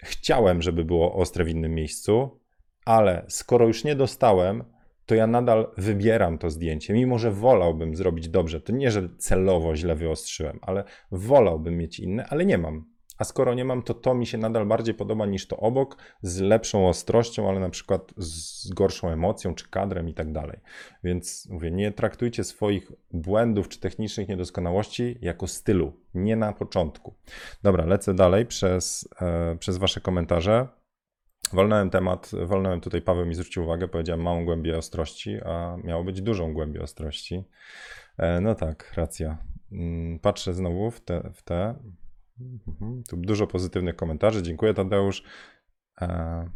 chciałem, 0.04 0.62
żeby 0.62 0.86
było 0.86 1.14
ostre 1.14 1.44
w 1.44 1.50
innym 1.50 1.76
miejscu, 1.76 2.40
ale 2.86 3.26
skoro 3.28 3.68
już 3.68 3.84
nie 3.84 3.96
dostałem, 3.96 4.64
to 5.06 5.16
ja 5.16 5.28
nadal 5.28 5.72
wybieram 5.78 6.38
to 6.38 6.50
zdjęcie, 6.50 6.94
mimo 6.94 7.18
że 7.20 7.32
wolałbym 7.32 7.96
zrobić 7.96 8.30
dobrze. 8.30 8.62
To 8.62 8.72
nie, 8.72 8.92
że 8.92 9.10
celowo 9.18 9.76
źle 9.76 9.96
wyostrzyłem, 9.96 10.60
ale 10.62 10.84
wolałbym 11.12 11.78
mieć 11.78 12.00
inne, 12.00 12.26
ale 12.30 12.46
nie 12.46 12.58
mam. 12.58 12.86
A 13.20 13.24
skoro 13.24 13.54
nie 13.54 13.66
mam, 13.66 13.84
to 13.84 13.94
to 13.94 14.14
mi 14.14 14.26
się 14.26 14.38
nadal 14.38 14.66
bardziej 14.66 14.96
podoba 14.96 15.26
niż 15.26 15.48
to 15.48 15.58
obok, 15.58 15.98
z 16.22 16.40
lepszą 16.40 16.88
ostrością, 16.88 17.50
ale 17.50 17.60
na 17.60 17.70
przykład 17.70 18.14
z 18.18 18.70
gorszą 18.74 19.10
emocją, 19.10 19.56
czy 19.56 19.70
kadrem 19.70 20.10
i 20.10 20.14
tak 20.14 20.32
dalej. 20.32 20.60
Więc 21.04 21.48
mówię, 21.50 21.72
nie 21.72 21.92
traktujcie 21.92 22.44
swoich 22.44 22.92
błędów 23.12 23.70
czy 23.70 23.80
technicznych 23.80 24.28
niedoskonałości 24.28 25.18
jako 25.22 25.48
stylu, 25.48 25.94
nie 26.14 26.36
na 26.36 26.54
początku. 26.54 27.16
Dobra, 27.64 27.86
lecę 27.86 28.14
dalej 28.14 28.46
przez, 28.46 29.10
e, 29.22 29.56
przez 29.60 29.78
Wasze 29.78 30.02
komentarze. 30.02 30.68
Wolnąłem 31.54 31.90
temat, 31.90 32.32
wolnąłem 32.46 32.82
tutaj, 32.82 33.02
Paweł 33.02 33.26
mi 33.26 33.36
zwrócił 33.36 33.64
uwagę, 33.64 33.88
powiedziałem 33.88 34.22
małą 34.22 34.46
głębię 34.46 34.78
ostrości, 34.78 35.38
a 35.46 35.78
miało 35.84 36.04
być 36.04 36.22
dużą 36.22 36.54
głębię 36.54 36.82
ostrości. 36.82 37.44
E, 38.18 38.42
no 38.42 38.56
tak, 38.56 38.94
racja. 38.96 39.38
Mm, 39.72 40.20
patrzę 40.20 40.54
znowu 40.54 40.92
w 40.92 41.02
te, 41.02 41.32
w 41.34 41.44
te. 41.44 41.76
Tu 43.10 43.18
dużo 43.18 43.48
pozytywnych 43.48 43.96
komentarzy. 43.96 44.44
Dziękuję, 44.44 44.74
Tadeusz. 44.74 45.24
E, 46.02 46.50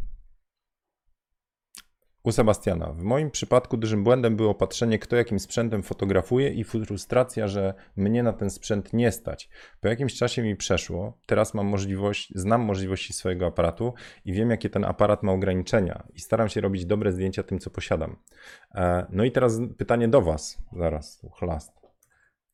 u 2.24 2.32
Sebastiana. 2.32 2.94
W 2.94 3.04
moim 3.04 3.32
przypadku 3.32 3.78
dużym 3.78 4.04
błędem 4.04 4.36
było 4.36 4.56
patrzenie, 4.56 5.00
kto 5.00 5.16
jakim 5.16 5.40
sprzętem 5.40 5.84
fotografuje 5.84 6.50
i 6.50 6.64
frustracja, 6.64 7.48
że 7.48 7.74
mnie 7.96 8.24
na 8.24 8.34
ten 8.34 8.50
sprzęt 8.50 8.94
nie 8.94 9.12
stać. 9.12 9.50
Po 9.82 9.88
jakimś 9.88 10.16
czasie 10.16 10.44
mi 10.44 10.56
przeszło. 10.56 11.18
Teraz 11.26 11.54
mam 11.54 11.66
możliwość, 11.68 12.32
znam 12.36 12.62
możliwości 12.62 13.14
swojego 13.14 13.48
aparatu 13.48 13.94
i 14.26 14.34
wiem, 14.34 14.50
jakie 14.50 14.70
ten 14.70 14.86
aparat 14.86 15.24
ma 15.24 15.32
ograniczenia 15.32 16.04
i 16.14 16.20
staram 16.20 16.50
się 16.50 16.62
robić 16.62 16.86
dobre 16.86 17.12
zdjęcia 17.12 17.44
tym, 17.44 17.60
co 17.60 17.70
posiadam. 17.70 18.16
E, 18.76 19.06
no 19.10 19.24
i 19.24 19.32
teraz 19.32 19.60
pytanie 19.78 20.08
do 20.08 20.22
Was. 20.22 20.58
Zaraz, 20.72 21.26
chlast. 21.32 21.83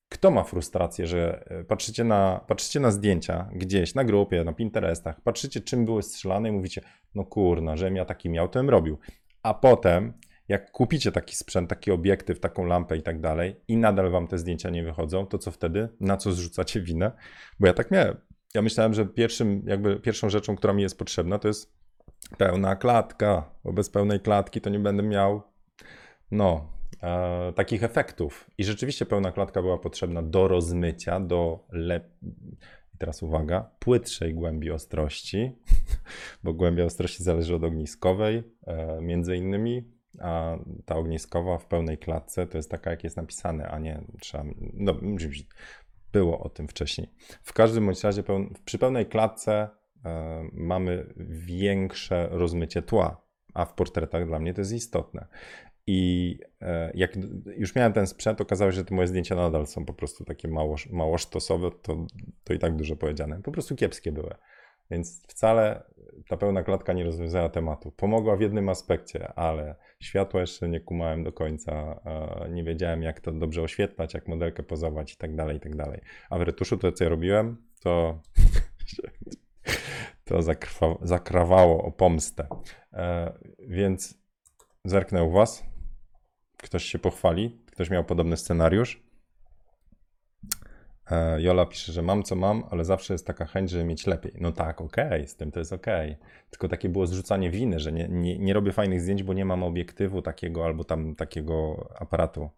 Kto 0.10 0.32
ma 0.32 0.44
frustrację, 0.44 1.08
że 1.08 1.46
e, 1.48 1.64
patrzycie 1.64 2.04
na, 2.04 2.42
patrzycie 2.48 2.80
na 2.80 2.92
zdjęcia 2.92 3.50
gdzieś 3.54 3.96
na 3.96 4.04
grupie, 4.04 4.44
na 4.44 4.54
Pinterestach, 4.54 5.22
patrzycie 5.22 5.62
czym 5.62 5.86
były 5.86 6.04
strzelane 6.04 6.50
i 6.50 6.52
mówicie, 6.52 6.82
no 7.16 7.26
kurna, 7.26 7.78
żebym 7.78 7.96
ja 7.96 8.06
taki 8.06 8.30
miał, 8.30 8.48
to 8.50 8.60
bym 8.60 8.70
robił. 8.70 8.98
A 9.44 9.54
potem, 9.54 10.14
jak 10.48 10.72
kupicie 10.72 11.12
taki 11.12 11.36
sprzęt, 11.36 11.70
taki 11.70 11.92
obiektyw, 11.92 12.40
taką 12.40 12.66
lampę 12.66 12.98
i 12.98 13.02
tak 13.02 13.22
dalej 13.22 13.56
i 13.68 13.78
nadal 13.78 14.12
wam 14.12 14.28
te 14.28 14.38
zdjęcia 14.38 14.70
nie 14.70 14.84
wychodzą, 14.84 15.26
to 15.26 15.38
co 15.38 15.52
wtedy? 15.52 15.90
Na 16.00 16.18
co 16.18 16.32
zrzucacie 16.32 16.82
winę? 16.82 17.12
Bo 17.60 17.68
ja 17.68 17.74
tak 17.74 17.92
miałem. 17.92 18.18
Ja 18.56 18.62
myślałem, 18.62 18.94
że 18.94 19.06
pierwszym, 19.06 19.64
jakby 19.66 20.00
pierwszą 20.00 20.30
rzeczą, 20.30 20.56
która 20.56 20.74
mi 20.74 20.82
jest 20.82 20.98
potrzebna, 20.98 21.40
to 21.40 21.48
jest 21.48 21.74
pełna 22.38 22.76
klatka, 22.76 23.52
bo 23.64 23.74
bez 23.74 23.90
pełnej 23.90 24.20
klatki 24.20 24.62
to 24.62 24.70
nie 24.70 24.80
będę 24.80 25.04
miał, 25.04 25.42
no, 26.32 26.79
e, 27.04 27.54
takich 27.54 27.84
efektów. 27.84 28.50
I 28.58 28.64
rzeczywiście 28.64 29.06
pełna 29.06 29.32
klatka 29.32 29.62
była 29.62 29.78
potrzebna 29.78 30.22
do 30.22 30.48
rozmycia, 30.48 31.20
do 31.20 31.68
lep... 31.72 32.08
teraz 32.98 33.24
uwaga, 33.24 33.72
płytszej 33.80 34.34
głębi 34.34 34.72
ostrości, 34.72 35.52
bo 36.44 36.54
głębia 36.54 36.86
ostrości 36.86 37.24
zależy 37.24 37.56
od 37.56 37.64
ogniskowej, 37.64 38.44
e, 38.68 39.02
między 39.02 39.36
innymi, 39.36 40.00
a 40.20 40.58
ta 40.86 40.96
ogniskowa 40.96 41.58
w 41.58 41.66
pełnej 41.66 41.98
klatce 41.98 42.48
to 42.48 42.58
jest 42.58 42.72
taka, 42.72 42.92
jak 42.92 43.04
jest 43.04 43.18
napisane, 43.18 43.68
a 43.68 43.80
nie 43.80 44.02
trzeba. 44.20 44.44
No, 44.74 44.96
było 46.12 46.40
o 46.40 46.50
tym 46.50 46.68
wcześniej. 46.68 47.10
W 47.42 47.54
każdym 47.54 47.86
bądź 47.86 48.04
razie, 48.04 48.24
przy 48.66 48.78
pełnej 48.78 49.06
klatce 49.06 49.70
e, 50.06 50.44
mamy 50.54 51.14
większe 51.30 52.28
rozmycie 52.32 52.82
tła, 52.82 53.22
a 53.54 53.66
w 53.66 53.74
portretach 53.74 54.28
dla 54.28 54.40
mnie 54.40 54.54
to 54.54 54.62
jest 54.62 54.74
istotne. 54.74 55.28
I 55.92 56.40
e, 56.62 56.92
jak 56.94 57.12
już 57.58 57.76
miałem 57.76 57.94
ten 57.94 58.08
sprzęt, 58.08 58.42
okazało 58.42 58.72
się, 58.72 58.76
że 58.76 58.86
te 58.86 58.96
moje 58.96 59.08
zdjęcia 59.08 59.36
nadal 59.36 59.68
są 59.68 59.86
po 59.86 59.94
prostu 59.94 60.26
takie 60.26 60.48
mało, 60.48 60.76
mało 60.90 61.18
sztosowe, 61.18 61.72
to, 61.82 62.06
to 62.44 62.54
i 62.54 62.60
tak 62.60 62.76
dużo 62.76 62.96
powiedziane. 62.96 63.42
Po 63.42 63.52
prostu 63.52 63.76
kiepskie 63.76 64.12
były. 64.12 64.36
Więc 64.92 65.24
wcale 65.28 65.84
ta 66.28 66.38
pełna 66.38 66.64
klatka 66.64 66.94
nie 66.94 67.04
rozwiązała 67.04 67.50
tematu. 67.50 67.92
Pomogła 67.92 68.36
w 68.36 68.42
jednym 68.42 68.70
aspekcie, 68.70 69.34
ale 69.34 69.76
światła 70.00 70.42
jeszcze 70.42 70.70
nie 70.70 70.80
kumałem 70.80 71.24
do 71.24 71.32
końca. 71.32 72.02
Nie 72.50 72.64
wiedziałem, 72.64 73.04
jak 73.04 73.20
to 73.20 73.32
dobrze 73.32 73.62
oświetlać, 73.62 74.14
jak 74.14 74.28
modelkę 74.28 74.64
pozować 74.64 75.14
i 75.14 75.18
tak 75.18 75.36
dalej, 75.36 75.58
i 75.58 75.60
tak 75.60 75.76
dalej. 75.76 76.02
A 76.30 76.38
w 76.38 76.42
retuszu 76.42 76.78
to, 76.78 76.92
co 76.92 77.04
ja 77.04 77.10
robiłem, 77.10 77.58
to, 77.80 78.22
to 80.26 80.42
zakrwa, 80.42 80.96
zakrawało 81.02 81.84
o 81.84 81.92
pomstę. 81.92 82.48
E, 82.94 83.34
więc 83.60 84.18
zerknę 84.86 85.24
u 85.24 85.32
Was 85.32 85.69
ktoś 86.64 86.84
się 86.84 87.00
pochwali, 87.00 87.62
ktoś 87.72 87.90
miał 87.90 88.04
podobny 88.04 88.38
scenariusz. 88.38 89.04
E, 91.12 91.42
Jola 91.42 91.66
pisze, 91.66 91.92
że 91.92 92.02
mam 92.02 92.24
co 92.24 92.36
mam, 92.36 92.64
ale 92.72 92.86
zawsze 92.86 93.14
jest 93.14 93.28
taka 93.28 93.46
chęć, 93.46 93.70
żeby 93.70 93.84
mieć 93.84 94.08
lepiej. 94.08 94.32
No 94.42 94.52
tak, 94.52 94.82
okej, 94.82 95.08
okay, 95.08 95.28
z 95.28 95.36
tym 95.36 95.52
to 95.52 95.60
jest 95.60 95.74
okej. 95.74 96.12
Okay. 96.12 96.26
Tylko 96.50 96.68
takie 96.68 96.90
było 96.90 97.08
zrzucanie 97.08 97.52
winy, 97.52 97.80
że 97.80 97.92
nie, 97.92 98.08
nie, 98.08 98.40
nie 98.40 98.54
robię 98.54 98.72
fajnych 98.72 99.02
zdjęć, 99.02 99.24
bo 99.24 99.34
nie 99.34 99.46
mam 99.46 99.64
obiektywu 99.64 100.22
takiego 100.22 100.66
albo 100.66 100.84
tam 100.84 101.16
takiego 101.16 101.90
aparatu. 102.00 102.50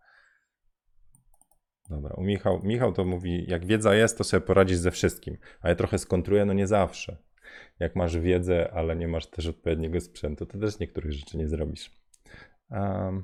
Dobra, 1.89 2.13
u 2.17 2.23
Michał, 2.23 2.59
Michał 2.63 2.93
to 2.93 3.05
mówi, 3.05 3.45
jak 3.47 3.65
wiedza 3.65 3.95
jest, 3.95 4.17
to 4.17 4.23
sobie 4.23 4.41
poradzisz 4.41 4.77
ze 4.77 4.91
wszystkim. 4.91 5.37
A 5.61 5.69
ja 5.69 5.75
trochę 5.75 5.97
skontruję, 5.97 6.45
no 6.45 6.53
nie 6.53 6.67
zawsze. 6.67 7.17
Jak 7.79 7.95
masz 7.95 8.17
wiedzę, 8.17 8.71
ale 8.73 8.95
nie 8.95 9.07
masz 9.07 9.27
też 9.27 9.47
odpowiedniego 9.47 10.01
sprzętu, 10.01 10.45
to 10.45 10.57
też 10.57 10.79
niektórych 10.79 11.11
rzeczy 11.11 11.37
nie 11.37 11.47
zrobisz. 11.47 12.00
Um. 12.71 13.23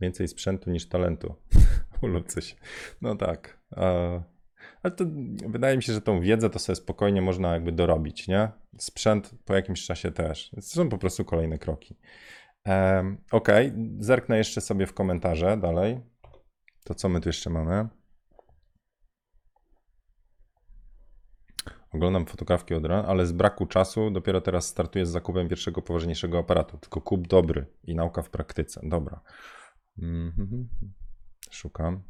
Więcej 0.00 0.28
sprzętu 0.28 0.70
niż 0.70 0.88
talentu 0.88 1.34
lub 2.02 2.26
coś. 2.26 2.56
No 3.00 3.16
tak. 3.16 3.62
ale 4.82 4.92
to 4.96 5.04
wydaje 5.48 5.76
mi 5.76 5.82
się, 5.82 5.92
że 5.92 6.00
tą 6.00 6.20
wiedzę 6.20 6.50
to 6.50 6.58
sobie 6.58 6.76
spokojnie 6.76 7.22
można 7.22 7.52
jakby 7.52 7.72
dorobić, 7.72 8.28
nie? 8.28 8.48
Sprzęt 8.78 9.34
po 9.44 9.54
jakimś 9.54 9.86
czasie 9.86 10.12
też. 10.12 10.50
To 10.50 10.60
są 10.60 10.88
po 10.88 10.98
prostu 10.98 11.24
kolejne 11.24 11.58
kroki. 11.58 11.96
Um, 12.66 13.18
ok, 13.30 13.48
zerknę 13.98 14.38
jeszcze 14.38 14.60
sobie 14.60 14.86
w 14.86 14.94
komentarze 14.94 15.56
dalej. 15.56 16.00
To 16.84 16.94
co 16.94 17.08
my 17.08 17.20
tu 17.20 17.28
jeszcze 17.28 17.50
mamy? 17.50 17.88
Oglądam 21.92 22.26
fotografki 22.26 22.74
od 22.74 22.84
rana, 22.84 23.08
ale 23.08 23.26
z 23.26 23.32
braku 23.32 23.66
czasu 23.66 24.10
dopiero 24.10 24.40
teraz 24.40 24.66
startuję 24.66 25.06
z 25.06 25.10
zakupem 25.10 25.48
pierwszego 25.48 25.82
poważniejszego 25.82 26.38
aparatu. 26.38 26.78
Tylko 26.78 27.00
kup 27.00 27.28
dobry 27.28 27.66
i 27.84 27.94
nauka 27.94 28.22
w 28.22 28.30
praktyce. 28.30 28.80
Dobra. 28.84 29.20
-hmm. 29.98 30.64
Szukam. 31.50 32.02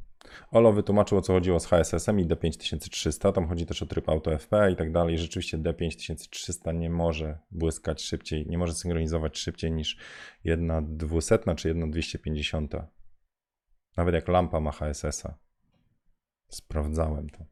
Olo 0.51 0.73
wytłumaczył 0.73 1.19
o 1.19 1.23
co 1.23 1.33
chodziło 1.33 1.61
z 1.61 1.67
HSS-em 1.67 2.21
i 2.21 2.27
D5300. 2.27 3.33
Tam 3.33 3.49
chodzi 3.49 3.67
też 3.67 3.83
o 3.83 3.87
tryb 3.87 4.09
Auto 4.09 4.39
FP 4.39 4.73
i 4.73 4.77
tak 4.77 4.93
dalej. 4.93 5.19
Rzeczywiście 5.19 5.59
D5300 5.59 6.75
nie 6.75 6.91
może 6.91 7.39
błyskać 7.51 8.03
szybciej, 8.03 8.47
nie 8.47 8.59
może 8.59 8.75
synchronizować 8.75 9.39
szybciej 9.39 9.73
niż 9.73 9.97
jedna 10.45 10.83
200 10.83 11.39
czy 11.57 11.69
jedna 11.69 11.87
250. 11.87 12.75
Nawet 13.97 14.15
jak 14.15 14.29
lampa 14.29 14.61
ma 14.61 14.73
HSS-a. 14.73 15.39
Sprawdzałem 16.49 17.31
to. 17.31 17.45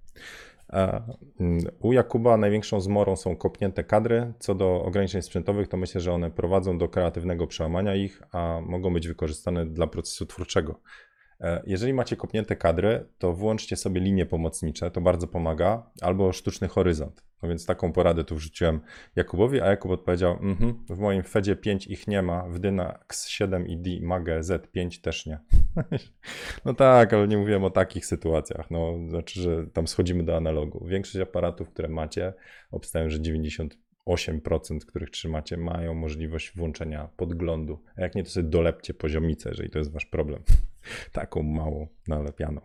E, 0.73 1.03
mm, 1.41 1.65
U 1.81 1.93
Jakuba 1.93 2.37
największą 2.37 2.81
zmorą 2.81 3.17
są 3.17 3.37
kopnięte 3.37 3.85
kadry. 3.85 4.33
Co 4.39 4.55
do 4.55 4.83
ograniczeń 4.83 5.23
sprzętowych, 5.23 5.69
to 5.69 5.77
myślę, 5.77 6.01
że 6.01 6.13
one 6.13 6.31
prowadzą 6.31 6.79
do 6.79 6.89
kreatywnego 6.89 7.47
przełamania 7.47 7.95
ich, 7.95 8.23
a 8.33 8.61
mogą 8.67 8.93
być 8.93 9.09
wykorzystane 9.09 9.67
dla 9.67 9.87
procesu 9.87 10.27
twórczego. 10.27 10.81
E, 11.41 11.63
Jeżeli 11.67 11.93
macie 11.93 12.17
kopnięte 12.17 12.57
kadry, 12.57 13.07
to 13.19 13.33
włączcie 13.33 13.77
sobie 13.77 14.01
linie 14.01 14.27
pomocnicze, 14.27 14.91
to 14.91 15.01
bardzo 15.01 15.27
pomaga, 15.27 15.91
albo 16.01 16.33
sztuczny 16.33 16.69
horyzont. 16.69 17.23
No 17.43 17.49
więc 17.49 17.67
taką 17.67 17.93
poradę 17.93 18.25
tu 18.25 18.37
wrzuciłem 18.37 18.81
Jakubowi, 19.17 19.61
a 19.61 19.67
Jakub 19.67 19.91
odpowiedział, 19.91 20.33
mhm, 20.33 20.85
w 20.89 20.99
moim 20.99 21.23
Fedzie 21.23 21.57
5 21.57 21.87
ich 21.87 22.09
nie 22.09 22.23
ma, 22.23 22.49
w 22.49 22.59
Dynax 22.59 23.29
7 23.29 23.69
i 23.69 23.77
D 23.77 23.91
Mage 24.07 24.41
Z5 24.41 25.01
też 25.01 25.27
nie. 25.27 25.39
No 26.65 26.75
tak, 26.75 27.13
ale 27.13 27.29
nie 27.29 27.39
mówiłem 27.39 27.65
o 27.65 27.71
takich 27.71 28.07
sytuacjach, 28.07 28.71
no 28.71 28.95
znaczy, 29.09 29.41
że 29.41 29.67
tam 29.67 29.89
schodzimy 29.89 30.25
do 30.25 30.37
analogu. 30.37 30.87
Większość 30.87 31.17
aparatów, 31.17 31.71
które 31.71 31.89
macie, 31.89 32.33
obstawiam, 32.71 33.11
że 33.11 33.21
90 33.21 33.79
8%, 34.09 34.79
których 34.79 35.11
trzymacie, 35.11 35.57
mają 35.57 35.95
możliwość 35.95 36.57
włączenia 36.57 37.09
podglądu. 37.17 37.83
A 37.97 38.01
jak 38.01 38.15
nie, 38.15 38.25
to 38.25 38.31
sobie 38.31 38.49
dolepcie 38.49 38.95
poziomicę, 38.95 39.49
jeżeli 39.49 39.71
to 39.71 39.79
jest 39.79 39.93
wasz 39.93 40.07
problem. 40.07 40.43
Taką 41.13 41.43
małą 41.43 41.89
nalepianą. 42.09 42.61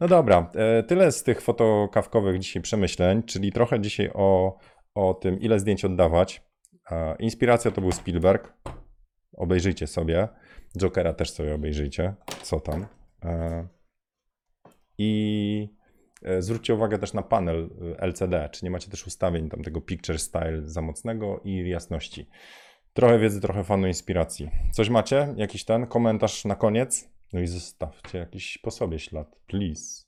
No 0.00 0.08
dobra, 0.08 0.50
e, 0.54 0.82
tyle 0.82 1.12
z 1.12 1.22
tych 1.22 1.40
fotokawkowych 1.40 2.38
dzisiaj 2.38 2.62
przemyśleń, 2.62 3.22
czyli 3.22 3.52
trochę 3.52 3.80
dzisiaj 3.80 4.10
o, 4.14 4.58
o 4.94 5.14
tym, 5.14 5.40
ile 5.40 5.60
zdjęć 5.60 5.84
oddawać. 5.84 6.42
E, 6.90 7.16
Inspiracja 7.18 7.70
to 7.70 7.80
był 7.80 7.92
Spielberg. 7.92 8.52
Obejrzyjcie 9.32 9.86
sobie. 9.86 10.28
Jokera 10.80 11.12
też 11.12 11.30
sobie 11.30 11.54
obejrzyjcie. 11.54 12.14
Co 12.42 12.60
tam. 12.60 12.86
E, 13.24 13.68
I 14.98 15.77
Zwróćcie 16.38 16.74
uwagę 16.74 16.98
też 16.98 17.12
na 17.12 17.22
panel 17.22 17.70
e, 17.98 18.00
LCD, 18.00 18.48
czy 18.52 18.64
nie 18.64 18.70
macie 18.70 18.90
też 18.90 19.06
ustawień 19.06 19.48
tam 19.48 19.62
tego 19.62 19.80
picture 19.80 20.18
style 20.18 20.62
za 20.64 20.82
mocnego 20.82 21.40
i 21.44 21.68
jasności. 21.68 22.28
Trochę 22.92 23.18
wiedzy, 23.18 23.40
trochę 23.40 23.64
fanu 23.64 23.86
inspiracji. 23.86 24.50
Coś 24.72 24.88
macie? 24.88 25.34
Jakiś 25.36 25.64
ten 25.64 25.86
komentarz 25.86 26.44
na 26.44 26.54
koniec? 26.54 27.10
No 27.32 27.40
i 27.40 27.46
zostawcie 27.46 28.18
jakiś 28.18 28.58
po 28.58 28.70
sobie 28.70 28.98
ślad, 28.98 29.36
please. 29.46 30.04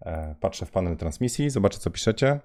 E, 0.00 0.34
Patrzę 0.40 0.66
w 0.66 0.70
panel 0.70 0.96
transmisji, 0.96 1.50
zobaczę 1.50 1.78
co 1.78 1.90
piszecie. 1.90 2.28
E, 2.28 2.42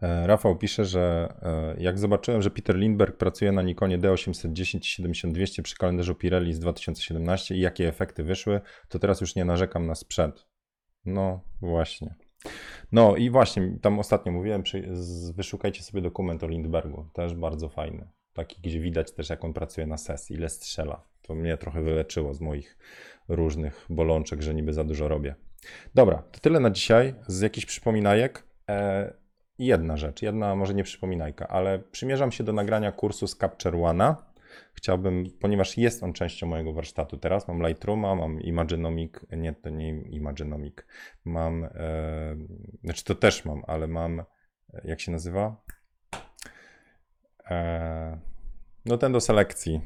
Rafał 0.00 0.56
pisze, 0.56 0.84
że 0.84 1.34
e, 1.42 1.82
jak 1.82 1.98
zobaczyłem, 1.98 2.42
że 2.42 2.50
Peter 2.50 2.76
Lindbergh 2.76 3.16
pracuje 3.16 3.52
na 3.52 3.62
Nikonie 3.62 3.98
D810 3.98 4.78
i 4.78 4.84
7200 4.84 5.62
przy 5.62 5.76
kalendarzu 5.76 6.14
Pirelli 6.14 6.54
z 6.54 6.58
2017 6.58 7.54
i 7.54 7.60
jakie 7.60 7.88
efekty 7.88 8.22
wyszły, 8.22 8.60
to 8.88 8.98
teraz 8.98 9.20
już 9.20 9.34
nie 9.34 9.44
narzekam 9.44 9.86
na 9.86 9.94
sprzęt. 9.94 10.46
No 11.04 11.40
właśnie. 11.60 12.14
No 12.92 13.16
i 13.16 13.30
właśnie, 13.30 13.78
tam 13.82 13.98
ostatnio 13.98 14.32
mówiłem, 14.32 14.62
wyszukajcie 15.34 15.82
sobie 15.82 16.02
dokument 16.02 16.44
o 16.44 16.48
Lindbergu, 16.48 17.08
też 17.12 17.34
bardzo 17.34 17.68
fajny. 17.68 18.08
Taki, 18.32 18.60
gdzie 18.62 18.80
widać 18.80 19.12
też 19.12 19.30
jak 19.30 19.44
on 19.44 19.52
pracuje 19.52 19.86
na 19.86 19.96
sesji, 19.96 20.36
ile 20.36 20.48
strzela. 20.48 21.08
To 21.22 21.34
mnie 21.34 21.56
trochę 21.56 21.82
wyleczyło 21.82 22.34
z 22.34 22.40
moich 22.40 22.78
różnych 23.28 23.86
bolączek, 23.90 24.42
że 24.42 24.54
niby 24.54 24.72
za 24.72 24.84
dużo 24.84 25.08
robię. 25.08 25.34
Dobra, 25.94 26.22
to 26.32 26.40
tyle 26.40 26.60
na 26.60 26.70
dzisiaj. 26.70 27.14
Z 27.26 27.40
jakichś 27.40 27.66
przypominajek. 27.66 28.46
E, 28.68 29.23
jedna 29.58 29.96
rzecz, 29.96 30.22
jedna 30.22 30.56
może 30.56 30.74
nie 30.74 30.84
przypominajka, 30.84 31.48
ale 31.48 31.78
przymierzam 31.78 32.32
się 32.32 32.44
do 32.44 32.52
nagrania 32.52 32.92
kursu 32.92 33.26
z 33.26 33.36
Capture 33.36 33.74
One'a. 33.74 34.14
Chciałbym, 34.74 35.24
ponieważ 35.40 35.78
jest 35.78 36.02
on 36.02 36.12
częścią 36.12 36.46
mojego 36.46 36.72
warsztatu 36.72 37.16
teraz, 37.16 37.48
mam 37.48 37.66
Lightrooma, 37.66 38.14
mam 38.14 38.40
Imagenomic, 38.40 39.12
nie, 39.32 39.52
to 39.52 39.70
nie 39.70 39.88
Imagenomic, 40.02 40.74
mam, 41.24 41.64
e, 41.64 42.36
znaczy 42.84 43.04
to 43.04 43.14
też 43.14 43.44
mam, 43.44 43.62
ale 43.66 43.86
mam, 43.86 44.20
e, 44.20 44.24
jak 44.84 45.00
się 45.00 45.12
nazywa? 45.12 45.56
E, 47.50 48.18
no 48.84 48.98
ten 48.98 49.12
do 49.12 49.20
selekcji. 49.20 49.80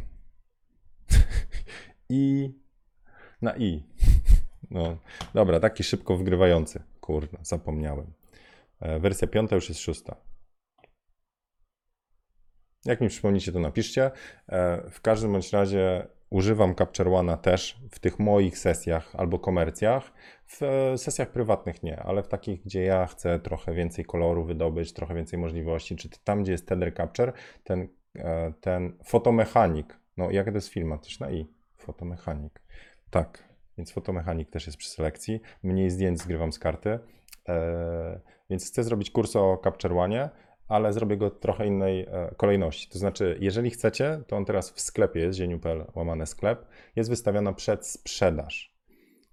I, 2.08 2.54
na 3.42 3.56
i. 3.56 3.82
No, 4.70 4.96
dobra, 5.34 5.60
taki 5.60 5.84
szybko 5.84 6.16
wgrywający. 6.16 6.82
Kurde, 7.00 7.38
zapomniałem. 7.42 8.17
E, 8.80 8.98
Wersja 8.98 9.28
piąta 9.28 9.54
już 9.54 9.68
jest 9.68 9.80
szósta. 9.80 10.16
Jak 12.84 13.00
mi 13.00 13.08
przypomnicie, 13.08 13.52
to 13.52 13.60
napiszcie. 13.60 14.10
E, 14.48 14.90
W 14.90 15.00
każdym 15.00 15.32
bądź 15.32 15.52
razie 15.52 16.06
używam 16.30 16.74
Capture 16.74 17.08
One'a 17.08 17.38
też 17.38 17.80
w 17.90 17.98
tych 17.98 18.18
moich 18.18 18.58
sesjach 18.58 19.14
albo 19.16 19.38
komercjach. 19.38 20.12
W 20.46 20.62
e, 20.62 20.98
sesjach 20.98 21.30
prywatnych 21.30 21.82
nie, 21.82 22.00
ale 22.00 22.22
w 22.22 22.28
takich, 22.28 22.62
gdzie 22.64 22.82
ja 22.82 23.06
chcę 23.06 23.38
trochę 23.38 23.74
więcej 23.74 24.04
koloru 24.04 24.44
wydobyć, 24.44 24.92
trochę 24.92 25.14
więcej 25.14 25.38
możliwości, 25.38 25.96
czy 25.96 26.08
tam, 26.24 26.42
gdzie 26.42 26.52
jest 26.52 26.68
Tether 26.68 26.94
Capture, 26.94 27.32
ten, 27.64 27.88
ten 28.60 28.96
fotomechanik, 29.04 30.00
no 30.16 30.30
jak 30.30 30.46
to 30.46 30.52
jest 30.52 30.68
firma, 30.68 30.98
też 30.98 31.20
na 31.20 31.30
i, 31.30 31.46
fotomechanik. 31.76 32.62
Tak, 33.10 33.44
więc 33.78 33.92
fotomechanik 33.92 34.50
też 34.50 34.66
jest 34.66 34.78
przy 34.78 34.90
selekcji. 34.90 35.40
Mniej 35.62 35.90
zdjęć 35.90 36.20
zgrywam 36.20 36.52
z 36.52 36.58
karty. 36.58 36.98
E, 37.48 38.20
Więc 38.50 38.66
chcę 38.66 38.84
zrobić 38.84 39.10
kurs 39.10 39.36
o 39.36 39.60
Capture 39.64 39.92
One, 39.92 40.30
ale 40.68 40.92
zrobię 40.92 41.16
go 41.16 41.30
trochę 41.30 41.66
innej 41.66 42.00
e, 42.00 42.34
kolejności. 42.36 42.88
To 42.88 42.98
znaczy, 42.98 43.38
jeżeli 43.40 43.70
chcecie, 43.70 44.20
to 44.26 44.36
on 44.36 44.44
teraz 44.44 44.70
w 44.70 44.80
sklepie 44.80 45.20
jest, 45.20 45.38
zieniu.pl 45.38 45.84
łamane 45.94 46.26
sklep, 46.26 46.66
jest 46.96 47.10
wystawiona 47.10 47.52
przed 47.52 47.86
sprzedaż. 47.86 48.78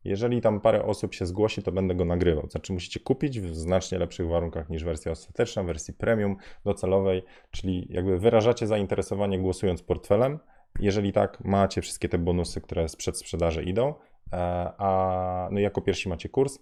Jeżeli 0.04 0.42
tam 0.42 0.62
parę 0.62 0.84
osób 0.84 1.14
się 1.14 1.26
zgłosi, 1.26 1.64
to 1.64 1.72
będę 1.72 1.96
go 1.96 2.06
nagrywał. 2.06 2.48
Znaczy, 2.50 2.74
musicie 2.74 3.00
kupić 3.00 3.40
w 3.40 3.56
znacznie 3.56 3.98
lepszych 3.98 4.28
warunkach 4.28 4.70
niż 4.70 4.84
wersja 4.84 5.12
ostateczna, 5.12 5.64
wersji 5.64 5.94
premium, 5.94 6.38
docelowej, 6.66 7.24
czyli 7.52 7.88
jakby 7.90 8.20
wyrażacie 8.20 8.68
zainteresowanie 8.68 9.40
głosując 9.40 9.84
portfelem. 9.84 10.40
Jeżeli 10.80 11.14
tak, 11.14 11.46
macie 11.46 11.82
wszystkie 11.82 12.10
te 12.10 12.18
bonusy, 12.18 12.62
które 12.62 12.90
sprzed 12.90 13.18
sprzedaży 13.18 13.64
idą, 13.64 13.94
e, 14.34 14.38
a 14.78 15.50
no 15.52 15.60
jako 15.60 15.82
pierwsi 15.82 16.10
macie 16.10 16.30
kurs. 16.30 16.60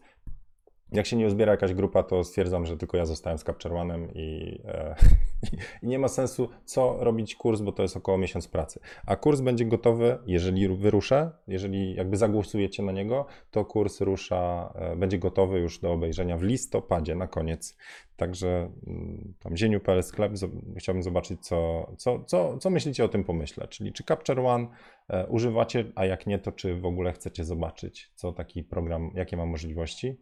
Jak 0.94 1.06
się 1.06 1.16
nie 1.16 1.28
uzbiera 1.28 1.52
jakaś 1.52 1.74
grupa, 1.74 2.04
to 2.04 2.24
stwierdzam, 2.24 2.66
że 2.66 2.78
tylko 2.78 2.98
ja 2.98 3.06
zostałem 3.06 3.38
z 3.38 3.44
Capture 3.44 3.74
i, 4.14 4.60
e, 4.66 4.96
i 5.84 5.88
nie 5.88 6.00
ma 6.00 6.08
sensu 6.08 6.50
co 6.66 6.98
robić 7.00 7.36
kurs, 7.36 7.62
bo 7.62 7.72
to 7.72 7.82
jest 7.82 7.98
około 7.98 8.18
miesiąc 8.18 8.48
pracy. 8.48 8.80
A 9.06 9.16
kurs 9.16 9.42
będzie 9.42 9.66
gotowy, 9.66 10.18
jeżeli 10.26 10.68
wyruszę, 10.68 11.32
jeżeli 11.48 11.96
jakby 11.96 12.18
zagłosujecie 12.18 12.84
na 12.84 12.92
niego, 12.92 13.26
to 13.52 13.66
kurs 13.66 14.02
rusza, 14.02 14.74
e, 14.76 14.96
będzie 14.96 15.20
gotowy 15.20 15.60
już 15.60 15.80
do 15.80 15.92
obejrzenia 15.92 16.38
w 16.38 16.44
listopadzie 16.44 17.16
na 17.16 17.28
koniec. 17.28 17.78
Także 18.18 18.72
mm, 18.88 19.34
tam 19.40 19.58
zieniu.pl 19.58 20.04
sklep, 20.04 20.32
chciałbym 20.78 21.04
zobaczyć, 21.04 21.46
co, 21.46 21.92
co, 21.98 22.24
co, 22.24 22.58
co 22.58 22.70
myślicie 22.70 23.06
o 23.06 23.08
tym 23.08 23.24
pomyśle. 23.24 23.68
Czyli 23.68 23.94
czy 23.94 24.04
Capture 24.04 24.40
One 24.40 24.68
e, 25.10 25.28
używacie, 25.28 25.86
a 25.96 26.06
jak 26.06 26.28
nie, 26.28 26.40
to 26.40 26.52
czy 26.52 26.76
w 26.76 26.86
ogóle 26.86 27.14
chcecie 27.14 27.44
zobaczyć, 27.44 28.12
co 28.16 28.32
taki 28.32 28.64
program, 28.64 29.12
jakie 29.16 29.38
ma 29.38 29.46
możliwości 29.46 30.18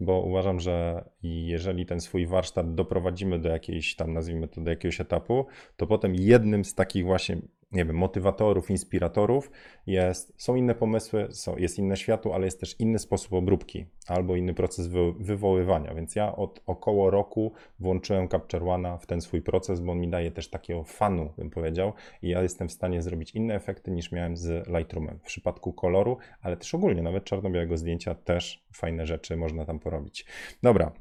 bo 0.00 0.20
uważam, 0.20 0.60
że 0.60 1.04
jeżeli 1.22 1.86
ten 1.86 2.00
swój 2.00 2.26
warsztat 2.26 2.74
doprowadzimy 2.74 3.38
do 3.38 3.48
jakiejś 3.48 3.96
tam, 3.96 4.12
nazwijmy 4.12 4.48
to, 4.48 4.60
do 4.60 4.70
jakiegoś 4.70 5.00
etapu, 5.00 5.46
to 5.76 5.86
potem 5.86 6.14
jednym 6.14 6.64
z 6.64 6.74
takich 6.74 7.04
właśnie, 7.04 7.36
nie 7.72 7.84
wiem, 7.84 7.96
motywatorów, 7.96 8.70
inspiratorów 8.70 9.50
jest, 9.86 10.34
są 10.36 10.54
inne 10.54 10.74
pomysły, 10.74 11.28
są, 11.30 11.56
jest 11.56 11.78
inne 11.78 11.96
światło, 11.96 12.34
ale 12.34 12.44
jest 12.44 12.60
też 12.60 12.80
inny 12.80 12.98
sposób 12.98 13.32
obróbki 13.32 13.86
albo 14.06 14.36
inny 14.36 14.54
proces 14.54 14.86
wy, 14.86 15.12
wywoływania. 15.12 15.94
Więc 15.94 16.16
ja 16.16 16.36
od 16.36 16.62
około 16.66 17.10
roku 17.10 17.52
włączyłem 17.80 18.28
Capture 18.28 18.62
One'a 18.62 18.98
w 18.98 19.06
ten 19.06 19.20
swój 19.20 19.42
proces, 19.42 19.80
bo 19.80 19.92
on 19.92 20.00
mi 20.00 20.08
daje 20.08 20.30
też 20.30 20.50
takiego 20.50 20.84
fanu, 20.84 21.32
bym 21.38 21.50
powiedział, 21.50 21.92
i 22.22 22.28
ja 22.28 22.42
jestem 22.42 22.68
w 22.68 22.72
stanie 22.72 23.02
zrobić 23.02 23.34
inne 23.34 23.54
efekty 23.54 23.90
niż 23.90 24.12
miałem 24.12 24.36
z 24.36 24.68
Lightroomem 24.68 25.18
w 25.18 25.26
przypadku 25.26 25.72
koloru, 25.72 26.16
ale 26.42 26.56
też 26.56 26.74
ogólnie, 26.74 27.02
nawet 27.02 27.24
czarno-białego 27.24 27.76
zdjęcia 27.76 28.14
też 28.14 28.64
fajne 28.72 29.06
rzeczy 29.06 29.36
można 29.36 29.64
tam 29.64 29.78
porobić. 29.78 30.26
Dobra. 30.62 30.92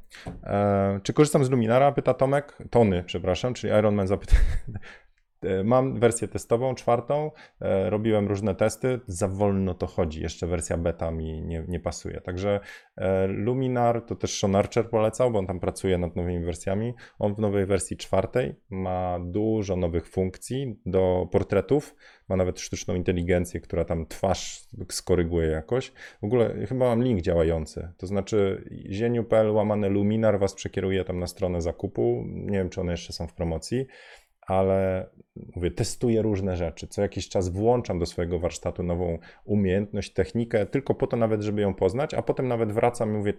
E, 0.43 0.99
czy 1.03 1.13
korzystam 1.13 1.45
z 1.45 1.49
Luminara? 1.49 1.91
Pyta 1.91 2.13
Tomek. 2.13 2.57
Tony, 2.69 3.03
przepraszam, 3.03 3.53
czyli 3.53 3.73
Ironman 3.73 4.07
zapyta. 4.07 4.35
E, 5.43 5.63
Mam 5.63 5.99
wersję 5.99 6.27
testową, 6.27 6.75
czwartą. 6.75 7.31
E, 7.61 7.89
Robiłem 7.89 8.27
różne 8.27 8.55
testy. 8.55 8.99
Za 9.07 9.27
wolno 9.27 9.73
to 9.73 9.87
chodzi. 9.87 10.21
Jeszcze 10.21 10.47
wersja 10.47 10.77
beta 10.77 11.11
mi 11.11 11.41
nie, 11.41 11.65
nie 11.67 11.79
pasuje. 11.79 12.21
Także 12.21 12.59
e, 12.97 13.27
Luminar 13.27 14.01
to 14.01 14.15
też 14.15 14.39
Sean 14.39 14.55
Archer 14.55 14.89
polecał, 14.89 15.31
bo 15.31 15.39
on 15.39 15.47
tam 15.47 15.59
pracuje 15.59 15.97
nad 15.97 16.15
nowymi 16.15 16.45
wersjami. 16.45 16.93
On 17.19 17.35
w 17.35 17.39
nowej 17.39 17.65
wersji 17.65 17.97
czwartej 17.97 18.55
ma 18.69 19.19
dużo 19.25 19.75
nowych 19.75 20.07
funkcji 20.07 20.79
do 20.85 21.27
portretów. 21.31 21.95
Ma 22.29 22.35
nawet 22.35 22.59
sztuczną 22.59 22.95
inteligencję, 22.95 23.59
która 23.59 23.85
tam 23.85 24.05
twarz 24.05 24.67
skoryguje 24.89 25.47
jakoś. 25.47 25.91
W 26.21 26.23
ogóle 26.23 26.65
chyba 26.67 26.85
mam 26.85 27.03
link 27.03 27.21
działający. 27.21 27.91
To 27.97 28.07
znaczy 28.07 28.69
zieniu.pl 28.91 29.51
łamane 29.51 29.89
Luminar 29.89 30.39
was 30.39 30.53
przekieruje 30.53 31.03
tam 31.03 31.19
na 31.19 31.27
stronę 31.27 31.61
zakupu. 31.61 32.23
Nie 32.27 32.57
wiem, 32.57 32.69
czy 32.69 32.81
one 32.81 32.91
jeszcze 32.91 33.13
są 33.13 33.27
w 33.27 33.33
promocji 33.33 33.85
ale 34.47 35.09
mówię, 35.55 35.71
testuję 35.71 36.21
różne 36.21 36.57
rzeczy. 36.57 36.87
Co 36.87 37.01
jakiś 37.01 37.29
czas 37.29 37.49
włączam 37.49 37.99
do 37.99 38.05
swojego 38.05 38.39
warsztatu 38.39 38.83
nową 38.83 39.17
umiejętność, 39.45 40.13
technikę, 40.13 40.65
tylko 40.65 40.95
po 40.95 41.07
to 41.07 41.17
nawet, 41.17 41.41
żeby 41.41 41.61
ją 41.61 41.73
poznać, 41.73 42.13
a 42.13 42.21
potem 42.21 42.47
nawet 42.47 42.71
wracam 42.71 43.13
i 43.13 43.17
mówię, 43.17 43.33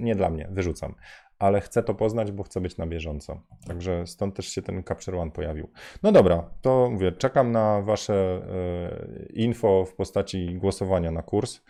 nie 0.00 0.14
dla 0.14 0.30
mnie, 0.30 0.48
wyrzucam. 0.50 0.94
Ale 1.38 1.60
chcę 1.60 1.82
to 1.82 1.94
poznać, 1.94 2.32
bo 2.32 2.42
chcę 2.42 2.60
być 2.60 2.76
na 2.76 2.86
bieżąco. 2.86 3.40
Także 3.66 4.06
stąd 4.06 4.36
też 4.36 4.48
się 4.48 4.62
ten 4.62 4.82
Capture 4.82 5.14
One 5.14 5.30
pojawił. 5.30 5.70
No 6.02 6.12
dobra, 6.12 6.50
to 6.62 6.88
mówię, 6.90 7.12
czekam 7.12 7.52
na 7.52 7.82
Wasze 7.82 8.14
e, 8.14 9.32
info 9.32 9.84
w 9.84 9.94
postaci 9.94 10.54
głosowania 10.54 11.10
na 11.10 11.22
kurs, 11.22 11.60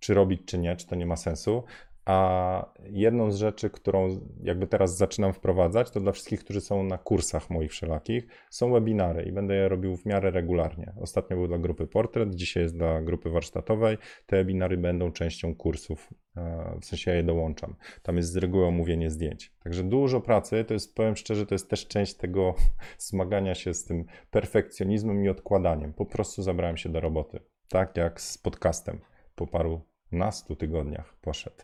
czy 0.00 0.14
robić, 0.14 0.40
czy 0.46 0.58
nie, 0.58 0.76
czy 0.76 0.86
to 0.86 0.94
nie 0.94 1.06
ma 1.06 1.16
sensu. 1.16 1.62
A 2.08 2.72
jedną 2.90 3.32
z 3.32 3.36
rzeczy, 3.36 3.70
którą 3.70 4.20
jakby 4.42 4.66
teraz 4.66 4.96
zaczynam 4.96 5.32
wprowadzać, 5.32 5.90
to 5.90 6.00
dla 6.00 6.12
wszystkich, 6.12 6.40
którzy 6.40 6.60
są 6.60 6.82
na 6.82 6.98
kursach 6.98 7.50
moich 7.50 7.70
wszelakich, 7.70 8.26
są 8.50 8.72
webinary 8.72 9.22
i 9.22 9.32
będę 9.32 9.54
je 9.54 9.68
robił 9.68 9.96
w 9.96 10.06
miarę 10.06 10.30
regularnie. 10.30 10.92
Ostatnio 11.00 11.36
był 11.36 11.48
dla 11.48 11.58
grupy 11.58 11.86
Portret, 11.86 12.34
dzisiaj 12.34 12.62
jest 12.62 12.76
dla 12.76 13.02
grupy 13.02 13.30
warsztatowej. 13.30 13.98
Te 14.26 14.36
webinary 14.36 14.76
będą 14.76 15.12
częścią 15.12 15.54
kursów, 15.54 16.08
e, 16.36 16.78
w 16.80 16.84
sensie 16.84 17.10
ja 17.10 17.16
je 17.16 17.22
dołączam. 17.22 17.74
Tam 18.02 18.16
jest 18.16 18.32
z 18.32 18.36
reguły 18.36 18.66
omówienie 18.66 19.10
zdjęć. 19.10 19.52
Także 19.64 19.84
dużo 19.84 20.20
pracy, 20.20 20.64
to 20.64 20.74
jest, 20.74 20.94
powiem 20.94 21.16
szczerze, 21.16 21.46
to 21.46 21.54
jest 21.54 21.70
też 21.70 21.86
część 21.86 22.14
tego 22.14 22.54
zmagania 22.98 23.54
się 23.54 23.74
z 23.74 23.84
tym 23.84 24.04
perfekcjonizmem 24.30 25.24
i 25.24 25.28
odkładaniem. 25.28 25.92
Po 25.92 26.06
prostu 26.06 26.42
zabrałem 26.42 26.76
się 26.76 26.88
do 26.88 27.00
roboty. 27.00 27.40
Tak 27.68 27.96
jak 27.96 28.20
z 28.20 28.38
podcastem 28.38 29.00
po 29.34 29.46
paru 29.46 29.80
na 30.12 30.32
100 30.32 30.56
tygodniach 30.56 31.14
poszedł. 31.20 31.56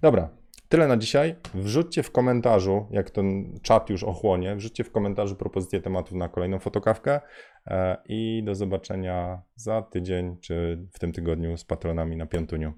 Dobra, 0.00 0.28
tyle 0.68 0.88
na 0.88 0.96
dzisiaj. 0.96 1.36
Wrzućcie 1.54 2.02
w 2.02 2.10
komentarzu, 2.10 2.86
jak 2.90 3.10
ten 3.10 3.58
czat 3.62 3.90
już 3.90 4.04
ochłonie, 4.04 4.56
wrzućcie 4.56 4.84
w 4.84 4.92
komentarzu 4.92 5.36
propozycję 5.36 5.80
tematów 5.80 6.12
na 6.12 6.28
kolejną 6.28 6.58
fotokawkę 6.58 7.20
e, 7.66 7.96
i 8.08 8.42
do 8.44 8.54
zobaczenia 8.54 9.42
za 9.54 9.82
tydzień, 9.82 10.36
czy 10.40 10.86
w 10.92 10.98
tym 10.98 11.12
tygodniu 11.12 11.56
z 11.56 11.64
patronami 11.64 12.16
na 12.16 12.26
Piątuniu. 12.26 12.72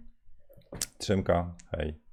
Trzymka, 0.98 1.54
hej. 1.70 2.03